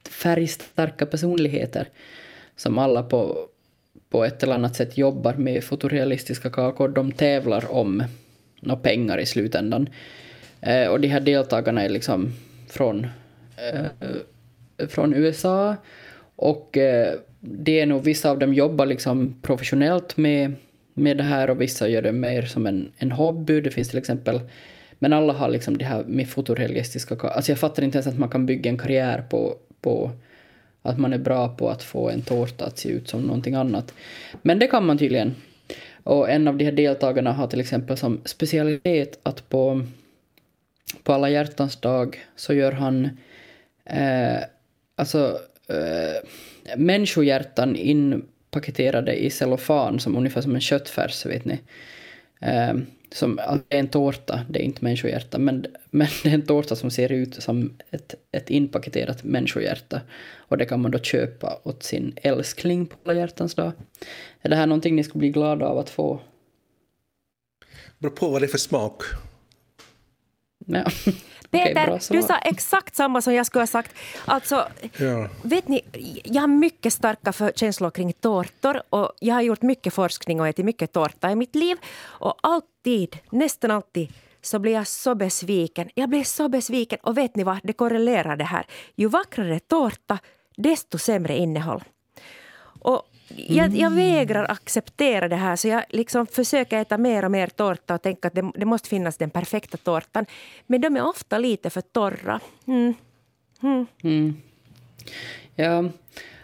färgstarka 0.09 1.05
personligheter 1.05 1.87
som 2.55 2.77
alla 2.77 3.03
på, 3.03 3.47
på 4.09 4.25
ett 4.25 4.43
eller 4.43 4.55
annat 4.55 4.75
sätt 4.75 4.97
jobbar 4.97 5.33
med 5.33 5.63
fotorealistiska 5.63 6.49
kakor. 6.49 6.87
De 6.87 7.11
tävlar 7.11 7.71
om 7.71 8.03
några 8.61 8.81
pengar 8.81 9.17
i 9.17 9.25
slutändan. 9.25 9.89
Eh, 10.61 10.87
och 10.87 10.99
de 10.99 11.07
här 11.07 11.19
deltagarna 11.19 11.83
är 11.83 11.89
liksom 11.89 12.33
från, 12.69 13.07
eh, 13.57 14.87
från 14.87 15.13
USA 15.13 15.75
och 16.35 16.77
eh, 16.77 17.13
det 17.39 17.79
är 17.79 17.85
nog 17.85 18.03
vissa 18.03 18.29
av 18.29 18.39
dem 18.39 18.53
jobbar 18.53 18.85
liksom 18.85 19.35
professionellt 19.41 20.17
med, 20.17 20.53
med 20.93 21.17
det 21.17 21.23
här 21.23 21.49
och 21.49 21.61
vissa 21.61 21.87
gör 21.87 22.01
det 22.01 22.11
mer 22.11 22.41
som 22.41 22.65
en, 22.65 22.91
en 22.97 23.11
hobby. 23.11 23.61
Det 23.61 23.71
finns 23.71 23.89
till 23.89 23.99
exempel 23.99 24.39
men 25.03 25.13
alla 25.13 25.33
har 25.33 25.49
liksom 25.49 25.77
det 25.77 25.85
här 25.85 26.03
med 26.03 26.29
fotorealistiska... 26.29 27.15
Alltså 27.15 27.51
jag 27.51 27.59
fattar 27.59 27.83
inte 27.83 27.97
ens 27.97 28.07
att 28.07 28.19
man 28.19 28.29
kan 28.29 28.45
bygga 28.45 28.71
en 28.71 28.77
karriär 28.77 29.23
på, 29.29 29.55
på 29.81 30.11
att 30.81 30.99
man 30.99 31.13
är 31.13 31.17
bra 31.17 31.49
på 31.49 31.69
att 31.69 31.83
få 31.83 32.09
en 32.09 32.21
tårta 32.21 32.65
att 32.65 32.77
se 32.77 32.89
ut 32.89 33.09
som 33.09 33.21
någonting 33.21 33.55
annat. 33.55 33.93
Men 34.41 34.59
det 34.59 34.67
kan 34.67 34.85
man 34.85 34.97
tydligen. 34.97 35.35
Och 36.03 36.29
en 36.29 36.47
av 36.47 36.57
de 36.57 36.65
här 36.65 36.71
deltagarna 36.71 37.33
har 37.33 37.47
till 37.47 37.59
exempel 37.59 37.97
som 37.97 38.21
specialitet 38.25 39.19
att 39.23 39.49
på, 39.49 39.81
på 41.03 41.13
alla 41.13 41.29
hjärtans 41.29 41.75
dag 41.75 42.19
så 42.35 42.53
gör 42.53 42.71
han 42.71 43.09
eh, 43.85 44.39
alltså 44.95 45.39
eh, 45.69 46.29
människohjärtan 46.77 47.75
inpaketerade 47.75 49.15
i 49.15 49.29
cellofan 49.29 49.99
som 49.99 50.17
ungefär 50.17 50.41
som 50.41 50.55
en 50.55 50.61
köttfärs, 50.61 51.25
vet 51.25 51.45
ni. 51.45 51.59
Eh, 52.39 52.73
som, 53.13 53.39
alltså, 53.39 53.65
det 53.67 53.75
är 53.75 53.79
en 53.79 53.87
tårta, 53.87 54.45
det 54.49 54.59
är 54.59 54.63
inte 54.63 54.83
människohjärta, 54.83 55.37
men, 55.37 55.65
men 55.89 56.07
det 56.23 56.29
är 56.29 56.33
en 56.33 56.45
tårta 56.45 56.75
som 56.75 56.91
ser 56.91 57.11
ut 57.11 57.43
som 57.43 57.77
ett, 57.89 58.15
ett 58.31 58.49
inpaketerat 58.49 59.23
människohjärta. 59.23 60.01
Och 60.35 60.57
det 60.57 60.65
kan 60.65 60.81
man 60.81 60.91
då 60.91 60.99
köpa 60.99 61.59
åt 61.63 61.83
sin 61.83 62.13
älskling 62.15 62.85
på 62.85 62.95
alla 63.03 63.19
hjärtans 63.19 63.55
dag. 63.55 63.71
Är 64.41 64.49
det 64.49 64.55
här 64.55 64.67
någonting 64.67 64.95
ni 64.95 65.03
skulle 65.03 65.19
bli 65.19 65.29
glada 65.29 65.65
av 65.65 65.77
att 65.77 65.89
få? 65.89 66.19
Beror 67.97 68.11
på 68.11 68.29
vad 68.29 68.41
det 68.41 68.45
är 68.45 68.49
för 68.49 68.57
smak. 68.57 69.03
Ja. 70.65 70.85
Peter, 71.51 71.93
okay, 71.93 72.17
du 72.17 72.21
sa 72.21 72.37
exakt 72.37 72.95
samma 72.95 73.21
som 73.21 73.33
jag 73.33 73.45
skulle 73.45 73.61
ha 73.61 73.67
sagt. 73.67 73.95
Alltså, 74.25 74.67
ja. 74.97 75.27
vet 75.41 75.67
ni, 75.67 75.81
jag 76.23 76.41
har 76.41 76.47
mycket 76.47 76.93
starka 76.93 77.51
känslor 77.55 77.91
kring 77.91 78.13
tårtor 78.13 78.81
och 78.89 79.11
jag 79.19 79.35
har 79.35 79.41
gjort 79.41 79.61
mycket 79.61 79.93
forskning 79.93 80.41
och 80.41 80.47
ätit 80.47 80.65
mycket 80.65 80.91
tårta 80.91 81.31
i 81.31 81.35
mitt 81.35 81.55
liv. 81.55 81.77
Och 82.03 82.35
alltid, 82.43 83.17
nästan 83.29 83.71
alltid, 83.71 84.13
så 84.41 84.59
blir 84.59 84.73
jag 84.73 84.87
så 84.87 85.15
besviken. 85.15 85.89
Jag 85.95 86.09
blir 86.09 86.23
så 86.23 86.49
besviken 86.49 86.99
och 87.03 87.17
vet 87.17 87.35
ni 87.35 87.43
vad, 87.43 87.59
det 87.63 87.73
korrelerar 87.73 88.35
det 88.35 88.43
här. 88.43 88.65
Ju 88.95 89.07
vackrare 89.07 89.59
tårta, 89.59 90.19
desto 90.57 90.97
sämre 90.97 91.37
innehåll. 91.37 91.83
Och 92.81 93.10
jag, 93.35 93.75
jag, 93.75 93.91
vägrar 93.91 94.51
acceptera 94.51 95.27
det 95.27 95.35
här 95.35 95.55
så 95.55 95.67
jag 95.67 95.83
liksom 95.89 96.27
försöker 96.27 96.81
äta 96.81 96.97
mer 96.97 97.25
och 97.25 97.31
mer 97.31 97.47
tårta 97.47 97.95
och 97.95 98.01
tänka 98.01 98.27
att 98.27 98.35
det, 98.35 98.51
det 98.55 98.65
måste 98.65 98.89
finnas 98.89 99.17
den 99.17 99.29
perfekta 99.29 99.77
tårtan. 99.77 100.25
Men 100.67 100.81
de 100.81 100.97
är 100.97 101.05
ofta 101.05 101.37
lite 101.37 101.69
för 101.69 101.81
torra. 101.81 102.39
Mm. 102.67 102.93
Mm. 103.63 103.85
Mm. 104.03 104.35
Ja, 105.55 105.89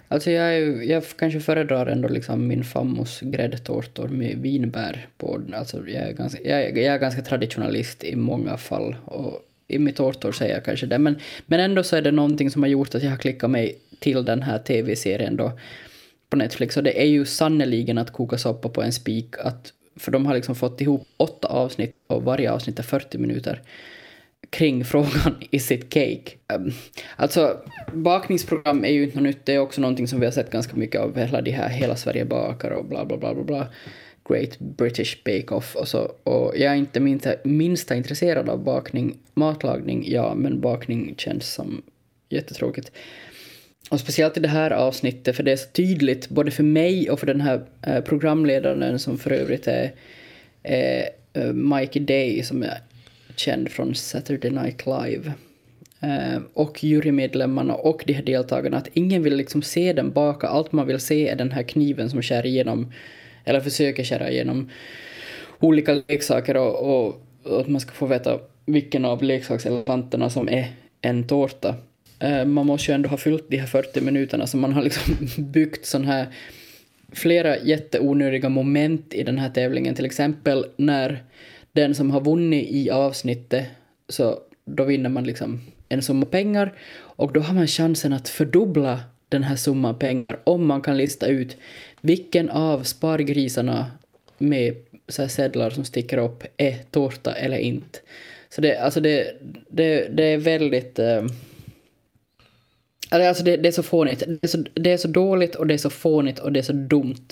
alltså 0.08 0.32
jag, 0.32 0.86
jag 0.86 1.04
kanske 1.18 1.40
föredrar 1.40 1.86
ändå 1.86 2.08
liksom 2.08 2.48
min 2.48 2.64
fammos 2.64 3.20
gräddtårtor 3.22 4.08
med 4.08 4.38
vinbär 4.38 5.08
på. 5.18 5.42
Alltså 5.54 5.78
jag, 5.88 6.10
är 6.10 6.14
ganska, 6.14 6.42
jag, 6.44 6.78
jag 6.78 6.96
är 6.96 7.00
ganska 7.00 7.22
traditionalist 7.22 8.04
i 8.04 8.16
många 8.16 8.58
fall. 8.58 8.96
Och 9.06 9.44
i 9.68 9.80
mitt 9.80 9.96
tårtor 9.96 10.32
säger 10.32 10.54
jag 10.54 10.66
kanske 10.66 10.86
det. 10.86 10.98
Men, 10.98 11.20
men 11.46 11.60
ändå 11.60 11.84
så 11.84 11.96
är 11.96 12.02
det 12.02 12.12
någonting 12.12 12.52
som 12.52 12.64
har 12.64 12.70
gjort 12.70 12.96
att 12.96 13.04
jag 13.04 13.10
har 13.10 13.18
klickat 13.18 13.50
mig 13.50 13.76
till 14.00 14.26
den 14.26 14.42
här 14.42 14.60
tv-serien 14.60 15.36
då 15.36 15.52
på 16.30 16.38
Netflix 16.38 16.78
och 16.78 16.84
det 16.84 17.02
är 17.02 17.06
ju 17.06 17.26
sannoliken 17.26 17.98
att 17.98 18.14
koka 18.14 18.38
soppa 18.38 18.70
på 18.70 18.82
en 18.82 18.94
spik. 18.94 19.36
Att, 19.40 19.74
för 19.96 20.12
de 20.12 20.26
har 20.26 20.36
liksom 20.36 20.56
fått 20.56 20.82
ihop 20.82 21.08
åtta 21.18 21.48
avsnitt 21.48 21.96
och 22.08 22.24
varje 22.24 22.52
avsnitt 22.52 22.80
är 22.80 22.84
40 22.84 23.18
minuter 23.18 23.62
kring 24.50 24.86
frågan 24.86 25.36
is 25.52 25.72
it 25.72 25.94
cake. 25.94 26.32
Um, 26.54 26.72
alltså, 27.16 27.58
bakningsprogram 27.94 28.86
är 28.86 28.92
ju 28.92 29.04
inte 29.04 29.16
något 29.18 29.24
nytt, 29.24 29.46
det 29.46 29.54
är 29.54 29.60
också 29.60 29.82
någonting 29.82 30.08
som 30.08 30.20
vi 30.20 30.26
har 30.26 30.32
sett 30.32 30.52
ganska 30.52 30.76
mycket 30.76 31.02
av, 31.02 31.18
hela 31.18 31.42
de 31.42 31.52
här 31.52 31.70
Hela 31.70 31.96
Sverige 31.96 32.26
bakar 32.26 32.72
och 32.72 32.86
bla 32.86 33.06
bla 33.06 33.18
bla 33.18 33.34
bla 33.34 33.44
bla. 33.44 33.68
Great 34.30 34.60
British 34.60 35.24
Bake 35.26 35.56
Off 35.56 35.76
och 35.76 35.88
så. 35.88 36.12
Och 36.24 36.54
jag 36.58 36.74
är 36.74 36.76
inte 36.76 37.00
minsta, 37.00 37.34
minsta 37.44 37.96
intresserad 37.96 38.50
av 38.50 38.64
bakning. 38.64 39.18
Matlagning, 39.34 40.12
ja, 40.12 40.34
men 40.36 40.62
bakning 40.62 41.16
känns 41.18 41.54
som 41.54 41.82
jättetråkigt. 42.30 42.92
Och 43.90 44.00
speciellt 44.00 44.38
i 44.38 44.40
det 44.40 44.48
här 44.48 44.72
avsnittet, 44.72 45.36
för 45.36 45.44
det 45.44 45.52
är 45.52 45.56
så 45.56 45.70
tydligt 45.70 46.30
både 46.30 46.52
för 46.52 46.64
mig 46.64 47.10
och 47.10 47.20
för 47.20 47.28
den 47.28 47.42
här 47.42 47.66
eh, 47.88 48.02
programledaren 48.02 49.00
som 49.00 49.18
för 49.18 49.32
övrigt 49.32 49.68
är 49.68 49.92
är 50.68 51.10
eh, 51.34 51.54
Mikey 51.54 52.00
Day 52.00 52.44
som 52.44 52.64
är 52.64 52.82
känd 53.36 53.72
från 53.72 53.96
Saturday 53.96 54.52
Night 54.52 54.86
Live. 54.86 55.32
Eh, 56.00 56.42
och 56.54 56.84
jurymedlemmarna 56.84 57.76
och 57.76 58.04
de 58.06 58.14
här 58.14 58.24
deltagarna, 58.24 58.78
att 58.78 58.90
ingen 58.94 59.24
vill 59.24 59.36
liksom 59.36 59.62
se 59.62 59.94
den 59.94 60.12
baka. 60.12 60.48
Allt 60.48 60.72
man 60.72 60.88
vill 60.88 61.00
se 61.00 61.30
är 61.30 61.36
den 61.36 61.52
här 61.52 61.64
kniven 61.64 62.10
som 62.10 62.22
skär 62.22 62.46
igenom, 62.46 62.92
eller 63.46 63.62
försöker 63.62 64.04
skära 64.04 64.32
igenom 64.32 64.70
olika 65.60 66.02
leksaker 66.08 66.58
och, 66.58 67.06
och, 67.06 67.22
och 67.44 67.62
att 67.62 67.68
man 67.68 67.82
ska 67.82 67.92
få 67.92 68.06
veta 68.06 68.40
vilken 68.66 69.06
av 69.06 69.24
leksakselefanterna 69.24 70.30
som 70.30 70.50
är 70.50 70.72
en 71.02 71.28
tårta. 71.28 71.76
Eh, 72.20 72.46
man 72.46 72.66
måste 72.66 72.92
ju 72.92 72.96
ändå 72.96 73.10
ha 73.10 73.18
fyllt 73.18 73.50
de 73.50 73.58
här 73.58 73.68
40 73.68 74.02
minuterna 74.02 74.48
så 74.48 74.58
man 74.58 74.74
har 74.74 74.84
liksom 74.84 75.04
byggt 75.52 75.86
sån 75.86 76.06
här 76.06 76.28
flera 77.12 77.58
jätteonödiga 77.58 78.50
moment 78.50 79.14
i 79.14 79.24
den 79.24 79.38
här 79.38 79.50
tävlingen. 79.50 79.96
Till 79.96 80.06
exempel 80.06 80.66
när 80.78 81.24
den 81.72 81.96
som 81.96 82.12
har 82.12 82.22
vunnit 82.22 82.68
i 82.70 82.90
avsnittet 82.90 83.66
så 84.10 84.40
då 84.66 84.84
vinner 84.84 85.10
man 85.10 85.24
liksom 85.24 85.62
en 85.90 86.02
summa 86.02 86.26
pengar 86.26 86.74
och 87.00 87.34
då 87.34 87.40
har 87.40 87.54
man 87.54 87.68
chansen 87.68 88.14
att 88.14 88.30
fördubbla 88.30 89.00
den 89.30 89.44
här 89.44 89.56
summan 89.56 90.00
pengar 90.00 90.40
om 90.44 90.66
man 90.66 90.82
kan 90.82 90.98
lista 90.98 91.28
ut 91.28 91.58
vilken 92.02 92.50
av 92.50 92.84
spargrisarna 92.84 93.92
med 94.38 94.76
så 95.08 95.22
här 95.22 95.30
sedlar 95.30 95.70
som 95.70 95.86
sticker 95.86 96.18
upp 96.18 96.44
är 96.58 96.76
tårta 96.92 97.34
eller 97.34 97.58
inte. 97.58 98.00
Så 98.50 98.62
det, 98.62 98.78
alltså 98.78 99.00
det, 99.00 99.38
det, 99.70 100.08
det 100.08 100.24
är 100.24 100.38
väldigt... 100.38 101.00
Eh, 101.00 101.26
Alltså 103.10 103.44
det, 103.44 103.58
det 103.58 103.68
är 103.68 103.72
så 103.72 103.84
fånigt. 103.84 104.24
Det 104.28 104.44
är 104.44 104.48
så, 104.48 104.64
det 104.74 104.92
är 104.92 104.98
så 104.98 105.08
dåligt 105.08 105.56
och 105.56 105.68
det 105.68 105.74
är 105.74 105.78
så 105.78 105.90
fånigt 105.90 106.40
och 106.40 106.52
det 106.52 106.60
är 106.60 106.64
så 106.64 106.74
dumt. 106.74 107.28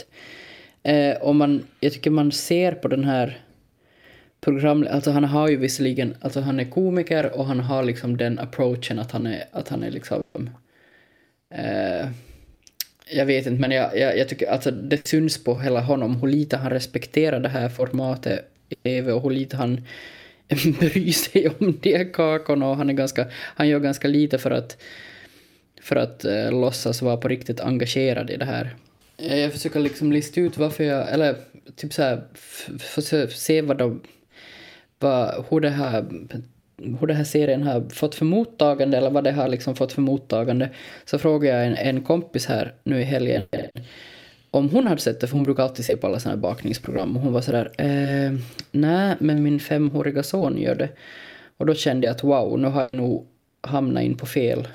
Eh, 0.84 1.18
och 1.18 1.36
man, 1.36 1.68
jag 1.80 1.94
tycker 1.94 2.10
man 2.10 2.32
ser 2.32 2.72
på 2.72 2.88
den 2.88 3.04
här 3.04 3.40
program... 4.42 4.88
Alltså 4.92 5.12
han 5.12 5.24
har 5.24 5.50
ju 5.50 5.58
visserligen... 5.58 6.16
Alltså 6.22 6.40
han 6.40 6.60
är 6.60 6.66
komiker 6.66 7.40
och 7.40 7.46
han 7.46 7.60
har 7.60 7.84
liksom 7.84 8.18
den 8.18 8.40
approachen 8.40 9.00
att 9.00 9.12
han 9.12 9.26
är, 9.26 9.44
att 9.52 9.70
han 9.70 9.84
är 9.84 9.92
liksom... 9.92 10.24
Eh, 11.56 12.08
jag 13.10 13.26
vet 13.26 13.46
inte, 13.46 13.62
men 13.62 13.72
jag, 13.72 13.98
jag, 13.98 14.18
jag 14.18 14.30
tycker 14.30 14.52
alltså 14.52 14.72
det 14.72 15.08
syns 15.08 15.44
på 15.44 15.60
hela 15.60 15.82
honom 15.82 16.16
hur 16.16 16.28
lite 16.28 16.58
han 16.58 16.72
respekterar 16.72 17.40
det 17.40 17.50
här 17.50 17.70
formatet 17.70 18.52
i 18.70 18.76
TV 18.76 19.12
och 19.12 19.22
hur 19.22 19.30
lite 19.30 19.58
han 19.58 19.82
bryr 20.80 21.12
sig 21.12 21.50
om 21.60 21.78
de 21.82 22.06
kakorna 22.06 22.70
och 22.70 22.76
han 22.76 22.90
är 22.90 22.94
ganska... 22.94 23.28
Han 23.32 23.68
gör 23.68 23.80
ganska 23.80 24.08
lite 24.08 24.38
för 24.38 24.52
att 24.52 24.78
för 25.86 25.96
att 25.96 26.26
eh, 26.26 26.52
låtsas 26.52 27.02
vara 27.02 27.18
på 27.18 27.28
riktigt 27.28 27.60
engagerad 27.60 28.30
i 28.30 28.38
det 28.38 28.46
här. 28.46 28.76
Eh, 29.18 29.40
jag 29.40 29.54
försöker 29.54 29.80
liksom 29.80 30.12
lista 30.12 30.42
ut 30.42 30.58
varför 30.58 30.84
jag, 30.84 31.14
eller 31.14 31.36
typ 31.76 31.94
så 31.94 32.02
här, 32.02 32.24
försöker 32.80 33.34
se 33.34 33.62
vad 33.62 33.78
de, 33.78 34.02
vad, 35.00 35.46
hur 35.50 35.60
det 35.60 35.70
här 35.70 36.06
hur 36.78 37.08
den 37.08 37.18
här 37.18 37.24
serien 37.24 37.64
har 37.64 37.90
fått 37.90 38.16
för 38.16 38.26
mottagande 38.26 38.98
eller 38.98 39.10
vad 39.10 39.24
det 39.24 39.32
har 39.32 39.48
liksom 39.48 39.76
fått 39.76 39.94
för 39.94 40.02
mottagande 40.02 40.70
så 41.06 41.20
frågade 41.20 41.58
jag 41.58 41.68
en, 41.68 41.76
en 41.76 42.04
kompis 42.04 42.46
här 42.46 42.74
nu 42.84 43.02
i 43.02 43.04
helgen 43.04 43.44
om 44.52 44.70
hon 44.70 44.88
hade 44.88 45.02
sett 45.02 45.20
det, 45.20 45.28
för 45.28 45.36
hon 45.36 45.44
brukar 45.44 45.64
alltid 45.64 45.86
se 45.86 45.98
på 45.98 46.08
alla 46.08 46.20
såna 46.20 46.36
här 46.36 46.42
bakningsprogram 46.42 47.18
och 47.18 47.24
hon 47.24 47.34
var 47.34 47.42
sådär 47.42 47.72
eh, 47.78 48.40
nej, 48.72 49.16
men 49.20 49.44
min 49.44 49.60
femåriga 49.60 50.24
son 50.24 50.58
gör 50.58 50.76
det. 50.76 50.90
Och 51.58 51.66
då 51.66 51.74
kände 51.74 52.08
jag 52.08 52.16
att 52.16 52.24
wow, 52.24 52.60
nu 52.60 52.68
har 52.68 52.82
jag 52.82 52.94
nog 52.94 53.28
hamnat 53.62 54.04
in 54.04 54.18
på 54.18 54.26
fel 54.26 54.68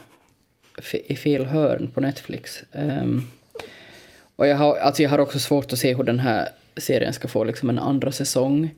i 1.07 1.17
fel 1.17 1.45
hörn 1.45 1.91
på 1.95 2.01
Netflix. 2.01 2.63
Um, 2.73 3.27
och 4.37 4.47
jag 4.47 4.57
har, 4.57 4.77
alltså 4.77 5.03
jag 5.03 5.11
har 5.11 5.19
också 5.19 5.39
svårt 5.39 5.73
att 5.73 5.79
se 5.79 5.95
hur 5.95 6.05
den 6.05 6.19
här 6.19 6.49
serien 6.77 7.13
ska 7.13 7.29
få 7.29 7.45
liksom 7.45 7.71
en 7.71 7.79
andra 7.79 8.13
säsong. 8.13 8.71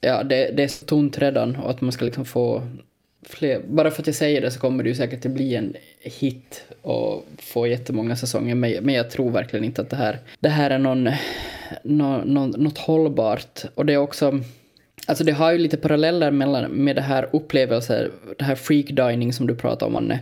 Ja, 0.00 0.22
det, 0.22 0.50
det 0.56 0.62
är 0.62 0.68
så 0.68 0.86
tunt 0.86 1.18
redan 1.18 1.56
och 1.56 1.70
att 1.70 1.80
man 1.80 1.92
ska 1.92 2.04
liksom 2.04 2.24
få 2.24 2.62
fler... 3.22 3.60
Bara 3.68 3.90
för 3.90 4.02
att 4.02 4.06
jag 4.06 4.16
säger 4.16 4.40
det 4.40 4.50
så 4.50 4.60
kommer 4.60 4.82
det 4.84 4.88
ju 4.88 4.94
säkert 4.94 5.26
att 5.26 5.32
bli 5.32 5.54
en 5.54 5.74
hit 6.00 6.64
och 6.82 7.26
få 7.38 7.66
jättemånga 7.66 8.16
säsonger. 8.16 8.54
Men, 8.54 8.72
men 8.82 8.94
jag 8.94 9.10
tror 9.10 9.30
verkligen 9.30 9.64
inte 9.64 9.82
att 9.82 9.90
det 9.90 9.96
här, 9.96 10.18
det 10.40 10.48
här 10.48 10.70
är 10.70 10.78
någon, 10.78 11.10
någon, 11.82 12.34
någon, 12.34 12.50
något 12.50 12.78
hållbart. 12.78 13.64
Och 13.74 13.86
det 13.86 13.92
är 13.92 13.98
också... 13.98 14.40
Alltså 15.06 15.24
det 15.24 15.32
har 15.32 15.52
ju 15.52 15.58
lite 15.58 15.76
paralleller 15.76 16.30
mellan, 16.30 16.70
med 16.70 16.96
det 16.96 17.02
här 17.02 17.28
upplevelser, 17.32 18.10
det 18.38 18.44
här 18.44 18.54
freak 18.54 18.86
dining 18.86 19.32
som 19.32 19.46
du 19.46 19.56
pratar 19.56 19.86
om 19.86 19.96
Anne 19.96 20.20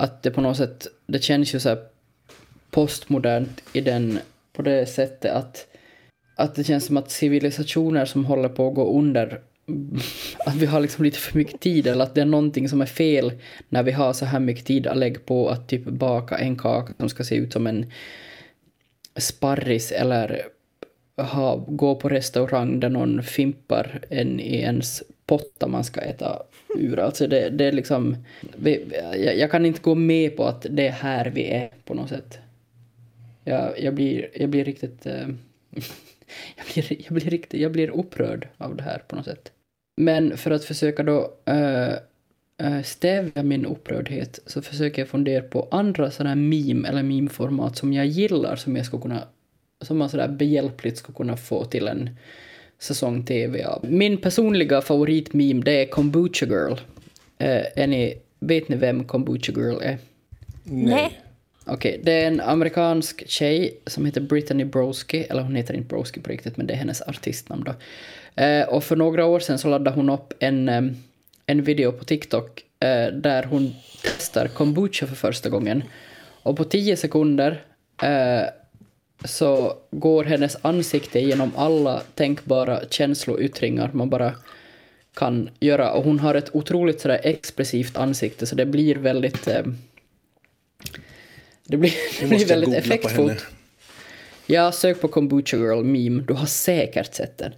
att 0.00 0.22
det 0.22 0.30
på 0.30 0.40
något 0.40 0.56
sätt, 0.56 0.86
det 1.06 1.24
känns 1.24 1.54
ju 1.54 1.60
så 1.60 1.76
postmodernt 2.70 3.62
i 3.72 3.80
den, 3.80 4.18
på 4.52 4.62
det 4.62 4.86
sättet 4.86 5.32
att, 5.32 5.66
att 6.36 6.54
det 6.54 6.64
känns 6.64 6.86
som 6.86 6.96
att 6.96 7.10
civilisationer 7.10 8.04
som 8.04 8.24
håller 8.24 8.48
på 8.48 8.68
att 8.68 8.74
gå 8.74 8.98
under 8.98 9.40
att 10.46 10.54
vi 10.54 10.66
har 10.66 10.80
liksom 10.80 11.04
lite 11.04 11.18
för 11.18 11.38
mycket 11.38 11.60
tid 11.60 11.86
eller 11.86 12.04
att 12.04 12.14
det 12.14 12.20
är 12.20 12.24
någonting 12.24 12.68
som 12.68 12.80
är 12.80 12.86
fel 12.86 13.32
när 13.68 13.82
vi 13.82 13.92
har 13.92 14.12
så 14.12 14.24
här 14.24 14.40
mycket 14.40 14.64
tid 14.64 14.86
att 14.86 14.96
lägga 14.96 15.20
på 15.20 15.48
att 15.48 15.68
typ 15.68 15.84
baka 15.84 16.38
en 16.38 16.56
kaka 16.56 16.92
som 16.98 17.08
ska 17.08 17.24
se 17.24 17.34
ut 17.34 17.52
som 17.52 17.66
en 17.66 17.92
sparris 19.16 19.92
eller 19.92 20.42
ha, 21.16 21.56
gå 21.56 21.94
på 21.94 22.08
restaurang 22.08 22.80
där 22.80 22.88
någon 22.88 23.22
fimpar 23.22 24.00
en 24.08 24.40
i 24.40 24.56
ens 24.56 25.02
potta 25.30 25.68
man 25.68 25.84
ska 25.84 26.00
äta 26.00 26.42
ur. 26.76 26.98
Alltså 26.98 27.26
det, 27.26 27.50
det 27.50 27.64
är 27.64 27.72
liksom... 27.72 28.16
Jag, 28.64 29.36
jag, 29.36 29.50
kan 29.50 29.66
inte 29.66 29.80
gå 29.80 29.94
med 29.94 30.36
på 30.36 30.44
att 30.44 30.66
det 30.70 30.86
är 30.86 30.92
här 30.92 31.30
vi 31.30 31.50
är 31.50 31.70
på 31.84 31.94
något 31.94 32.08
sätt. 32.08 32.38
Jag, 33.44 33.80
jag, 33.80 33.94
blir, 33.94 34.28
jag 34.34 34.50
blir 34.50 34.64
riktigt... 34.64 35.06
Äh, 35.06 35.12
jag, 36.56 36.66
blir, 36.74 36.96
jag, 37.04 37.14
blir 37.14 37.30
riktigt, 37.30 37.60
jag 37.60 37.72
blir 37.72 37.90
upprörd 37.90 38.48
av 38.58 38.76
det 38.76 38.82
här 38.82 39.02
på 39.08 39.16
något 39.16 39.24
sätt. 39.24 39.52
Men 39.96 40.36
för 40.36 40.50
att 40.50 40.64
försöka 40.64 41.02
då 41.02 41.34
äh, 41.44 42.82
stävja 42.84 43.42
min 43.42 43.66
upprördhet 43.66 44.38
så 44.46 44.62
försöker 44.62 45.02
jag 45.02 45.08
fundera 45.08 45.42
på 45.42 45.68
andra 45.70 46.10
sådana 46.10 46.30
här 46.30 46.36
meme 46.36 46.88
eller 46.88 47.02
meme-format 47.02 47.76
som 47.76 47.92
jag 47.92 48.06
gillar 48.06 48.56
som 48.56 48.76
jag 48.76 48.86
skulle 48.86 49.02
kunna 49.02 49.28
som 49.80 49.98
man 49.98 50.08
sådär 50.08 50.28
behjälpligt 50.28 50.98
skulle 50.98 51.16
kunna 51.16 51.36
få 51.36 51.64
till 51.64 51.88
en 51.88 52.10
säsong 52.80 53.24
TV 53.24 53.64
av. 53.64 53.84
Min 53.84 54.18
personliga 54.18 54.80
favoritmeme 54.80 55.62
det 55.62 55.72
är 55.72 55.86
Kombucha 55.86 56.46
Girl. 56.46 56.72
Eh, 57.38 57.64
är 57.76 57.86
ni, 57.86 58.18
vet 58.38 58.68
ni 58.68 58.76
vem 58.76 59.04
Kombucha 59.04 59.52
Girl 59.52 59.82
är? 59.82 59.98
Nej. 60.64 61.20
Okej, 61.64 61.90
okay, 61.90 62.00
det 62.02 62.12
är 62.12 62.26
en 62.26 62.40
amerikansk 62.40 63.28
tjej 63.28 63.80
som 63.86 64.06
heter 64.06 64.20
Brittany 64.20 64.64
Broski, 64.64 65.26
eller 65.30 65.42
hon 65.42 65.56
heter 65.56 65.74
inte 65.74 65.88
Broski 65.88 66.20
på 66.20 66.30
riktigt, 66.30 66.56
men 66.56 66.66
det 66.66 66.74
är 66.74 66.78
hennes 66.78 67.02
artistnamn 67.02 67.64
då. 67.64 67.74
Eh, 68.42 68.68
och 68.68 68.84
för 68.84 68.96
några 68.96 69.24
år 69.24 69.40
sedan 69.40 69.58
så 69.58 69.68
laddade 69.68 69.96
hon 69.96 70.10
upp 70.10 70.32
en, 70.38 70.68
en 71.46 71.62
video 71.62 71.92
på 71.92 72.04
TikTok 72.04 72.64
eh, 72.80 73.06
där 73.06 73.42
hon 73.42 73.74
testar 74.02 74.48
kombucha 74.48 75.06
för 75.06 75.14
första 75.14 75.48
gången. 75.48 75.82
Och 76.42 76.56
på 76.56 76.64
tio 76.64 76.96
sekunder 76.96 77.64
eh, 78.02 78.42
så 79.24 79.76
går 79.90 80.24
hennes 80.24 80.56
ansikte 80.62 81.20
genom 81.20 81.52
alla 81.56 82.02
tänkbara 82.14 82.80
känsloyttringar 82.90 83.90
man 83.92 84.10
bara 84.10 84.32
kan 85.14 85.50
göra. 85.60 85.92
Och 85.92 86.04
hon 86.04 86.18
har 86.18 86.34
ett 86.34 86.54
otroligt 86.54 87.00
sådär 87.00 87.20
expressivt 87.22 87.96
ansikte 87.96 88.46
så 88.46 88.54
det 88.54 88.66
blir 88.66 88.94
väldigt... 88.94 89.48
Eh, 89.48 89.62
det 91.66 91.76
blir, 91.76 91.92
det 92.20 92.26
blir 92.26 92.46
väldigt 92.46 92.74
effektfullt. 92.74 93.46
Ja, 94.46 94.72
sök 94.72 95.00
på 95.00 95.08
Kombucha 95.08 95.56
Girl 95.56 95.84
meme, 95.84 96.22
du 96.22 96.34
har 96.34 96.46
säkert 96.46 97.14
sett 97.14 97.38
den. 97.38 97.52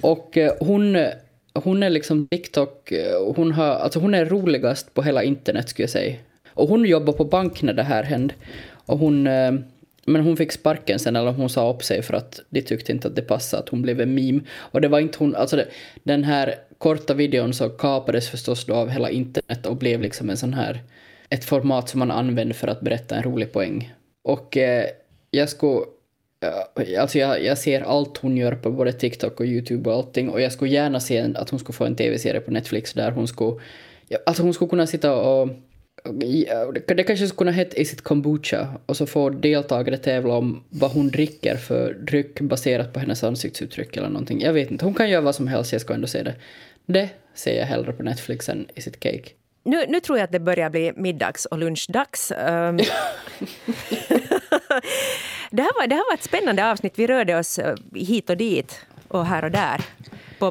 Och 0.00 0.36
eh, 0.36 0.52
hon, 0.60 1.06
hon 1.54 1.82
är 1.82 1.90
liksom 1.90 2.28
TikTok, 2.28 2.92
eh, 2.92 3.34
hon, 3.36 3.52
har, 3.52 3.66
alltså 3.66 3.98
hon 3.98 4.14
är 4.14 4.24
roligast 4.24 4.94
på 4.94 5.02
hela 5.02 5.22
internet 5.22 5.68
skulle 5.68 5.84
jag 5.84 5.90
säga. 5.90 6.16
Och 6.48 6.68
hon 6.68 6.84
jobbar 6.84 7.12
på 7.12 7.24
bank 7.24 7.62
när 7.62 7.72
det 7.72 7.82
här 7.82 8.02
hände. 8.02 8.34
Och 8.86 8.98
hon, 8.98 9.26
eh, 9.26 9.52
men 10.06 10.22
hon 10.22 10.36
fick 10.36 10.52
sparken 10.52 10.98
sen, 10.98 11.16
eller 11.16 11.32
hon 11.32 11.48
sa 11.48 11.70
upp 11.70 11.84
sig 11.84 12.02
för 12.02 12.14
att 12.14 12.40
de 12.48 12.62
tyckte 12.62 12.92
inte 12.92 13.08
att 13.08 13.16
det 13.16 13.22
passade 13.22 13.62
att 13.62 13.68
hon 13.68 13.82
blev 13.82 14.00
en 14.00 14.14
meme. 14.14 14.40
Och 14.50 14.80
det 14.80 14.88
var 14.88 15.00
inte 15.00 15.18
hon, 15.18 15.36
alltså 15.36 15.56
det, 15.56 15.68
den 16.02 16.24
här 16.24 16.54
korta 16.78 17.14
videon 17.14 17.54
så 17.54 17.68
kapades 17.68 18.28
förstås 18.28 18.66
då 18.66 18.74
av 18.74 18.88
hela 18.88 19.10
internet 19.10 19.66
och 19.66 19.76
blev 19.76 20.00
liksom 20.00 20.30
en 20.30 20.36
sån 20.36 20.54
här, 20.54 20.82
ett 21.28 21.44
format 21.44 21.88
som 21.88 21.98
man 21.98 22.10
använder 22.10 22.54
för 22.54 22.68
att 22.68 22.80
berätta 22.80 23.16
en 23.16 23.22
rolig 23.22 23.52
poäng. 23.52 23.94
Och 24.24 24.56
eh, 24.56 24.86
jag 25.30 25.48
skulle, 25.48 25.80
alltså 26.98 27.18
jag, 27.18 27.44
jag 27.44 27.58
ser 27.58 27.80
allt 27.80 28.18
hon 28.18 28.36
gör 28.36 28.54
på 28.54 28.70
både 28.70 28.92
TikTok 28.92 29.40
och 29.40 29.46
YouTube 29.46 29.90
och 29.90 29.96
allting 29.96 30.28
och 30.28 30.40
jag 30.40 30.52
skulle 30.52 30.70
gärna 30.70 31.00
se 31.00 31.32
att 31.34 31.50
hon 31.50 31.60
skulle 31.60 31.76
få 31.76 31.84
en 31.84 31.96
tv-serie 31.96 32.40
på 32.40 32.50
Netflix 32.50 32.92
där 32.92 33.10
hon 33.10 33.28
skulle, 33.28 33.60
alltså 34.26 34.42
hon 34.42 34.54
skulle 34.54 34.68
kunna 34.68 34.86
sitta 34.86 35.14
och 35.14 35.48
det 36.86 37.04
kanske 37.06 37.26
skulle 37.26 37.38
kunna 37.38 37.50
heta 37.50 37.76
Is 37.76 37.92
it 37.92 38.02
kombucha 38.02 38.68
och 38.86 38.96
så 38.96 39.06
får 39.06 39.30
deltagare 39.30 39.96
tävla 39.96 40.34
om 40.34 40.64
vad 40.68 40.90
hon 40.90 41.08
dricker 41.08 41.56
för 41.56 41.94
dryck 41.94 42.40
baserat 42.40 42.92
på 42.92 43.00
hennes 43.00 43.24
ansiktsuttryck 43.24 43.96
eller 43.96 44.08
någonting. 44.08 44.40
Jag 44.40 44.52
vet 44.52 44.70
inte, 44.70 44.84
hon 44.84 44.94
kan 44.94 45.10
göra 45.10 45.20
vad 45.20 45.34
som 45.34 45.48
helst, 45.48 45.72
jag 45.72 45.80
ska 45.80 45.94
ändå 45.94 46.06
se 46.06 46.22
det. 46.22 46.34
Det 46.86 47.08
ser 47.34 47.58
jag 47.58 47.66
hellre 47.66 47.92
på 47.92 48.02
Netflix 48.02 48.48
än 48.48 48.66
Is 48.74 48.86
it 48.86 49.00
cake. 49.00 49.30
Nu, 49.64 49.84
nu 49.88 50.00
tror 50.00 50.18
jag 50.18 50.24
att 50.24 50.32
det 50.32 50.40
börjar 50.40 50.70
bli 50.70 50.92
middags 50.96 51.46
och 51.46 51.58
lunchdags. 51.58 52.30
Um, 52.30 52.36
det, 55.50 55.62
här 55.62 55.80
var, 55.80 55.86
det 55.86 55.94
här 55.94 56.10
var 56.10 56.14
ett 56.14 56.22
spännande 56.22 56.70
avsnitt. 56.70 56.92
Vi 56.96 57.06
rörde 57.06 57.38
oss 57.38 57.58
eh, 57.58 57.74
hit 57.94 58.30
och 58.30 58.36
dit 58.36 58.86
och 59.08 59.26
här 59.26 59.44
och 59.44 59.50
där 59.50 59.80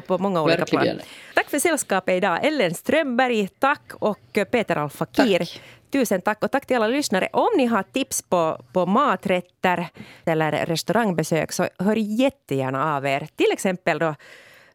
på 0.00 0.18
många 0.18 0.42
olika 0.42 0.58
Verkligen. 0.58 0.96
plan. 0.96 1.06
Tack 1.34 1.50
för 1.50 1.58
sällskapet 1.58 2.14
idag. 2.16 2.44
Ellen 2.46 2.74
Strömberg, 2.74 3.48
tack. 3.58 3.92
Och 3.94 4.38
Peter 4.50 4.76
Alfakir. 4.76 5.48
Tusen 5.90 6.20
tack 6.20 6.44
och 6.44 6.50
tack 6.50 6.66
till 6.66 6.76
alla 6.76 6.86
lyssnare. 6.86 7.28
Om 7.32 7.48
ni 7.56 7.66
har 7.66 7.82
tips 7.82 8.22
på, 8.22 8.64
på 8.72 8.86
maträtter 8.86 9.88
eller 10.24 10.66
restaurangbesök 10.66 11.52
så 11.52 11.68
hör 11.78 11.96
jättegärna 11.96 12.96
av 12.96 13.06
er. 13.06 13.28
Till 13.36 13.52
exempel 13.52 13.98
då 13.98 14.14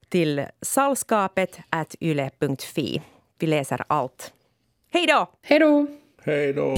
till 0.09 0.45
salskapet 0.61 1.59
yle.fi. 1.99 3.01
Vi 3.39 3.47
läser 3.47 3.83
allt. 3.87 4.33
Hej 4.91 5.07
då! 5.07 5.27
Hej 5.41 5.59
då! 5.59 5.87
Hej 6.25 6.53
då! 6.53 6.75